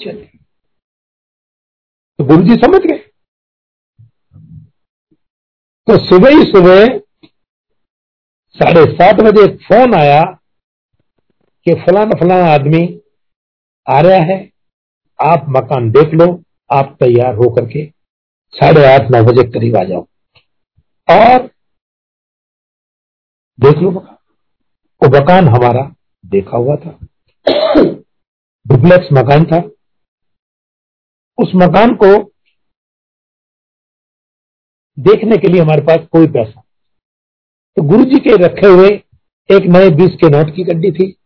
चले 0.00 0.26
तो 2.18 2.24
गुरु 2.24 2.42
जी 2.42 2.54
समझ 2.56 2.80
गए? 2.80 2.98
तो 5.88 5.96
सुबह 6.06 6.30
ही 6.30 6.42
सुबह 6.44 6.86
साढ़े 8.56 8.84
सात 8.92 9.20
बजे 9.24 9.46
फ़ोन 9.64 9.94
आया 9.94 10.22
कि 11.66 11.74
फलाना 11.82 12.18
फलाना 12.20 12.52
आदमी 12.52 12.82
आ 13.86 14.00
रहा 14.00 14.20
है, 14.24 14.38
आप 15.18 15.46
मकान 15.48 15.90
देख 15.90 16.14
लो। 16.14 16.26
आप 16.74 16.96
तैयार 17.00 17.34
होकर 17.34 17.66
के 17.66 17.86
साढ़े 18.50 18.94
आठ, 18.94 19.10
नौ 19.10 19.22
बजे 19.22 19.50
करीब 19.50 19.76
आ 19.76 19.84
जाओ। 19.84 20.06
और 21.10 21.46
देख 23.60 23.76
लो 23.76 23.90
मकान। 23.90 24.16
वो 25.02 25.20
मकान 25.20 25.48
हमारा 25.48 25.94
देखा 26.26 26.56
हुआ 26.56 26.76
था। 26.76 26.90
डुप्लेक्स 28.66 29.08
मकान 29.12 29.44
था। 29.44 29.58
उस 31.42 31.52
मकान 31.56 31.94
को 31.94 32.32
देखने 34.98 35.36
के 35.36 35.48
लिए 35.48 35.60
हमारे 35.60 35.82
पास 35.82 35.98
कोई 36.12 36.26
पैसा। 36.26 36.60
तो 37.76 37.82
गुरु 37.82 38.04
जी 38.04 38.18
के 38.18 38.36
रखे 38.36 38.66
हुए 38.66 38.88
एक 39.50 39.62
नए 39.62 39.90
बीस 39.90 40.10
के 40.10 40.28
नोट 40.28 40.56
की 40.56 40.64
गड्डी 40.64 40.92
थी। 40.92 41.16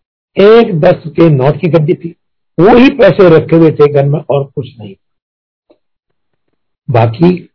एक 0.40 0.80
दस 0.80 1.02
के 1.06 1.30
नोट 1.30 1.60
की 1.60 1.68
गड्डी 1.68 1.94
थी। 1.94 2.16
वो 2.60 2.76
ही 2.76 2.88
पैसे 2.90 3.38
रखे 3.38 3.56
हुए 3.56 3.70
थे 3.70 3.92
घर 3.92 4.04
में 4.04 4.20
और 4.20 4.44
कुछ 4.44 4.66
नहीं। 4.78 4.96
बाकी 6.90 7.50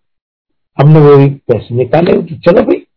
हमने 0.82 1.00
वो 1.00 1.30
पैसे 1.30 1.76
निकाले 1.76 2.24
कि 2.24 2.36
चलो 2.36 2.62
भाई। 2.62 2.88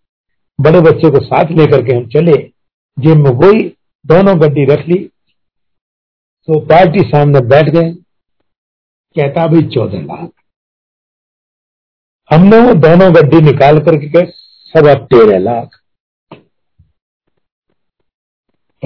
बड़े 0.61 0.81
बच्चे 0.81 1.11
को 1.11 1.25
साथ 1.25 1.45
लेकर 1.45 1.87
के 1.87 1.93
हम 1.93 2.09
चले। 2.09 2.53
जेब 2.99 3.17
में 3.17 3.69
दोनों 4.07 4.41
गड्डी 4.41 4.65
रख 4.65 4.89
ली। 4.89 5.11
तो 6.47 6.61
पार्टी 6.61 7.01
सामने 7.01 7.41
बैठ 7.41 7.65
गए। 7.65 7.95
कहता 9.19 9.47
भाई 9.47 9.63
चौदह 9.63 10.01
लाख। 10.03 10.31
हमने 12.35 12.59
वो 12.59 12.75
दोनों 12.75 13.15
गड्डी 13.15 13.41
निकाल 13.41 13.79
करके 13.79 14.09
कहे 14.09 14.27
सवा 14.31 14.95
तेरह 14.95 15.39
लाख। 15.39 15.83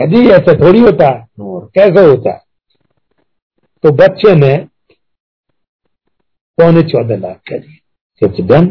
जी 0.09 0.29
ऐसा 0.29 0.61
थोड़ी 0.61 0.81
होता 0.81 1.09
है 1.09 1.29
और 1.41 1.71
कैसे 1.75 2.01
होता? 2.01 2.31
है 2.31 2.39
तो 3.83 3.93
बच्चे 3.93 4.35
ने 4.35 4.70
पौने 6.61 6.83
चौदह 6.91 7.17
लाख 7.19 7.41
कह 7.49 7.59
दी 7.59 8.43
डन 8.45 8.67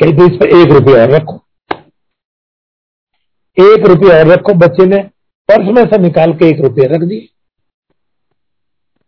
कही 0.00 0.12
तो 0.12 0.26
इस 0.26 0.36
पर 0.38 0.56
एक 0.56 0.72
रुपया 0.72 1.02
और 1.02 1.10
रखो 1.10 1.40
एक 3.56 3.86
रुपया 3.86 4.18
और 4.18 4.26
रखो 4.28 4.54
बच्चे 4.58 4.86
ने 4.86 5.02
पर्स 5.48 5.66
में 5.76 5.84
से 5.84 5.98
निकाल 5.98 6.32
के 6.34 6.48
एक 6.48 6.60
रुपया 6.60 6.86
रख 6.94 7.02
दिए 7.08 7.28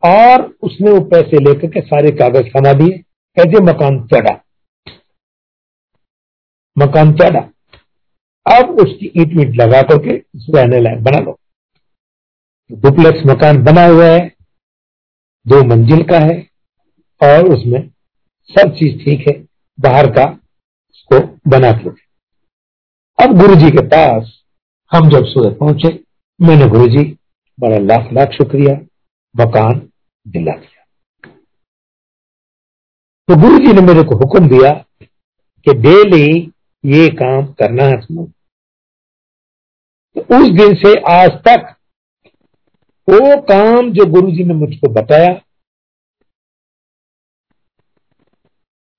और 0.02 0.44
उसने 0.62 0.90
वो 0.90 1.00
पैसे 1.10 1.38
लेकर 1.44 1.68
के 1.68 1.80
सारे 1.82 2.10
कागज़ 2.18 2.50
थमा 2.50 2.72
दिए 2.80 2.98
कहते 3.36 3.62
मकान 3.64 3.98
चढ़ा 4.06 4.34
मकान 6.76 7.12
चढ़ा 7.16 7.40
अब 8.46 8.76
उसकी 8.80 9.10
ईट 9.16 9.36
वीट 9.36 9.56
लगा 9.56 9.82
करके 9.82 10.16
उसको 10.18 10.56
रहने 10.56 10.80
लायक 10.80 11.02
बना 11.02 11.20
लो 11.20 11.38
डुप्लेक्स 12.70 13.26
मकान 13.26 13.62
बना 13.64 13.86
हुआ 13.86 14.06
है 14.06 14.20
दो 15.46 15.62
मंजिल 15.64 16.02
का 16.04 16.18
है 16.20 16.38
और 17.20 17.52
उसमें 17.54 17.80
सब 18.50 18.74
चीज़ 18.74 18.98
ठीक 19.04 19.26
है, 19.28 19.32
बाहर 19.78 20.06
का 20.10 20.24
उसको 20.24 21.18
बना 21.50 21.70
के 21.72 21.90
अब 23.18 23.36
गुरु 23.38 23.54
जी 23.54 23.70
के 23.70 23.82
पास 23.86 24.32
हम 24.92 25.08
जब 25.10 25.24
सुबह 25.24 25.56
पहुँचे, 25.56 25.88
मैंने 26.40 26.68
गुरु 26.68 26.86
जी 26.88 27.04
बड़ा 27.58 27.78
लाख 27.80 28.12
लाख 28.12 28.32
शुक्रिया, 28.32 28.74
मकान 29.34 29.78
दिला 30.26 30.52
दिया। 30.52 30.84
तो 33.28 33.36
गुरु 33.42 33.58
जी 33.58 33.72
ने 33.72 33.80
मेरे 33.82 34.02
को 34.02 34.16
हुक्म 34.16 34.48
दिया 34.48 34.72
कि 35.66 35.74
डेली 35.80 36.28
ये 36.84 37.08
काम 37.16 37.46
करना 37.52 37.84
है 37.84 38.00
तुम्हें 38.00 38.26
तो 40.16 40.20
उस 40.36 40.50
दिन 40.50 40.74
से 40.74 40.94
आज 41.12 41.30
तक 41.48 41.74
वो 43.08 43.40
काम 43.48 43.90
जो 43.92 44.06
गुरु 44.12 44.30
जी 44.30 44.44
ने 44.44 44.54
मुझको 44.54 44.92
बताया 44.92 45.32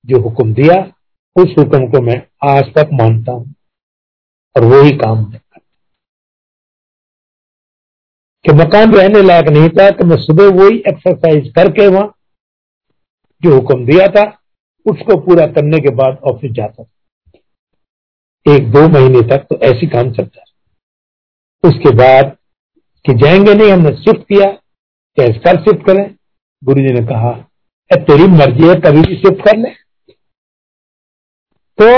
जो 0.07 0.19
हुक्म 0.19 0.53
दिया, 0.53 0.75
उस 1.35 1.55
हुक्म 1.59 1.87
को 1.87 2.01
मैं 2.01 2.21
आज 2.49 2.73
तक 2.75 2.89
मानता 2.93 3.31
हूँ। 3.31 3.53
और 4.55 4.63
वही 4.63 4.91
काम 4.91 5.17
मैं 5.17 5.39
करता 5.39 5.59
कि 8.45 8.53
मकान 8.53 8.93
रहने 8.93 9.21
लायक 9.21 9.47
नहीं 9.47 9.69
था 9.69 9.89
तो 9.91 10.05
मैं 10.05 10.17
सुबह 10.17 10.47
वही 10.55 10.77
एक्सरसाइज 10.77 11.51
करके 11.55 11.87
वहाँ 11.87 12.13
जो 13.43 13.53
हुक्म 13.55 13.85
दिया 13.85 14.07
था, 14.07 14.23
उसको 14.85 15.17
पूरा 15.17 15.45
करने 15.47 15.79
के 15.79 15.89
बाद 15.89 16.17
ऑफ़िस 16.23 16.51
जाता 16.51 16.83
था। 16.83 18.53
एक 18.53 18.71
दो 18.71 18.87
महीने 18.87 19.21
तक 19.21 19.45
तो 19.49 19.59
ऐसी 19.61 19.87
काम 19.87 20.11
चलता 20.11 20.43
उसके 21.63 21.95
बाद 21.95 22.37
कि 23.05 23.13
जाएँगे 23.13 23.53
नहीं, 23.53 23.71
हमने 23.71 23.91
शिफ्ट 23.91 24.21
किया 24.21 24.51
कैसे 25.17 25.39
कर 25.39 25.61
शिफ्ट 25.61 25.85
करें। 25.85 26.15
गुरु 26.63 26.81
जी 26.81 26.93
ने 26.93 27.01
कहा 27.01 27.31
तेरी 27.91 28.23
मर्ज़ी 28.23 28.67
है, 28.67 28.75
कभी 28.75 29.01
भी 29.01 29.15
शिफ्ट 29.15 29.41
कर 29.45 29.57
ले। 29.57 29.86
तो 31.77 31.89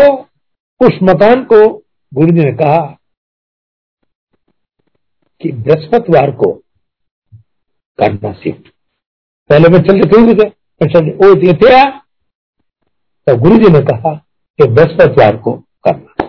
उस 0.81 0.99
मकान 1.03 1.43
को 1.43 1.61
गुरु 2.11 2.31
जी 2.31 2.43
ने 2.45 2.51
कहा 2.51 2.79
कि 5.41 5.51
बृहस्पतिवार 5.51 6.31
को 6.31 6.51
करना 7.99 8.33
शिफ्ट 8.33 8.67
पहले 9.49 9.69
मैं 9.69 9.79
चल 9.79 10.01
रहे 10.01 10.33
थे 10.33 10.47
ओ 11.25 11.33
थे 11.43 11.73
तो 13.27 13.37
गुरु 13.37 13.57
जी 13.57 13.69
ने 13.69 13.79
कहा 13.85 14.13
कि 14.59 14.67
बृहस्पतिवार 14.67 15.37
को 15.37 15.53
करना 15.85 16.27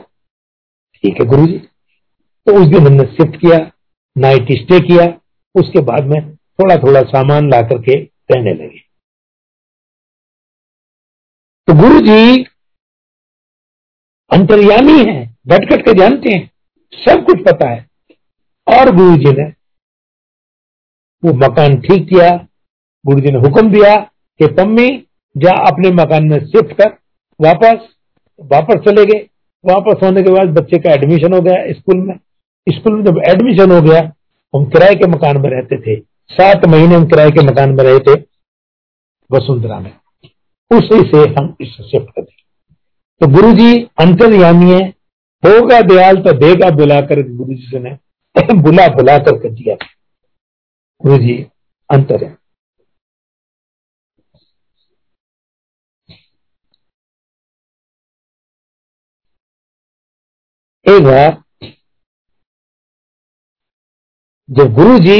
ठीक 1.05 1.21
है 1.21 1.27
गुरु 1.27 1.47
जी। 1.47 1.59
तो 2.47 2.55
उस 2.61 2.67
दिन 2.67 2.87
हमने 2.87 3.05
शिफ्ट 3.07 3.37
किया, 3.37 3.59
नाइट 4.17 4.53
स्टे 4.53 4.79
किया, 4.81 5.07
उसके 5.55 5.81
बाद 5.81 6.07
में 6.07 6.37
थोड़ा 6.37 6.77
थोड़ा 6.77 7.01
सामान 7.03 7.51
ला 7.51 7.61
करके 7.63 7.97
रहने 8.31 8.53
लगे। 8.55 8.79
तो 11.69 11.75
गुरु 11.75 12.01
जी 12.01 12.43
अंतर्यामी 14.31 14.99
है 15.05 15.19
घट 15.49 15.83
के 15.83 15.93
जानते 15.95 16.31
हैं, 16.31 16.51
सब 16.93 17.25
कुछ 17.25 17.41
पता 17.41 17.69
है। 17.69 17.87
और 18.67 18.95
गुरु 18.97 19.17
जी 19.17 19.33
ने 19.33 19.45
वो 21.23 21.33
मकान 21.37 21.81
ठीक 21.81 22.09
किया 22.09 22.29
गुरु 23.05 23.21
जी 23.21 23.33
ने 23.33 23.39
हुक्म 23.39 23.71
दिया 23.71 23.97
कि 24.41 24.47
पम्मी, 24.47 24.89
जा 25.37 25.53
अपने 25.67 25.91
मकान 25.91 26.27
में 26.27 26.39
शिफ्ट 26.41 26.73
कर, 26.73 26.89
वापस 27.41 27.89
वापस 28.41 28.81
चले 28.87 29.05
गए। 29.05 29.27
वापस 29.65 30.03
होने 30.03 30.23
के 30.23 30.31
बाद 30.31 30.49
बच्चे 30.49 30.79
का 30.79 30.93
एडमिशन 30.93 31.33
हो 31.33 31.41
गया 31.41 31.73
स्कूल 31.73 31.97
में। 31.97 32.15
स्कूल 32.67 32.95
में 32.95 33.05
जब 33.05 33.19
एडमिशन 33.29 33.71
हो 33.71 33.81
गया, 33.83 34.01
हम 34.55 34.65
किराए 34.65 34.95
के 34.95 35.07
मकान 35.07 35.41
में 35.41 35.51
रहते 35.51 35.77
थे। 35.79 36.01
सात 36.31 36.65
महीने 36.67 36.95
हम 36.95 37.07
किराए 37.07 37.31
के 37.31 37.45
मकान 37.47 37.71
में 37.71 37.85
रहे 37.85 37.99
थे 37.99 38.21
वसुंधरा 39.31 39.81
में। 39.81 39.93
उसी 40.71 41.01
से 41.03 41.29
हम 41.31 41.55
इस 41.61 41.69
शिफ्ट 41.69 42.11
कर 42.11 42.23
तो 43.21 43.27
गुरु 43.27 43.53
जी 43.53 43.73
अंतर्यामी 44.01 44.71
है 44.71 44.81
होगा 45.43 45.81
दयाल 45.81 46.17
तो 46.17 46.33
देगा 46.39 46.71
बुलाकर 46.77 47.21
गुरु 47.29 47.55
जी 47.55 47.79
ने 47.79 47.91
बुला 48.63 48.87
बुला 48.89 49.17
कर 49.19 49.51
दिया। 49.51 49.75
गुरु 51.01 51.19
जी 51.19 51.35
अंतर 51.91 52.25
है। 52.25 52.31
एक 60.87 61.03
बार 61.05 61.31
जब 64.49 64.73
गुरु 64.75 64.99
जी 64.99 65.19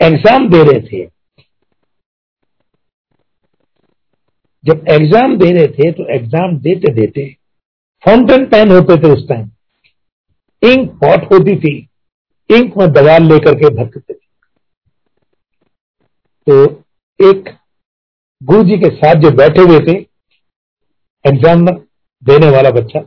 एग्ज़ाम 0.00 0.48
दे 0.48 0.62
रहे 0.62 0.80
थे 0.82 1.04
जब 4.66 4.84
एग्ज़ाम 4.90 5.36
दे 5.38 5.50
रहे 5.52 5.66
थे 5.68 5.90
तो 5.92 6.06
एग्ज़ाम 6.14 6.56
देते 6.60 6.92
देते 6.94 7.24
फाउंटेन 8.02 8.44
पेन 8.46 8.70
होते 8.70 8.96
थे 9.02 9.12
उस 9.12 9.28
टाइम 9.28 9.50
इंक 10.62 10.90
पॉट 11.00 11.24
होती 11.32 11.56
थी। 11.58 11.74
इंक 12.50 12.76
में 12.76 12.90
दवाल 12.92 13.22
लेकर 13.24 13.54
के 13.54 13.68
भरते 13.76 14.00
थे। 14.00 14.14
तो 16.46 16.64
एक 17.20 17.48
गुरु 18.40 18.64
जी 18.64 18.78
के 18.78 18.90
साथ 18.92 19.20
जो 19.20 19.30
बैठे 19.36 19.62
हुए 19.62 19.78
थे 19.80 19.94
एग्ज़ाम 21.24 21.64
देने 21.66 22.50
वाला 22.50 22.70
बच्चा, 22.72 23.00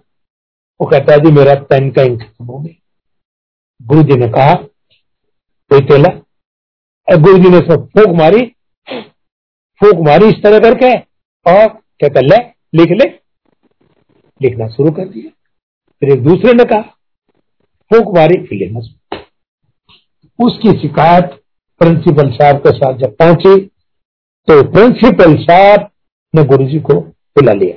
वो 0.80 0.88
कहता 0.88 1.14
है 1.14 1.20
जी, 1.20 1.32
मेरा 1.32 1.54
पेन 1.64 1.90
का 1.92 2.02
इंक 2.04 2.22
खत्म 2.22 2.46
हो 2.46 2.60
गया। 2.60 2.74
गुरु 3.82 4.04
जी 4.04 4.18
ने 4.18 4.28
कहा 4.30 4.54
तेला? 5.72 6.10
गुरु 7.08 7.38
जी 7.38 7.50
ने 7.50 7.60
सब 7.68 7.88
फूक 7.90 8.16
मारी। 8.18 8.46
फूक 9.82 10.00
मारी 10.08 10.28
इस 10.30 10.42
तरह 10.44 10.60
करके। 10.60 10.96
और 11.50 11.68
कहता, 12.02 12.22
ले, 12.22 12.38
लिख, 12.76 12.92
ले। 12.92 13.10
लिखना 14.42 14.68
शुरू 14.68 14.92
कर 14.92 15.06
दिया। 15.06 15.30
फिर 16.02 16.10
एक 16.10 16.24
दूसरे 16.24 16.54
ने 16.54 16.64
कहा 16.66 16.82
फूक 17.92 18.16
मारी 18.18 18.46
फिर 18.46 18.58
लिखना 18.60 18.80
शुरू 18.80 18.96
उसकी 20.40 20.80
शिकायत 20.80 21.26
प्रिंसिपल 21.82 22.32
साहब 22.32 22.58
के 22.58 22.72
साथ 22.72 22.98
जब 22.98 23.16
पहुँची 23.16 23.56
तो 24.48 24.62
प्रिंसिपल 24.72 25.36
साहब 25.44 25.90
ने 26.34 26.44
गुरु 26.44 26.66
जी 26.66 26.80
को 26.80 27.00
बुला 27.38 27.54
लिया। 27.54 27.76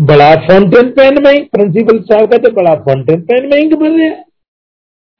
बड़ा 0.00 0.34
फाउंटेन 0.36 0.90
पेन 0.90 1.22
में 1.22 1.48
प्रिंसिपल 1.48 1.98
साहब 2.02 2.30
कहते, 2.30 2.50
बड़ा 2.50 2.74
फाउंटेन 2.74 3.20
पेन 3.22 3.46
में 3.46 3.56
इंक 3.58 3.74
भर 3.74 3.90
रहे 3.90 4.06
हैं। 4.06 4.24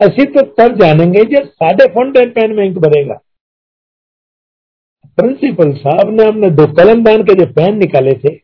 असी 0.01 0.25
तो 0.25 0.43
तब 0.59 0.81
जानेंगे 0.81 1.25
जब 1.25 1.49
साढ़े 1.49 1.87
फाउंटेन 1.87 2.31
पेन 2.31 2.53
में 2.53 2.65
इंक 2.65 2.79
भरेगा। 2.79 3.21
प्रिंसिपल 5.17 5.73
साहब 5.75 6.11
ने 6.11 6.25
हमने 6.25 6.51
दो 6.51 6.67
कलम 6.73 7.03
दान 7.05 7.23
के 7.23 7.35
जो 7.35 7.47
पेन 7.53 7.77
निकाले 7.79 8.13
थे, 8.15 8.35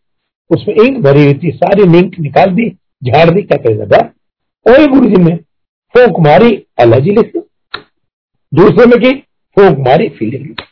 उसमें 0.50 0.74
इंक 0.76 0.98
भरी 1.04 1.24
हुई 1.24 1.34
थी, 1.34 1.50
सारी 1.50 1.82
इंक 1.98 2.18
निकाल 2.20 2.50
दी, 2.50 2.68
झाड़ 3.02 3.30
दी 3.30 3.42
कहते 3.42 3.74
लगा? 3.74 3.98
ओए 4.66 4.86
गुरु 4.86 5.08
जी 5.08 5.22
ने 5.22 5.36
फोक 5.94 6.20
मारी 6.20 6.54
अल्लाह 6.78 7.00
जी 7.00 7.10
लिख 7.10 7.32
दो 7.36 7.40
दूसरे 8.52 8.86
में 8.86 8.98
की, 8.98 9.12
फोक 9.56 9.78
मारी 9.86 10.08
फिर 10.08 10.28
लिख 10.30 10.62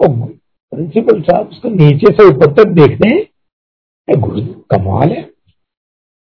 प्रिंसिपल 0.00 1.20
साहब 1.22 1.48
उसको 1.48 1.68
नीचे 1.68 2.12
से 2.12 2.24
ऊपर 2.24 2.52
तक 2.54 2.68
देखते 2.70 3.08
हैं। 3.08 4.20
गुरु 4.20 4.40
जी 4.40 4.54
कमाल 4.70 5.08
है। 5.08 5.22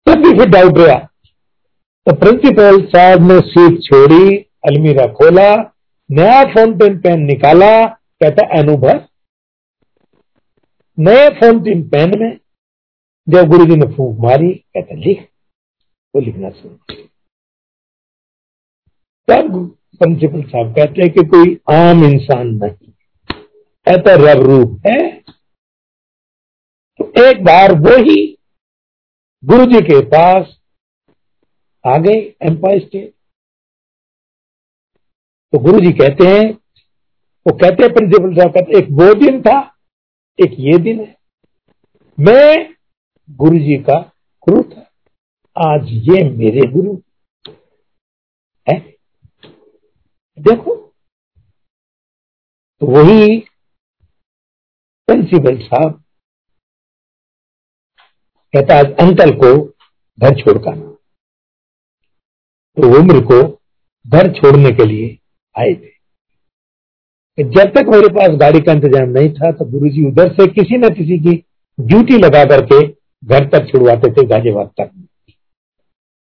तब 0.07 0.23
भी 0.23 0.37
फिर 0.39 0.49
डाउट 0.49 0.77
रहा 0.77 0.97
तो 2.07 2.13
प्रिंसिपल 2.15 2.81
साहब 2.85 3.31
ने 3.31 3.39
सीट 3.41 3.79
छोड़ी, 3.81 4.37
अलमीरा 4.37 5.05
खोला, 5.13 5.53
नया 6.09 6.43
फाउंटेन 6.45 6.97
पेन 6.97 7.21
निकाला 7.21 7.71
कहता 8.21 8.45
अनुभव 8.59 9.05
नए 10.97 11.29
फाउंटेन 11.39 11.81
पेन 11.89 12.19
में 12.19 12.37
जब 13.27 13.49
गुरु 13.49 13.65
जी 13.65 13.75
ने 13.75 13.85
फूक 13.95 14.19
मारी, 14.19 14.53
कहता 14.53 14.95
लिख। 14.97 15.21
वो 16.13 16.21
लिखना 16.21 16.49
शुरू 16.51 16.75
तब 19.27 19.57
प्रिंसिपल 19.99 20.41
साहब 20.43 20.73
कहते 20.75 21.01
हैं 21.01 21.11
कि 21.13 21.25
कोई 21.27 21.55
आम 21.71 22.03
इंसान 22.05 22.47
नहीं 22.55 22.93
ऐसा 23.87 24.15
रब 24.15 24.43
रूप 24.43 24.81
है। 24.87 24.99
तो 26.99 27.11
एक 27.23 27.43
बार 27.43 27.73
वो 27.79 27.95
ही 28.03 28.17
गुरु 29.43 29.65
जी 29.65 29.81
के 29.81 29.99
पास 30.07 30.55
आ 31.85 31.97
गए 31.97 32.19
एम्पायर 32.49 32.79
स्टेट 32.79 33.13
तो 35.53 35.59
गुरु 35.59 35.79
जी 35.79 35.91
कहते 35.93 36.27
हैं 36.27 36.53
वो 37.45 37.53
कहते 37.53 37.83
हैं 37.83 37.93
प्रिंसिपल 37.93 38.33
साहब 38.35 38.53
कहते 38.53 38.77
एक 38.77 38.87
वो 38.91 39.13
दिन 39.15 39.41
था, 39.41 39.57
एक 40.39 40.55
ये 40.59 40.77
दिन 40.83 40.99
है। 40.99 41.15
मैं 42.17 42.73
गुरु 43.29 43.59
जी 43.59 43.77
का 43.83 43.99
गुरु 44.47 44.61
था, 44.63 44.81
आज 45.55 45.87
ये 46.07 46.23
मेरे 46.31 46.67
गुरु 46.71 46.95
है। 48.67 48.79
देखो 50.37 50.75
तो 52.81 52.87
वही 52.87 53.37
प्रिंसिपल 55.07 55.57
साहब 55.63 56.03
कहता 58.53 58.77
आज 58.79 58.91
अंकल 59.01 59.31
को 59.35 59.51
घर 60.19 60.35
छोड़कर 60.41 60.75
तो 62.77 62.87
उम्र 62.99 63.21
को 63.25 63.41
घर 64.05 64.31
छोड़ने 64.33 64.71
के 64.71 64.85
लिए 64.85 65.17
आए 65.55 65.73
थे। 65.73 65.94
जब 67.37 67.71
तक 67.75 67.89
मेरे 67.89 68.07
पास 68.15 68.35
गाड़ी 68.41 68.59
का 68.59 68.71
इंतज़ाम 68.71 69.09
नहीं 69.09 69.29
था 69.33 69.51
तो 69.51 69.65
गुरुजी 69.71 70.05
उधर 70.07 70.29
से 70.33 70.45
किसी 70.51 70.77
न 70.77 70.89
किसी 70.95 71.17
की 71.19 71.33
ड्यूटी 71.77 72.17
लगा 72.17 72.43
करके 72.45 72.77
घर 73.23 73.47
तक 73.49 73.67
छुड़वाते 73.71 74.11
थे, 74.11 74.25
गाजियाबाद 74.27 74.67
तक। 74.77 74.91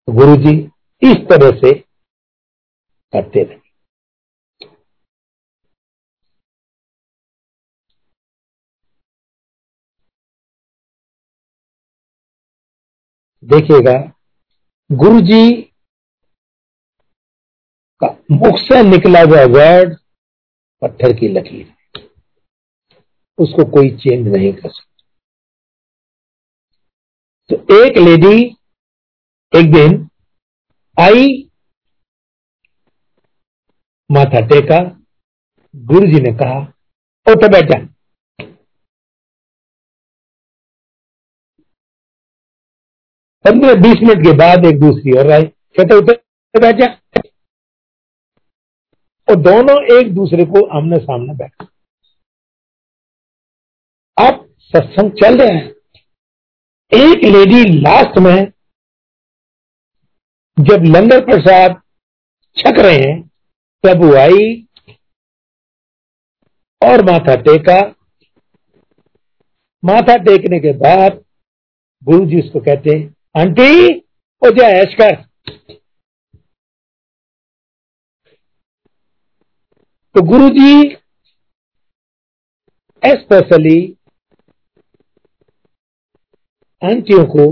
तो 0.08 0.14
गुरु 0.14 0.36
जी 0.38 0.54
इस 1.02 1.18
तरह 1.30 1.52
से 1.60 1.74
करते 3.14 3.44
रहे। 3.44 3.60
देखिएगा 13.44 13.98
गुरु 14.90 15.20
जी 15.24 15.52
का 18.02 18.08
मुख 18.32 18.58
से 18.60 18.82
निकला 18.84 19.22
हुआ 19.22 19.44
वर्ड 19.52 19.96
पत्थर 20.82 21.14
की 21.20 21.28
लकीर। 21.30 21.74
उसको 23.38 23.64
कोई 23.72 23.90
चेंज 23.98 24.28
नहीं 24.28 24.52
कर 24.54 24.70
सकता। 24.70 25.04
तो 27.50 27.56
एक 27.78 27.98
लेडी 27.98 28.38
एक 29.54 29.72
दिन 29.74 29.98
आई 30.98 31.28
माथा 34.10 34.40
टेका 34.48 34.80
गुरु 35.74 36.08
जी 36.08 36.22
ने 36.22 36.32
कहा, 36.38 36.60
उठ 37.28 37.44
बैठा 37.52 37.80
पंद्रह 43.46 43.74
बीस 43.82 44.02
मिनट 44.04 44.24
के 44.24 44.32
बाद 44.38 44.66
एक 44.66 44.80
दूसरी 44.80 45.18
और 45.20 45.32
आई, 45.32 45.44
कहते 45.44 45.96
उठ 45.96 46.06
बैठा 46.56 46.88
और 49.28 49.36
दोनों 49.42 49.78
एक 49.98 50.14
दूसरे 50.16 50.46
को 50.46 50.66
आमने 50.78 50.98
सामने 50.98 51.34
बैठे 51.34 51.66
अब 54.18 54.44
सत्संग 54.60 55.12
चल 55.14 55.38
रहे 55.38 55.56
है। 55.56 55.66
एक 56.92 57.24
लेडी 57.26 57.64
लास्ट 57.82 58.20
में 58.20 58.52
जब 60.58 60.84
लंगर 60.88 61.26
प्रसाद 61.26 61.82
छक 62.58 62.80
रहे 62.80 62.98
हैं, 62.98 63.22
तब 63.84 64.04
वो 64.04 64.16
आई 64.16 64.46
और 66.82 67.04
माथा 67.06 67.36
टेका। 67.42 67.80
माथा 69.84 70.16
टेकने 70.24 70.60
के 70.60 70.72
बाद 70.78 71.24
गुरु 72.02 72.26
जी 72.26 72.40
उसको 72.42 72.60
कहते 72.60 72.90
हैं, 72.90 73.16
आंटी 73.38 73.96
ओ 74.42 74.50
जा 74.52 74.68
ऐश 74.76 74.96
कर। 75.02 75.14
तो 80.16 80.22
गुरु 80.22 80.50
जी 80.50 80.96
स्पेशली 83.04 83.80
आंटियों 86.82 87.26
को 87.26 87.46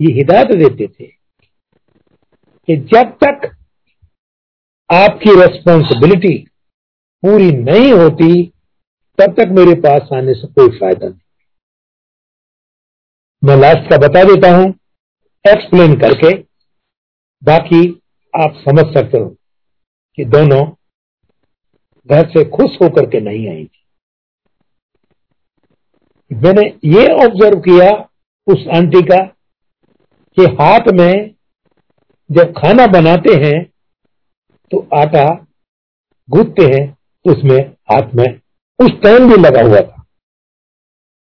ये 0.00 0.12
हिदायत 0.12 0.46
देते 0.58 0.86
थे 0.86 1.06
कि 2.68 2.76
जब 2.92 3.12
तक 3.24 3.46
आपकी 4.90 5.34
रेस्पॉन्सिबिलिटी 5.40 6.36
पूरी 7.22 7.50
नहीं 7.52 7.92
होती, 7.92 8.46
तब 9.18 9.34
तक 9.34 9.48
मेरे 9.48 9.74
पास 9.80 10.08
आने 10.12 10.34
से 10.34 10.48
कोई 10.48 10.78
फ़ायदा 10.78 11.08
नहीं। 11.08 11.18
मैं 13.42 13.56
लास्ट 13.56 13.90
का 13.90 13.96
बता 13.98 14.24
देता 14.24 14.56
हूँ 14.56 14.66
एक्सप्लेन 15.44 15.94
करके, 16.00 16.34
बाकी 17.42 17.84
आप 18.34 18.62
समझ 18.64 18.84
सकते 18.94 19.18
हो 19.18 19.28
कि 20.18 20.24
दोनों 20.24 20.64
घर 22.06 22.28
से 22.30 22.44
खुश 22.50 22.76
होकर 22.82 23.06
के 23.10 23.20
नहीं 23.20 23.48
आई 23.48 23.64
थी। 23.64 23.84
मैंने 26.30 26.66
ये 26.88 27.06
ऑब्ज़र्व 27.24 27.58
किया 27.60 27.90
उस 28.46 28.66
आंटी 28.76 29.00
का 29.06 29.22
कि 30.36 30.44
हाथ 30.56 30.92
में 30.92 31.34
जब 32.30 32.52
खाना 32.54 32.86
बनाते 32.92 33.34
हैं 33.42 33.58
तो 34.72 34.78
आटा 34.94 35.24
गूंथते 36.28 36.64
हैं 36.66 36.84
तो 36.90 37.32
उसमें 37.32 37.58
हाथ 37.90 38.14
में 38.14 38.26
उस 38.78 38.90
टाइम 39.02 39.28
भी 39.28 39.36
लगा 39.36 39.62
हुआ 39.62 39.80
था। 39.80 40.02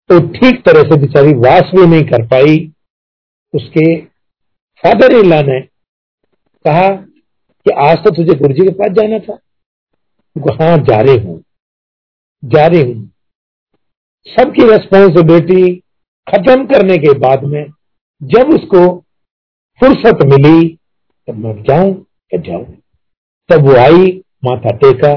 तो 0.09 0.19
ठीक 0.29 0.63
तरह 0.65 0.89
से 0.89 0.99
बेचारी 1.01 1.33
वास 1.39 1.71
भी 1.75 1.85
नहीं 1.85 2.03
कर 2.03 2.25
पाई। 2.27 2.55
उसके 3.53 3.85
फादर 4.83 5.15
इला 5.15 5.41
ने 5.43 5.59
कहा 6.65 6.87
कि 6.89 7.71
आज 7.81 7.97
तो 7.97 8.11
तुझे 8.15 8.33
गुरु 8.35 8.53
जी 8.53 8.63
के 8.63 8.73
पास 8.73 8.91
जाना 8.95 9.19
था। 9.19 9.37
हाँ 10.51 10.77
जा 10.77 11.01
रहे 11.01 11.17
हूँ 11.17 11.43
जा 12.43 12.65
रही 12.67 12.81
हूँ। 12.81 13.05
सबकी 14.27 14.69
रेस्पॉन्सिबिलिटी 14.69 15.75
खत्म 16.27 16.65
करने 16.65 16.97
के 16.97 17.13
बाद 17.19 17.43
में 17.43 17.63
जब 18.21 18.49
उसको 18.49 18.81
फुर्सत 19.79 20.23
मिली 20.23 20.67
तब 21.27 21.37
मैं 21.37 21.63
जाऊँ 21.63 21.93
क्या 22.31 22.39
जाऊँ? 22.41 22.65
तब 23.49 23.65
वो 23.65 23.75
आई 23.75 24.05
माथा 24.45 24.71
टेका 24.77 25.13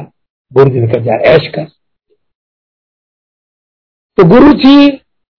गुरु 0.53 0.71
जी 0.71 0.81
ने 0.81 0.87
कहा 0.87 1.05
जा 1.05 1.19
ऐश 1.31 1.49
कर। 1.55 1.65
तो 4.19 4.29
गुरु 4.29 4.53
जी 4.53 4.87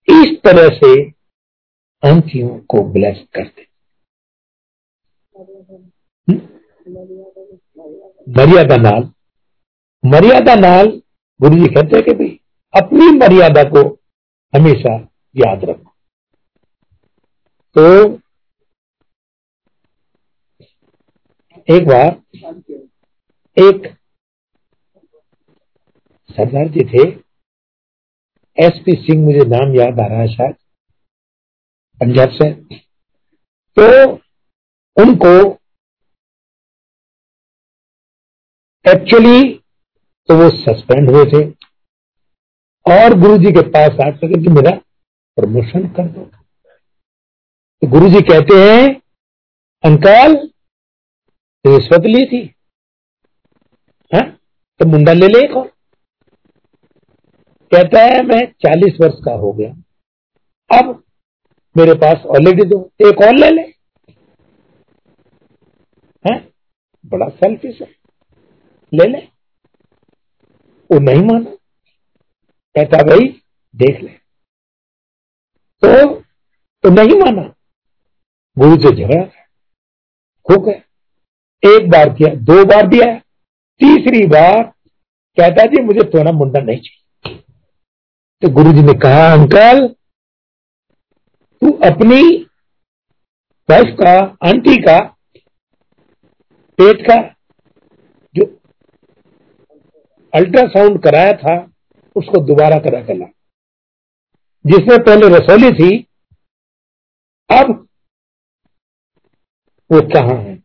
इस 0.08 0.38
तरह 0.44 0.70
से 0.76 1.10
अंतियों 2.04 2.58
को 2.60 2.84
ब्लेस 2.84 3.26
करते। 3.34 3.68
मर्यादा 8.30 8.76
नाल 8.78 9.04
मर्यादा 10.04 10.54
नाल 10.56 10.88
गुरु 11.40 11.58
जी 11.58 11.68
कहते 11.74 11.96
हैं 11.96 12.04
कि 12.06 12.14
भाई 12.14 12.30
अपनी 12.74 13.10
मर्यादा 13.18 13.64
को 13.70 13.82
हमेशा 14.54 14.94
याद 15.36 15.66
रखो। 15.66 15.90
तो 17.76 17.84
एक 21.68 21.88
बार 21.88 22.10
एक 23.58 23.88
सरदार 26.30 26.68
जी 26.70 26.86
थे 26.86 27.08
एसपी 28.58 28.96
सिंह, 28.98 29.24
मुझे 29.26 29.46
नाम 29.48 29.76
याद 29.76 30.00
आ 30.00 30.08
रहा 30.08 30.20
है 30.20 30.28
शायद, 30.28 30.56
पंजाब 32.02 32.30
से। 32.32 32.52
तो 33.78 34.12
उनको 34.98 35.34
एक्चुअली 38.86 39.61
तो 40.28 40.38
वो 40.38 40.50
सस्पेंड 40.50 41.10
हुए 41.10 41.26
थे। 41.26 41.50
और 42.92 43.20
गुरु 43.20 43.38
जी 43.38 43.52
के 43.52 43.62
पास 43.62 43.90
आकर 43.90 44.44
कि 44.44 44.50
मेरा 44.50 44.78
प्रमोशन 45.36 45.88
कर 45.88 46.08
दो। 46.08 46.26
तो 47.82 47.88
गुरु 47.88 48.10
जी 48.10 48.22
कहते 48.22 48.56
हैं, 48.56 49.02
अंकल 49.86 50.52
रिश्वत 51.68 52.02
ली 52.06 52.26
थी, 52.26 52.56
है? 54.16 54.32
तो 54.80 54.86
मुंडा 54.86 55.14
ले 55.14 55.28
ले 55.28 55.46
एक 55.46 55.58
और। 55.58 55.68
कहता 57.74 58.00
है, 58.00 58.24
मैं 58.24 58.52
चालीस 58.52 58.98
वर्ष 59.02 59.16
का 59.26 59.34
हो 59.34 59.54
गया। 59.54 59.70
अब 60.80 61.04
मेरे 61.78 61.94
पास 61.94 62.26
ऑलरेडी 62.26 62.64
दो, 62.64 62.92
एक 63.02 63.22
और 63.22 63.36
ले 63.36 63.50
ले। 63.50 63.62
है? 66.30 66.54
बड़ा 67.06 67.30
सेल्फिश 67.30 67.82
है। 67.82 67.96
ले 68.94 69.08
ले। 69.08 69.31
वो 70.92 71.00
नहीं 71.00 71.24
माना। 71.24 71.50
कहता 72.76 72.98
भाई, 72.98 73.42
देख 73.76 74.02
ले। 74.02 74.10
तो 75.84 76.20
तो 76.84 76.90
नहीं 76.90 77.22
माना। 77.22 77.54
गुरु 78.58 78.76
से 78.76 78.96
झगड़ा 78.96 79.22
हो 80.50 80.62
गया। 80.62 80.76
एक 81.76 81.90
बार 81.90 82.10
किया, 82.10 82.36
दो 82.36 82.66
बार 82.66 82.88
दिया। 82.88 83.20
तीसरी 83.80 84.26
बार 84.28 84.64
कहता, 85.38 85.66
जी, 85.66 85.82
मुझे 85.82 86.00
थोड़ा 86.00 86.32
मुंडा 86.32 86.60
नहीं 86.60 86.78
चाहिए। 86.78 87.44
तो 88.42 88.50
गुरु 88.50 88.74
जी 88.74 88.82
ने 88.82 88.94
कहा, 88.94 89.34
अंकल, 89.34 89.88
तू 91.62 91.72
अपनी 91.72 92.38
वाइफ 93.70 93.96
का, 94.02 94.20
आंटी 94.48 94.76
का, 94.82 95.00
पेट 96.78 97.02
का 97.02 97.36
जो 98.36 98.58
अल्ट्रासाउंड 100.36 101.04
कराया 101.04 101.34
था, 101.34 101.72
उसको 102.16 102.46
दोबारा 102.46 102.80
करा 102.80 103.02
कर 103.02 103.16
ला 103.16 103.26
जिसमें 104.66 104.98
पहले 105.00 105.38
रसौली 105.38 105.72
थी, 105.72 106.08
अब 107.52 107.88
वो 109.92 110.02
कहा 110.02 110.40
है? 110.42 110.56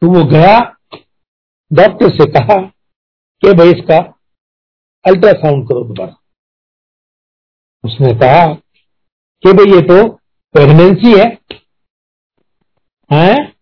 तो 0.00 0.08
वो 0.14 0.24
गया, 0.24 0.76
डॉक्टर 1.72 2.10
से 2.10 2.26
कहा 2.30 2.60
कि 3.42 3.52
भाई 3.52 3.68
इसका 3.68 3.98
अल्ट्रासाउंड 5.06 5.68
करो 5.68 5.84
दोबारा। 5.84 6.16
उसने 7.84 8.14
कहा 8.14 8.54
कि 9.42 9.52
भाई 9.52 9.72
ये 9.72 9.80
तो 9.80 10.14
प्रेगनेंसी 10.52 11.18
है। 11.20 11.38
हैं? 13.12 13.54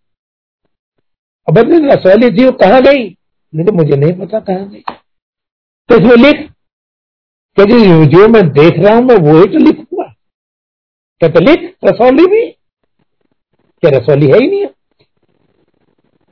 अब 1.48 1.59
रसौली 1.59 2.30
थी, 2.30 2.44
वो 2.44 2.53
कहा 2.53 2.80
गई? 2.80 3.21
नहीं 3.53 3.72
मुझे 3.72 3.96
नहीं 3.96 4.12
पता 4.18 4.40
कहा 4.40 4.64
गई। 4.64 4.82
तो 5.88 5.94
इसमें 5.96 6.16
लिख 6.16 6.50
कि 7.57 8.07
जो 8.07 8.28
मैं 8.28 8.42
देख 8.50 8.78
रहा 8.78 8.94
हूँ 8.94 9.05
मैं, 9.05 9.16
वो 9.16 9.38
ही 9.38 9.46
तो 9.46 9.59
लिखूँगा 9.59 10.05
क्या 11.20 11.28
तो 11.28 11.40
लिख, 11.40 11.76
रसौली 11.84 12.26
भी 12.26 12.50
क्या 13.82 13.90
रसौली 13.90 14.26
है 14.26 14.38
ही 14.40 14.46
नहीं? 14.46 14.66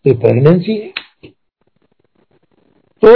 तो 0.04 0.14
प्रेगनेंसी 0.20 0.76
है। 0.76 0.88
तो 3.02 3.12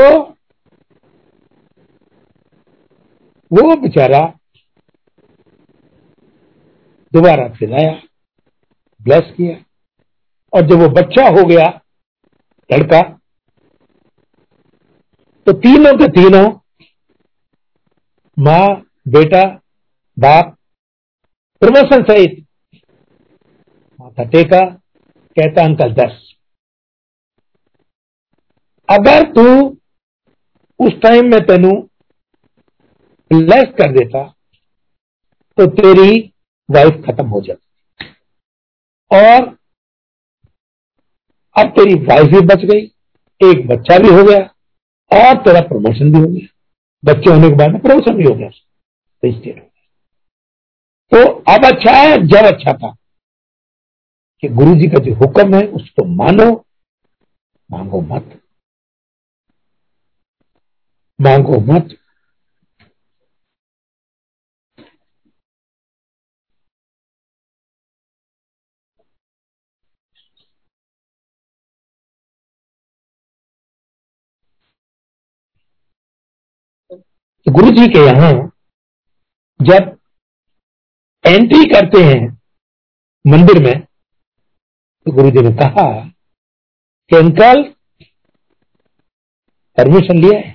वो 3.51 3.77
बेचारा 3.77 4.21
दोबारा 7.13 7.45
आया 7.73 7.93
ब्लस 9.01 9.33
किया। 9.37 9.57
और 10.53 10.63
जब 10.63 10.81
वो 10.83 10.89
बच्चा 10.93 11.29
हो 11.31 11.45
गया, 11.47 11.67
लड़का 12.71 13.01
तो 15.47 15.53
तीनों 15.53 15.93
के 15.93 16.07
तीनों, 16.11 16.49
माँ, 18.37 18.69
बेटा, 19.09 19.43
बाप, 20.17 20.57
प्रमोशन 21.63 22.03
सहित 22.03 22.41
माथा 24.01 24.25
टेका, 24.25 24.61
कहता 25.37 25.65
अंकल 25.65 25.93
दस। 25.95 26.21
अगर 28.89 29.31
तू 29.33 29.45
उस 30.81 31.01
टाइम 31.03 31.31
में 31.31 31.41
तेन 31.41 31.67
लेस 33.31 33.75
कर 33.79 33.93
देता 33.93 34.25
तो 35.59 35.67
तेरी 35.73 36.19
वाइफ 36.69 37.03
खत्म 37.07 37.27
हो 37.27 37.41
जाती। 37.41 38.07
और 39.11 39.47
अब 41.57 41.71
तेरी 41.71 41.95
वाइफ 42.05 42.33
भी 42.33 42.41
बच 42.47 42.65
गई, 42.65 42.85
एक 43.41 43.67
बच्चा 43.69 43.99
भी 43.99 44.09
हो 44.09 44.25
गया। 44.25 44.54
और 45.15 45.43
तेरा 45.43 45.61
प्रमोशन 45.61 46.13
भी 46.13 46.19
हो 46.19 46.27
गया। 46.27 46.47
बच्चे 47.05 47.31
होने 47.31 47.49
के 47.49 47.55
बाद 47.55 47.83
प्रमोशन 47.83 48.15
भी 48.15 48.25
हो 48.25 48.35
गया। 48.35 48.49
हो 48.49 49.31
गया 49.31 49.65
तो 51.11 51.33
अब 51.33 51.65
अच्छा 51.65 51.93
है, 51.93 52.27
जब 52.27 52.55
अच्छा 52.55 52.73
था। 52.73 52.97
कि 54.41 54.49
गुरु 54.49 54.75
जी 54.75 54.89
का 54.89 54.99
जो 54.99 55.15
हुक्म 55.15 55.55
है, 55.55 55.67
उसको 55.67 56.05
मानो, 56.05 56.67
मांगो 57.71 58.01
मत। 58.01 58.41
मांगो 61.21 61.61
मत। 61.61 61.99
गुरु 77.47 77.71
जी 77.71 77.87
के 77.89 78.05
यहाँ 78.07 78.33
जब 79.61 79.97
एंट्री 81.25 81.65
करते 81.65 82.03
हैं 82.05 82.21
मंदिर 83.25 83.63
में 83.63 83.81
तो 85.07 85.13
गुरु 85.13 85.31
जी 85.31 85.41
ने 85.41 85.51
कहा 85.57 85.85
कि 87.11 87.17
अंकल 87.17 87.63
परमिशन 89.79 90.19
लिया 90.19 90.39
है। 90.39 90.53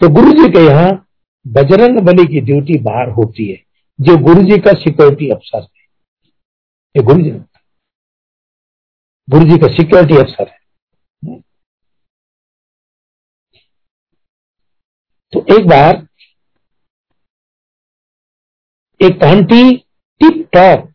तो 0.00 0.08
गुरु 0.10 0.32
जी 0.32 0.48
के 0.52 0.64
यहाँ 0.66 0.90
बजरंग 1.46 2.00
बली 2.00 2.26
की 2.26 2.40
ड्यूटी 2.40 2.78
बाहर 2.82 3.10
होती 3.10 3.50
है, 3.50 3.56
जो 3.98 4.16
गुरु 4.24 4.42
जी 4.42 4.58
का 4.58 4.72
सिक्योरिटी 4.80 5.30
अफसर 5.30 5.60
है। 5.60 5.84
ये 6.94 7.02
गुरु 7.02 7.22
जी 7.22 7.30
गुरु 9.28 9.44
जी 9.44 9.58
का 9.58 9.68
सिक्योरिटी 9.74 10.16
अफसर 10.16 10.48
है। 10.48 10.58
तो 15.32 15.60
एक 15.60 15.66
बार 15.68 16.06
एक 19.02 19.24
आंटी 19.24 19.76
टिप 20.20 20.48
टॉप 20.52 20.88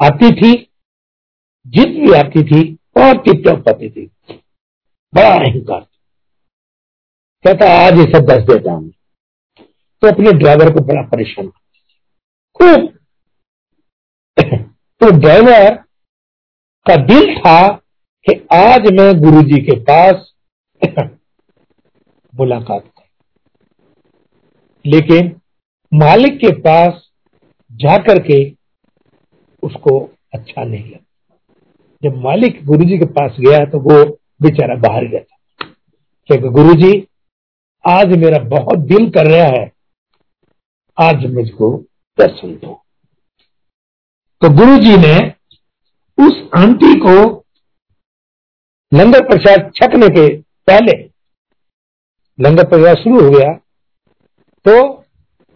आती 0.00 0.30
थी 0.30 0.52
जित 1.66 1.88
भी 1.88 2.12
आती 2.12 2.42
थी 2.44 2.74
और 2.74 3.18
टिप 3.18 3.42
टॉप 3.46 3.68
आती 3.68 3.90
थी। 3.90 4.06
बड़ा 5.14 5.34
अहंकार। 5.34 5.80
कहता, 7.44 7.66
आज 7.86 7.98
ये 7.98 8.04
सब 8.04 8.26
दस 8.26 8.42
देता 8.42 8.72
हूँ। 8.72 8.90
तो 10.02 10.08
अपने 10.12 10.32
ड्राइवर 10.32 10.72
को 10.74 10.84
बड़ा 10.84 11.02
परेशान 11.02 11.48
खूब। 12.56 12.88
तो 15.00 15.10
ड्राइवर 15.20 15.74
का 16.86 16.96
दिल 16.96 17.34
था 17.38 17.68
कि 18.26 18.34
आज 18.52 18.92
मैं 18.92 19.12
गुरुजी 19.20 19.62
के 19.62 19.78
पास 19.80 20.32
मुलाकात 22.34 22.82
कर 22.82 23.08
लेकिन 24.84 25.28
मालिक 25.92 26.36
के 26.36 26.52
पास 26.60 27.08
जाकर 27.70 28.22
के 28.22 28.38
उसको 29.62 29.98
अच्छा 30.34 30.64
नहीं 30.64 30.84
लगा। 30.84 31.38
जब 32.02 32.16
मालिक 32.16 32.64
गुरुजी 32.66 32.98
के 32.98 33.06
पास 33.10 33.36
गया 33.40 33.64
तो 33.64 33.78
वो 33.80 34.04
बेचारा 34.42 34.74
बाहर 34.76 35.04
गया 35.04 35.20
था। 35.20 35.66
क्योंकि 36.30 36.48
गुरुजी, 36.48 37.06
आज 37.84 38.16
मेरा 38.16 38.42
बहुत 38.48 38.78
दिल 38.86 39.10
कर 39.10 39.26
रहा 39.26 39.46
है, 39.46 39.72
आज 40.98 41.26
मुझको 41.26 41.76
दर्शन 42.18 42.54
दो। 42.54 42.74
तो 44.42 44.48
गुरुजी 44.56 44.96
ने 44.96 45.16
उस 46.18 46.40
आंटी 46.56 46.94
को 47.00 47.44
लंगर 48.92 49.26
प्रसाद 49.26 49.70
छकने 49.74 50.08
के 50.08 50.28
पहले 50.68 51.09
लंगर 52.40 52.68
परिवार 52.68 52.94
शुरू 52.94 53.20
हो 53.20 53.30
गया। 53.30 53.52
तो 54.66 54.74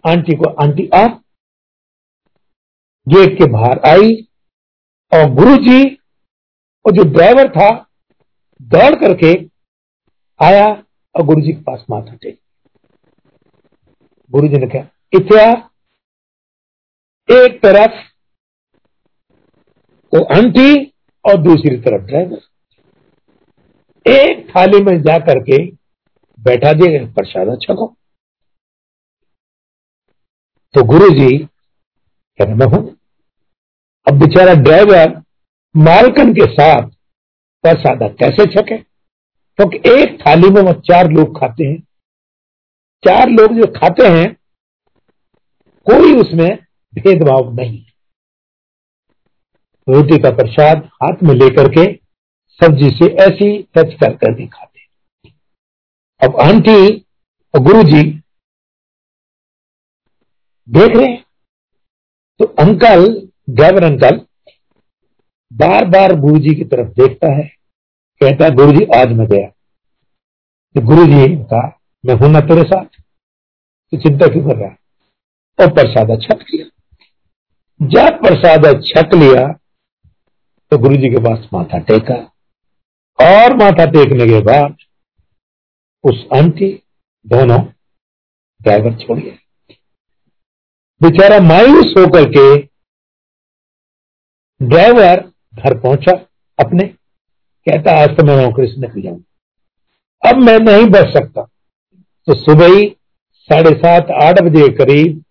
आंटी 0.05 0.37
को, 0.37 0.51
आंटी 0.62 0.89
आ 0.95 1.07
गेट 3.07 3.39
के 3.39 3.51
बाहर 3.51 3.80
आई 3.87 4.14
और 5.12 5.30
गुरुजी 5.35 5.85
और 6.85 6.93
जो 6.93 7.03
ड्राइवर 7.12 7.49
था, 7.51 7.68
दौड़ 8.61 8.95
करके 8.95 9.32
आया 10.41 10.66
और 11.14 11.22
गुरुजी 11.22 11.53
के 11.53 11.61
पास 11.61 11.85
माथा 11.91 12.14
टेक 12.14 12.39
गुरुजी 14.32 14.57
ने 14.57 14.66
कहा, 14.66 14.89
इत्या, 15.12 15.51
एक 17.28 17.61
तरफ़ 17.62 18.03
वो 20.12 20.24
आंटी 20.37 20.85
और 21.24 21.37
दूसरी 21.43 21.76
तरफ़ 21.80 22.03
ड्राइवर। 22.03 22.41
एक 24.07 24.49
थाली 24.51 24.82
में 24.85 25.01
जाकर 25.03 25.39
के 25.41 25.59
बैठा 26.45 26.72
दिए 26.72 27.07
प्रसाद 27.07 27.49
अच्छा 27.49 27.74
को। 27.74 27.97
तो 30.74 30.84
गुरु 30.84 31.11
जी 31.11 31.38
कह 31.38 32.45
रहे, 32.45 32.55
मैं 32.55 32.66
हूँ। 32.66 32.97
अब 34.09 34.14
बेचारा 34.14 34.55
ड्राइवर 34.55 35.22
मालकन 35.76 36.32
के 36.32 36.53
साथ 36.53 36.88
प्रसाद 37.64 38.16
कैसे 38.20 38.47
छके? 38.47 38.78
क्योंकि 39.59 39.78
तो 39.78 39.97
एक 39.97 40.26
थाली 40.26 40.51
में 40.51 40.62
वो 40.62 40.72
चार 40.72 41.11
लोग 41.11 41.40
खाते 41.40 41.64
हैं। 41.64 41.80
चार 43.05 43.28
लोग 43.28 43.53
जो 43.53 43.66
खाते 43.66 44.07
हैं, 44.07 44.36
कोई 45.86 46.14
उसमें 46.14 46.59
भेदभाव 46.95 47.55
नहीं। 47.55 47.84
रोटी 49.88 50.18
का 50.18 50.30
प्रसाद 50.30 50.90
हाथ 50.95 51.22
में 51.22 51.34
लेकर 51.34 51.68
के 51.68 51.95
सब्ज़ी 52.61 52.90
से 52.90 53.07
ऐसी 53.14 53.62
टच 53.62 53.95
कर 53.95 54.16
कर 54.16 54.34
भी 54.34 54.47
खाते 54.47 54.74
अब 56.25 56.37
आंटी 56.41 56.97
और 57.55 57.61
गुरु 57.62 57.83
जी 57.83 58.03
देख 60.68 60.97
रहे 60.97 61.07
हैं। 61.07 61.22
तो 62.41 62.45
अंकल, 62.61 63.05
ड्राइवर 63.51 63.85
अंकल 63.85 64.20
बार 65.53 65.85
बार 65.85 66.14
गुरु 66.20 66.39
जी 66.39 66.55
की 66.55 66.64
तरफ़ 66.64 66.89
देखता 66.93 67.33
है, 67.33 67.43
कहता 68.20 68.45
है 68.45 68.51
गुरु 68.51 68.72
जी 68.72 68.85
आज 68.97 69.12
मैं 69.12 69.27
गया। 69.27 69.49
तो 70.75 70.81
गुरु 70.87 71.05
जी 71.07 71.27
कहा, 71.45 71.66
मैं 72.05 72.14
हूँ 72.14 72.31
ना 72.31 72.41
तेरे 72.43 72.62
साथ? 72.62 72.85
तो 72.85 73.97
चिंता 73.99 74.27
क्यों 74.27 74.45
कर 74.45 74.57
रहा 74.57 74.68
और 75.59 75.72
प्रसाद 75.75 76.18
छक 76.22 76.45
लिया। 76.55 76.66
जब 77.81 78.18
प्रसाद 78.22 78.83
छक 78.85 79.14
लिया 79.14 79.47
तो 80.72 80.79
गुरु 80.79 80.97
जी 80.97 81.09
के 81.09 81.20
पास 81.20 81.49
माथा 81.53 81.79
टेका। 81.81 82.14
और 83.18 83.57
माथा 83.57 83.85
टेकने 83.87 84.27
के 84.27 84.41
बाद 84.43 84.77
उस 86.05 86.26
आंटी, 86.36 86.82
दोनों 87.26 87.64
ड्राइवर 88.62 88.94
छोड़ 88.94 89.18
गए 89.18 89.38
बेचारा 91.02 91.40
मायूस 91.40 91.94
होकर 91.98 92.28
के 92.28 92.62
ड्राइवर 94.66 95.32
घर 95.55 95.80
पहुँचा 95.80 96.12
अपने, 96.64 96.86
कहता, 97.68 98.02
आज 98.02 98.09
तो 98.09 98.24
मैं 98.24 98.36
नौकरी 98.36 98.66
से 98.66 98.80
निकल 98.80 99.02
जाऊँ। 99.02 99.24
अब 100.28 100.36
मैं 100.36 100.59
नहीं 100.59 100.86
बच 100.86 101.12
सकता। 101.12 101.42
तो 102.26 102.34
सुबह 102.34 102.66
ही 102.66 102.96
साढ़े 103.38 103.70
सात, 103.70 104.11
आठ 104.11 104.42
बजे 104.42 104.72
करीब 104.72 105.24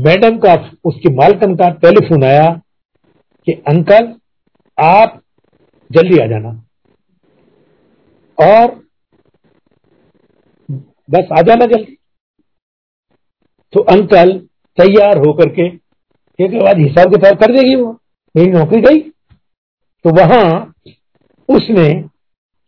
मैडम 0.00 0.38
का, 0.38 0.70
उसकी 0.84 1.14
मालकन 1.14 1.54
का 1.54 1.70
टेलीफोन 1.70 2.24
आया 2.24 2.60
कि, 3.46 3.52
अंकल, 3.52 4.14
आप 4.80 5.22
जल्दी 5.92 6.18
आ 6.18 6.26
जाना। 6.26 6.48
और 8.40 8.83
बस 11.14 11.28
आ 11.32 11.42
जाना 11.42 11.66
जल्दी। 11.66 11.96
तो 13.72 13.80
अंकल 13.92 14.38
तैयार 14.78 15.18
होकर 15.18 15.48
के 15.48 15.68
क्योंकि 15.68 16.58
बाद 16.58 16.78
हिसाब 16.78 17.10
किताब 17.10 17.38
कर 17.38 17.52
देगी 17.52 17.74
वो। 17.74 17.92
मेरी 18.34 18.50
नौकरी 18.50 18.80
गई। 18.80 19.00
तो 20.04 20.10
वहाँ 20.16 20.74
उसने, 21.48 21.88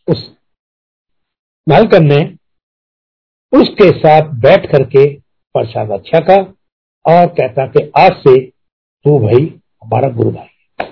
उस 0.08 0.30
मालकन 1.66 2.06
ने 2.06 2.18
उसके 3.52 3.90
साथ 3.98 4.30
बैठ 4.40 4.66
करके 4.72 5.04
प्रसाद 5.54 5.90
अच्छा 5.90 6.20
का 6.20 6.36
और 7.04 7.26
कहता 7.34 7.66
कि 7.66 7.90
आज 7.98 8.12
से 8.18 8.38
तू 9.04 9.18
भाई 9.18 9.44
हमारा 9.84 10.08
गुरु 10.08 10.30
भाई 10.30 10.84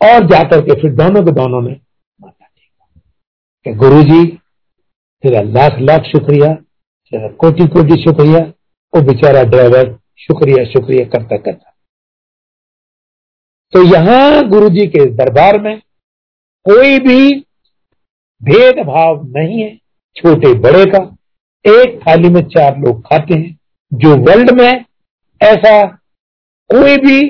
और 0.00 0.26
जाकर 0.26 0.60
के 0.60 0.80
फिर 0.82 0.94
दोनों 0.94 1.22
के 1.24 1.32
दोनों 1.32 1.60
ने 1.62 1.74
टेका 2.20 3.76
गुरु 3.76 4.02
जी 4.02 4.24
तेरा 5.24 5.40
लाख 5.50 5.78
लाख 5.80 6.02
शुक्रिया। 6.02 6.54
तेरा 7.12 7.28
कोटि 7.40 7.66
कोटि 7.66 8.02
शुक्रिया। 8.02 8.40
वो 8.92 9.00
बेचारा 9.02 9.42
ड्राइवर 9.44 9.92
शुक्रिया 10.18 10.64
शुक्रिया, 10.64 11.04
करता 11.04 11.36
करता। 11.36 11.72
तो 13.72 13.82
यहाँ 13.84 14.48
गुरु 14.48 14.68
जी 14.70 14.86
के 14.86 15.04
दरबार 15.14 15.60
में 15.62 15.78
कोई 16.66 16.98
भी 16.98 17.34
भेदभाव 18.40 19.22
नहीं 19.28 19.62
है 19.62 19.76
छोटे 20.16 20.52
बड़े 20.60 20.84
का। 20.86 20.98
एक 21.64 21.98
थाली 22.00 22.28
में 22.28 22.40
चार 22.46 22.78
लोग 22.78 23.00
खाते 23.02 23.34
हैं, 23.34 23.58
जो 23.92 24.16
वर्ल्ड 24.16 24.50
में 24.50 24.84
ऐसा 25.40 25.86
कोई 26.70 26.96
भी 26.96 27.20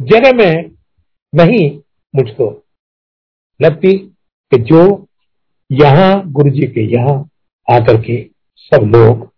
जगह 0.00 0.32
में 0.32 0.70
नहीं 1.32 1.68
मुझको 2.14 2.50
लगती 3.60 3.96
कि 4.52 4.58
जो 4.62 4.84
यहाँ 5.70 6.22
गुरु 6.32 6.50
जी 6.50 6.66
के 6.66 6.80
यहाँ 6.92 7.16
आकर 7.68 8.00
के 8.02 8.16
सब 8.62 8.84
लोग 8.96 9.32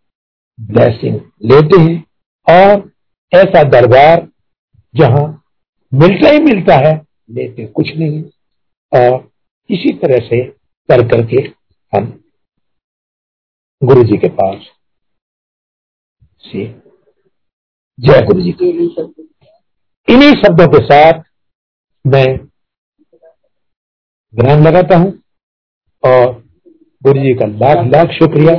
ब्लेसिंग 0.59 1.15
लेते 1.43 1.81
हैं 1.81 2.05
और 2.47 2.91
ऐसा 3.33 3.63
दरबार 3.71 4.27
जहाँ 4.95 5.25
मिलता 5.93 6.29
ही 6.29 6.39
मिलता 6.39 6.75
है, 6.77 6.95
लेते 7.31 7.67
कुछ 7.67 7.91
नहीं 7.97 8.23
और 8.93 9.31
इसी 9.71 9.93
तरह 9.99 10.27
से 10.27 10.41
कर 10.89 11.07
करके 11.09 11.43
हम 11.93 12.07
गुरु 13.83 14.03
जी 14.03 14.17
के 14.17 14.29
पास 14.29 14.67
से 16.45 16.65
जय 17.99 18.23
गुरु 18.27 18.43
जी 18.43 18.53
के 18.53 18.71
इन्हीं 20.09 20.33
शब्दों 20.35 20.67
के 20.69 20.85
साथ 20.85 21.23
मैं 22.05 22.27
ध्यान 24.35 24.63
लगाता 24.63 24.97
हूँ 24.97 25.13
और 26.03 26.33
गुरु 27.03 27.23
जी 27.23 27.35
का 27.35 27.47
लाख 27.47 27.87
लाख 27.87 28.11
शुक्रिया। 28.13 28.55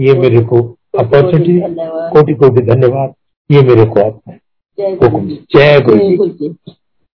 ये 0.00 0.14
मेरे 0.14 0.44
को 0.44 0.56
अपॉर्चुनिटी 0.98 1.60
कोटि 2.10 2.34
कोटि 2.34 2.62
धन्यवाद। 2.62 3.14
ये 3.50 3.62
मेरे 3.62 3.84
को 3.84 4.00
आपने 4.00 4.34
हुक्म। 4.92 5.28
जय 5.28 5.80
गुरु 5.80 6.28
जी। 6.28 6.81